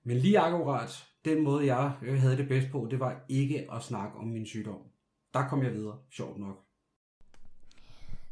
Men 0.04 0.16
lige 0.16 0.38
akkurat 0.38 1.04
den 1.24 1.44
måde, 1.44 1.66
jeg 1.66 1.92
havde 2.18 2.36
det 2.36 2.48
bedst 2.48 2.70
på, 2.72 2.88
det 2.90 3.00
var 3.00 3.24
ikke 3.28 3.68
at 3.72 3.82
snakke 3.82 4.18
om 4.18 4.26
min 4.26 4.46
sygdom. 4.46 4.80
Der 5.34 5.48
kom 5.48 5.62
jeg 5.62 5.72
videre, 5.72 5.98
sjovt 6.11 6.38
nok. 6.38 6.66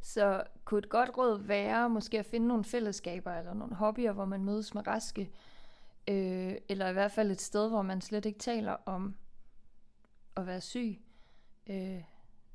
Så 0.03 0.43
kunne 0.64 0.79
et 0.79 0.89
godt 0.89 1.11
råd 1.18 1.43
være 1.43 1.89
måske 1.89 2.18
at 2.18 2.27
finde 2.27 2.49
nogle 2.49 2.64
fællesskaber 2.64 3.33
eller 3.33 3.55
nogle 3.55 3.75
hobbyer, 3.75 4.12
hvor 4.12 4.25
man 4.25 4.45
mødes 4.45 4.75
med 4.75 4.87
raske, 4.87 5.31
øh, 6.11 6.55
eller 6.69 6.89
i 6.89 6.93
hvert 6.93 7.13
fald 7.13 7.31
et 7.31 7.41
sted, 7.41 7.69
hvor 7.69 7.83
man 7.83 8.01
slet 8.01 8.27
ikke 8.27 8.39
taler 8.39 8.77
om 8.87 9.15
at 10.37 10.47
være 10.47 10.61
syg. 10.61 10.99
Øh, 11.71 12.01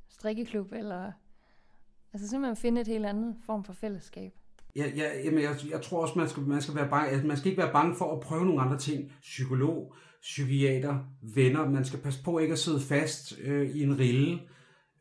strikkeklub 0.08 0.72
eller... 0.72 1.12
Altså 2.12 2.28
simpelthen 2.28 2.56
finde 2.56 2.80
et 2.80 2.86
helt 2.86 3.06
andet 3.06 3.36
form 3.46 3.64
for 3.64 3.72
fællesskab. 3.72 4.32
Ja, 4.76 4.86
ja 4.96 5.22
jamen 5.24 5.42
jeg, 5.42 5.56
jeg 5.70 5.82
tror 5.82 6.02
også, 6.02 6.18
man 6.18 6.28
skal, 6.28 6.42
man 6.42 6.62
skal 6.62 6.74
være 6.74 6.88
bange, 6.88 7.10
altså 7.10 7.26
man 7.26 7.36
skal 7.36 7.50
ikke 7.50 7.62
være 7.62 7.72
bange 7.72 7.96
for 7.96 8.12
at 8.16 8.20
prøve 8.20 8.46
nogle 8.46 8.60
andre 8.60 8.78
ting. 8.78 9.12
Psykolog, 9.20 9.94
psykiater, 10.22 10.98
venner. 11.22 11.70
Man 11.70 11.84
skal 11.84 11.98
passe 11.98 12.22
på 12.22 12.38
ikke 12.38 12.52
at 12.52 12.58
sidde 12.58 12.80
fast 12.80 13.38
øh, 13.42 13.70
i 13.70 13.82
en 13.82 13.98
rille, 13.98 14.40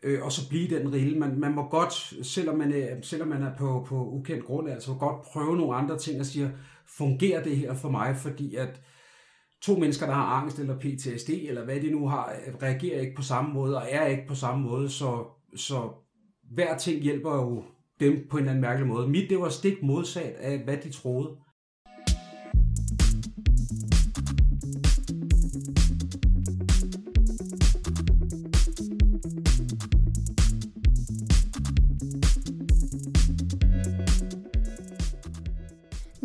øh, 0.03 0.23
og 0.23 0.31
så 0.31 0.49
blive 0.49 0.79
den 0.79 0.93
rille. 0.93 1.19
Man, 1.19 1.39
man 1.39 1.55
må 1.55 1.69
godt, 1.69 2.25
selvom 2.27 2.57
man 2.57 2.73
er, 2.73 3.01
selvom 3.01 3.27
man 3.27 3.43
er 3.43 3.55
på, 3.57 3.85
på 3.87 4.09
ukendt 4.09 4.45
grund, 4.45 4.69
altså 4.69 4.93
godt 4.93 5.21
prøve 5.21 5.57
nogle 5.57 5.75
andre 5.75 5.97
ting 5.97 6.19
og 6.19 6.25
sige, 6.25 6.51
fungerer 6.97 7.43
det 7.43 7.57
her 7.57 7.73
for 7.73 7.89
mig? 7.89 8.15
Fordi 8.15 8.55
at 8.55 8.81
to 9.61 9.75
mennesker, 9.77 10.05
der 10.05 10.13
har 10.13 10.25
angst 10.25 10.59
eller 10.59 10.79
PTSD, 10.79 11.29
eller 11.29 11.65
hvad 11.65 11.81
de 11.81 11.91
nu 11.91 12.07
har, 12.07 12.35
reagerer 12.61 13.01
ikke 13.01 13.15
på 13.15 13.21
samme 13.21 13.53
måde, 13.53 13.77
og 13.77 13.87
er 13.89 14.05
ikke 14.05 14.27
på 14.27 14.35
samme 14.35 14.63
måde, 14.63 14.89
så, 14.89 15.25
så 15.55 15.89
hver 16.51 16.77
ting 16.77 17.01
hjælper 17.01 17.35
jo 17.35 17.63
dem 17.99 18.27
på 18.29 18.37
en 18.37 18.41
eller 18.41 18.51
anden 18.51 18.61
mærkelig 18.61 18.87
måde. 18.87 19.07
Mit, 19.07 19.29
det 19.29 19.39
var 19.39 19.49
stik 19.49 19.83
modsat 19.83 20.33
af, 20.33 20.63
hvad 20.63 20.77
de 20.77 20.91
troede. 20.91 21.37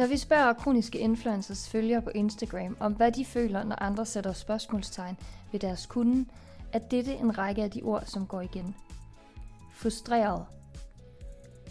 Når 0.04 0.08
vi 0.08 0.16
spørger 0.16 0.52
kroniske 0.52 0.98
influencers 0.98 1.68
følgere 1.68 2.02
på 2.02 2.10
Instagram 2.14 2.76
om, 2.80 2.92
hvad 2.92 3.12
de 3.12 3.24
føler, 3.24 3.64
når 3.64 3.82
andre 3.82 4.06
sætter 4.06 4.32
spørgsmålstegn 4.32 5.16
ved 5.52 5.60
deres 5.60 5.86
kunde, 5.86 6.26
er 6.72 6.78
dette 6.78 7.14
en 7.14 7.38
række 7.38 7.62
af 7.62 7.70
de 7.70 7.82
ord, 7.82 8.02
som 8.06 8.26
går 8.26 8.40
igen. 8.40 8.76
Frustreret. 9.72 10.46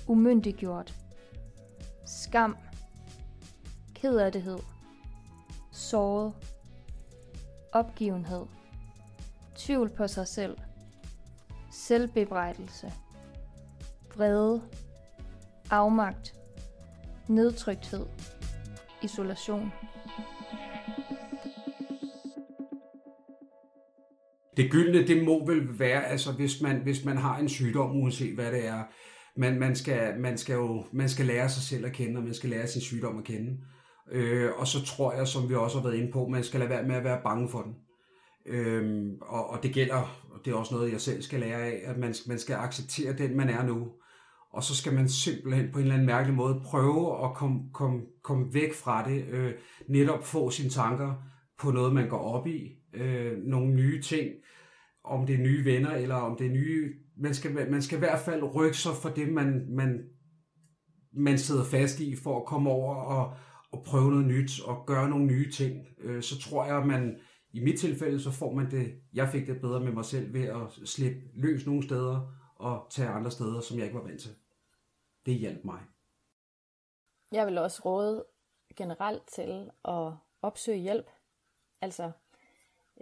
Umyndiggjort. 0.08 0.94
Skam. 2.06 2.58
Kederlighed. 3.94 4.60
Såret. 5.72 6.34
Opgivenhed. 7.72 8.46
Tvivl 9.56 9.90
på 9.90 10.08
sig 10.08 10.28
selv. 10.28 10.58
Selvbebrejdelse. 11.72 12.94
Vrede. 14.16 14.62
Afmagt 15.70 16.43
nedtrykthed, 17.28 18.06
isolation. 19.04 19.72
Det 24.58 24.72
gyldne, 24.72 25.08
det 25.08 25.26
må 25.26 25.46
vel 25.46 25.80
være, 25.80 26.06
altså 26.06 26.32
hvis 26.32 26.62
man, 26.62 26.82
hvis 26.82 27.06
man 27.06 27.18
har 27.18 27.38
en 27.38 27.50
sygdom, 27.50 28.02
uanset 28.02 28.36
hvad 28.36 28.52
det 28.52 28.68
er, 28.68 28.84
man, 29.36 29.60
man, 29.60 29.76
skal, 29.76 30.20
man, 30.20 30.38
skal 30.38 30.54
jo, 30.54 30.86
man 30.92 31.10
skal 31.10 31.26
lære 31.26 31.50
sig 31.50 31.64
selv 31.64 31.86
at 31.86 31.92
kende, 31.92 32.18
og 32.18 32.24
man 32.24 32.34
skal 32.34 32.50
lære 32.50 32.68
sin 32.68 32.82
sygdom 32.82 33.18
at 33.18 33.24
kende. 33.24 33.58
Øh, 34.12 34.50
og 34.58 34.68
så 34.68 34.86
tror 34.86 35.14
jeg, 35.14 35.28
som 35.28 35.50
vi 35.50 35.56
også 35.56 35.78
har 35.80 35.88
været 35.88 36.00
inde 36.00 36.12
på, 36.12 36.28
man 36.28 36.44
skal 36.44 36.60
lade 36.60 36.70
være 36.70 36.84
med 36.84 36.96
at 36.96 37.04
være 37.04 37.22
bange 37.24 37.50
for 37.50 37.62
den. 37.62 37.76
Øhm, 38.46 39.18
og, 39.22 39.50
og 39.50 39.64
det 39.64 39.74
gælder, 39.74 40.24
og 40.32 40.46
det 40.46 40.52
er 40.52 40.56
også 40.56 40.76
noget, 40.76 40.92
jeg 40.92 41.02
selv 41.02 41.22
skal 41.22 41.40
lære 41.40 41.62
af, 41.62 41.82
at 41.86 41.98
man, 41.98 42.16
man 42.28 42.40
skal 42.40 42.56
acceptere 42.56 43.14
den, 43.14 43.38
man 43.38 43.50
er 43.50 43.64
nu 43.64 43.88
og 44.54 44.64
så 44.64 44.76
skal 44.76 44.94
man 44.94 45.10
simpelthen 45.10 45.72
på 45.72 45.80
en 45.80 45.84
eller 45.84 45.94
anden 45.94 46.08
mærkelig 46.08 46.36
måde 46.36 46.62
prøve 46.64 47.26
at 47.26 47.34
komme, 47.36 47.62
komme, 47.74 48.02
komme 48.24 48.54
væk 48.54 48.74
fra 48.74 49.10
det, 49.10 49.26
øh, 49.30 49.54
netop 49.88 50.24
få 50.24 50.50
sine 50.50 50.70
tanker 50.70 51.14
på 51.60 51.72
noget, 51.72 51.94
man 51.94 52.10
går 52.10 52.18
op 52.18 52.48
i, 52.48 52.72
øh, 52.94 53.38
nogle 53.38 53.74
nye 53.74 54.02
ting, 54.02 54.30
om 55.04 55.26
det 55.26 55.36
er 55.36 55.44
nye 55.44 55.66
venner, 55.66 55.92
eller 55.92 56.16
om 56.16 56.38
det 56.38 56.48
er 56.48 56.52
nye... 56.52 56.94
Man 57.18 57.34
skal, 57.34 57.72
man 57.72 57.82
skal 57.82 57.98
i 57.98 58.00
hvert 58.00 58.20
fald 58.20 58.56
rykke 58.56 58.78
sig 58.78 58.92
for 59.02 59.10
det, 59.10 59.34
man, 59.34 59.66
man, 59.70 60.04
man 61.14 61.38
sidder 61.38 61.64
fast 61.64 62.00
i, 62.00 62.16
for 62.16 62.40
at 62.40 62.46
komme 62.46 62.70
over 62.70 62.96
og, 62.96 63.34
og 63.72 63.84
prøve 63.86 64.12
noget 64.12 64.26
nyt, 64.26 64.62
og 64.66 64.84
gøre 64.88 65.10
nogle 65.10 65.26
nye 65.26 65.52
ting. 65.52 65.86
Øh, 66.04 66.24
så 66.24 66.40
tror 66.40 66.66
jeg, 66.66 66.78
at 66.78 66.88
man 66.88 67.16
i 67.54 67.60
mit 67.64 67.80
tilfælde, 67.80 68.20
så 68.20 68.32
får 68.32 68.56
man 68.56 68.72
det, 68.72 68.94
jeg 69.14 69.30
fik 69.30 69.48
det 69.48 69.62
bedre 69.62 69.80
med 69.80 69.92
mig 69.92 70.06
selv 70.06 70.34
ved 70.34 70.44
at 70.44 70.88
slippe 70.88 71.20
løs 71.34 71.66
nogle 71.66 71.84
steder, 71.84 72.34
og 72.56 72.88
tage 72.92 73.10
andre 73.10 73.32
steder, 73.32 73.62
som 73.62 73.78
jeg 73.78 73.86
ikke 73.86 73.98
var 73.98 74.08
vant 74.08 74.22
til 74.22 74.32
det 75.26 75.36
hjalp 75.36 75.64
mig. 75.66 75.80
Jeg 77.32 77.48
vil 77.48 77.58
også 77.58 77.82
råde 77.86 78.26
generelt 78.76 79.28
til 79.28 79.72
at 79.86 80.12
opsøge 80.42 80.78
hjælp. 80.78 81.10
Altså, 81.82 82.12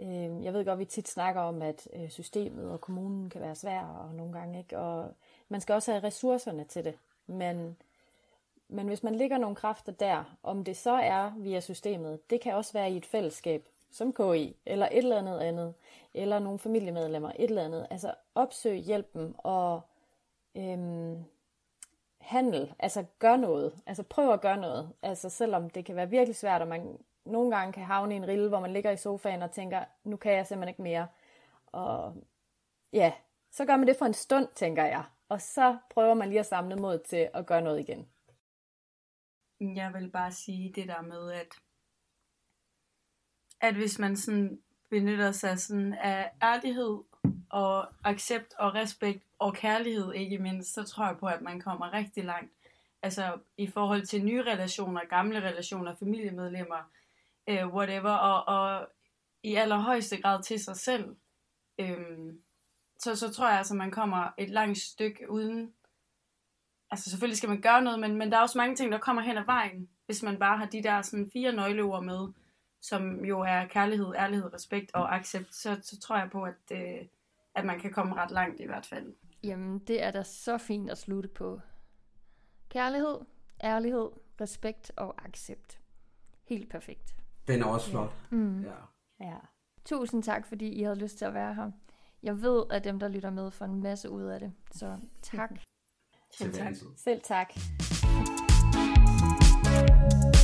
øh, 0.00 0.44
jeg 0.44 0.52
ved 0.52 0.64
godt, 0.64 0.68
at 0.68 0.78
vi 0.78 0.84
tit 0.84 1.08
snakker 1.08 1.40
om, 1.40 1.62
at 1.62 1.88
øh, 1.92 2.10
systemet 2.10 2.70
og 2.70 2.80
kommunen 2.80 3.30
kan 3.30 3.40
være 3.40 3.54
svær, 3.54 3.84
og 3.84 4.14
nogle 4.14 4.32
gange 4.32 4.58
ikke, 4.58 4.78
og 4.78 5.14
man 5.48 5.60
skal 5.60 5.74
også 5.74 5.92
have 5.92 6.04
ressourcerne 6.04 6.64
til 6.64 6.84
det. 6.84 6.98
Men, 7.26 7.76
men 8.68 8.86
hvis 8.86 9.02
man 9.02 9.14
ligger 9.14 9.38
nogle 9.38 9.56
kræfter 9.56 9.92
der, 9.92 10.36
om 10.42 10.64
det 10.64 10.76
så 10.76 10.92
er 10.92 11.32
via 11.36 11.60
systemet, 11.60 12.30
det 12.30 12.40
kan 12.40 12.54
også 12.54 12.72
være 12.72 12.90
i 12.90 12.96
et 12.96 13.06
fællesskab, 13.06 13.64
som 13.90 14.12
KI, 14.12 14.56
eller 14.66 14.86
et 14.86 14.98
eller 14.98 15.18
andet 15.18 15.38
andet, 15.38 15.74
eller 16.14 16.38
nogle 16.38 16.58
familiemedlemmer, 16.58 17.32
et 17.36 17.48
eller 17.48 17.64
andet. 17.64 17.86
Altså 17.90 18.14
opsøg 18.34 18.76
hjælpen 18.76 19.34
og 19.38 19.80
øhm, 20.56 21.24
handel, 22.22 22.74
altså 22.78 23.04
gør 23.18 23.36
noget, 23.36 23.82
altså 23.86 24.02
prøv 24.02 24.32
at 24.32 24.40
gøre 24.40 24.56
noget, 24.56 24.92
altså 25.02 25.28
selvom 25.28 25.70
det 25.70 25.84
kan 25.84 25.96
være 25.96 26.10
virkelig 26.10 26.36
svært, 26.36 26.62
og 26.62 26.68
man 26.68 26.98
nogle 27.24 27.56
gange 27.56 27.72
kan 27.72 27.84
havne 27.84 28.14
i 28.14 28.16
en 28.16 28.28
rille, 28.28 28.48
hvor 28.48 28.60
man 28.60 28.72
ligger 28.72 28.90
i 28.90 28.96
sofaen 28.96 29.42
og 29.42 29.50
tænker, 29.50 29.84
nu 30.04 30.16
kan 30.16 30.32
jeg 30.32 30.46
simpelthen 30.46 30.68
ikke 30.68 30.82
mere, 30.82 31.06
og 31.66 32.16
ja, 32.92 33.12
så 33.50 33.64
gør 33.64 33.76
man 33.76 33.88
det 33.88 33.96
for 33.96 34.06
en 34.06 34.14
stund, 34.14 34.48
tænker 34.54 34.84
jeg, 34.84 35.04
og 35.28 35.40
så 35.40 35.78
prøver 35.90 36.14
man 36.14 36.28
lige 36.28 36.40
at 36.40 36.46
samle 36.46 36.76
mod 36.76 36.98
til 36.98 37.30
at 37.34 37.46
gøre 37.46 37.62
noget 37.62 37.80
igen. 37.80 38.08
Jeg 39.60 39.94
vil 39.94 40.10
bare 40.10 40.32
sige 40.32 40.72
det 40.74 40.88
der 40.88 41.02
med, 41.02 41.32
at, 41.32 41.48
at 43.60 43.74
hvis 43.74 43.98
man 43.98 44.16
sådan 44.16 44.62
benytter 44.90 45.32
sig 45.32 45.58
sådan 45.58 45.94
af 45.94 46.32
ærlighed 46.42 46.98
og 47.50 47.88
accept 48.04 48.54
og 48.58 48.74
respekt 48.74 49.24
og 49.42 49.54
kærlighed 49.54 50.12
ikke 50.12 50.38
mindst, 50.38 50.74
så 50.74 50.84
tror 50.84 51.06
jeg 51.06 51.16
på, 51.18 51.26
at 51.26 51.42
man 51.42 51.60
kommer 51.60 51.92
rigtig 51.92 52.24
langt. 52.24 52.52
Altså 53.02 53.38
i 53.56 53.66
forhold 53.66 54.06
til 54.06 54.24
nye 54.24 54.42
relationer, 54.42 55.04
gamle 55.04 55.40
relationer, 55.40 55.94
familiemedlemmer, 55.94 56.90
øh, 57.48 57.74
whatever, 57.74 58.10
og, 58.10 58.56
og 58.56 58.88
i 59.42 59.54
allerhøjeste 59.54 60.16
grad 60.16 60.42
til 60.42 60.64
sig 60.64 60.76
selv. 60.76 61.16
Øh, 61.78 62.34
så, 62.98 63.16
så 63.16 63.32
tror 63.32 63.48
jeg 63.48 63.58
altså, 63.58 63.74
man 63.74 63.90
kommer 63.90 64.28
et 64.38 64.50
langt 64.50 64.78
stykke 64.78 65.30
uden... 65.30 65.72
Altså 66.90 67.10
selvfølgelig 67.10 67.36
skal 67.36 67.48
man 67.48 67.60
gøre 67.60 67.82
noget, 67.82 68.00
men, 68.00 68.16
men 68.16 68.30
der 68.30 68.36
er 68.36 68.42
også 68.42 68.58
mange 68.58 68.76
ting, 68.76 68.92
der 68.92 68.98
kommer 68.98 69.22
hen 69.22 69.38
ad 69.38 69.44
vejen, 69.44 69.88
hvis 70.06 70.22
man 70.22 70.38
bare 70.38 70.58
har 70.58 70.66
de 70.66 70.82
der 70.82 71.02
sådan, 71.02 71.30
fire 71.32 71.52
nøgleord 71.52 72.04
med, 72.04 72.28
som 72.80 73.24
jo 73.24 73.40
er 73.40 73.66
kærlighed, 73.66 74.14
ærlighed, 74.16 74.54
respekt 74.54 74.90
og 74.94 75.14
accept, 75.14 75.54
så, 75.54 75.80
så 75.82 76.00
tror 76.00 76.18
jeg 76.18 76.30
på, 76.30 76.42
at, 76.42 76.72
øh, 76.72 77.06
at 77.54 77.64
man 77.64 77.80
kan 77.80 77.92
komme 77.92 78.14
ret 78.14 78.30
langt 78.30 78.60
i 78.60 78.66
hvert 78.66 78.86
fald. 78.86 79.14
Jamen, 79.44 79.78
det 79.78 80.02
er 80.02 80.10
da 80.10 80.22
så 80.22 80.58
fint 80.58 80.90
at 80.90 80.98
slutte 80.98 81.28
på. 81.28 81.60
Kærlighed, 82.68 83.18
ærlighed, 83.64 84.10
respekt 84.40 84.92
og 84.96 85.24
accept. 85.24 85.80
Helt 86.44 86.70
perfekt. 86.70 87.16
Den 87.46 87.62
er 87.62 87.66
også 87.66 87.90
flot. 87.90 88.10
Ja. 88.30 88.36
Mm. 88.36 88.62
Ja. 88.62 88.74
ja. 89.20 89.36
Tusind 89.84 90.22
tak, 90.22 90.46
fordi 90.46 90.68
I 90.68 90.82
havde 90.82 90.98
lyst 90.98 91.18
til 91.18 91.24
at 91.24 91.34
være 91.34 91.54
her. 91.54 91.70
Jeg 92.22 92.42
ved, 92.42 92.64
at 92.70 92.84
dem, 92.84 92.98
der 93.00 93.08
lytter 93.08 93.30
med, 93.30 93.50
får 93.50 93.64
en 93.64 93.82
masse 93.82 94.10
ud 94.10 94.22
af 94.22 94.40
det. 94.40 94.52
Så 94.70 94.98
tak. 95.22 95.50
Selv 96.30 96.52
tak. 96.52 96.74
Selv 96.96 97.20
tak. 97.22 97.50
Selv 97.54 98.40
tak. 100.32 100.41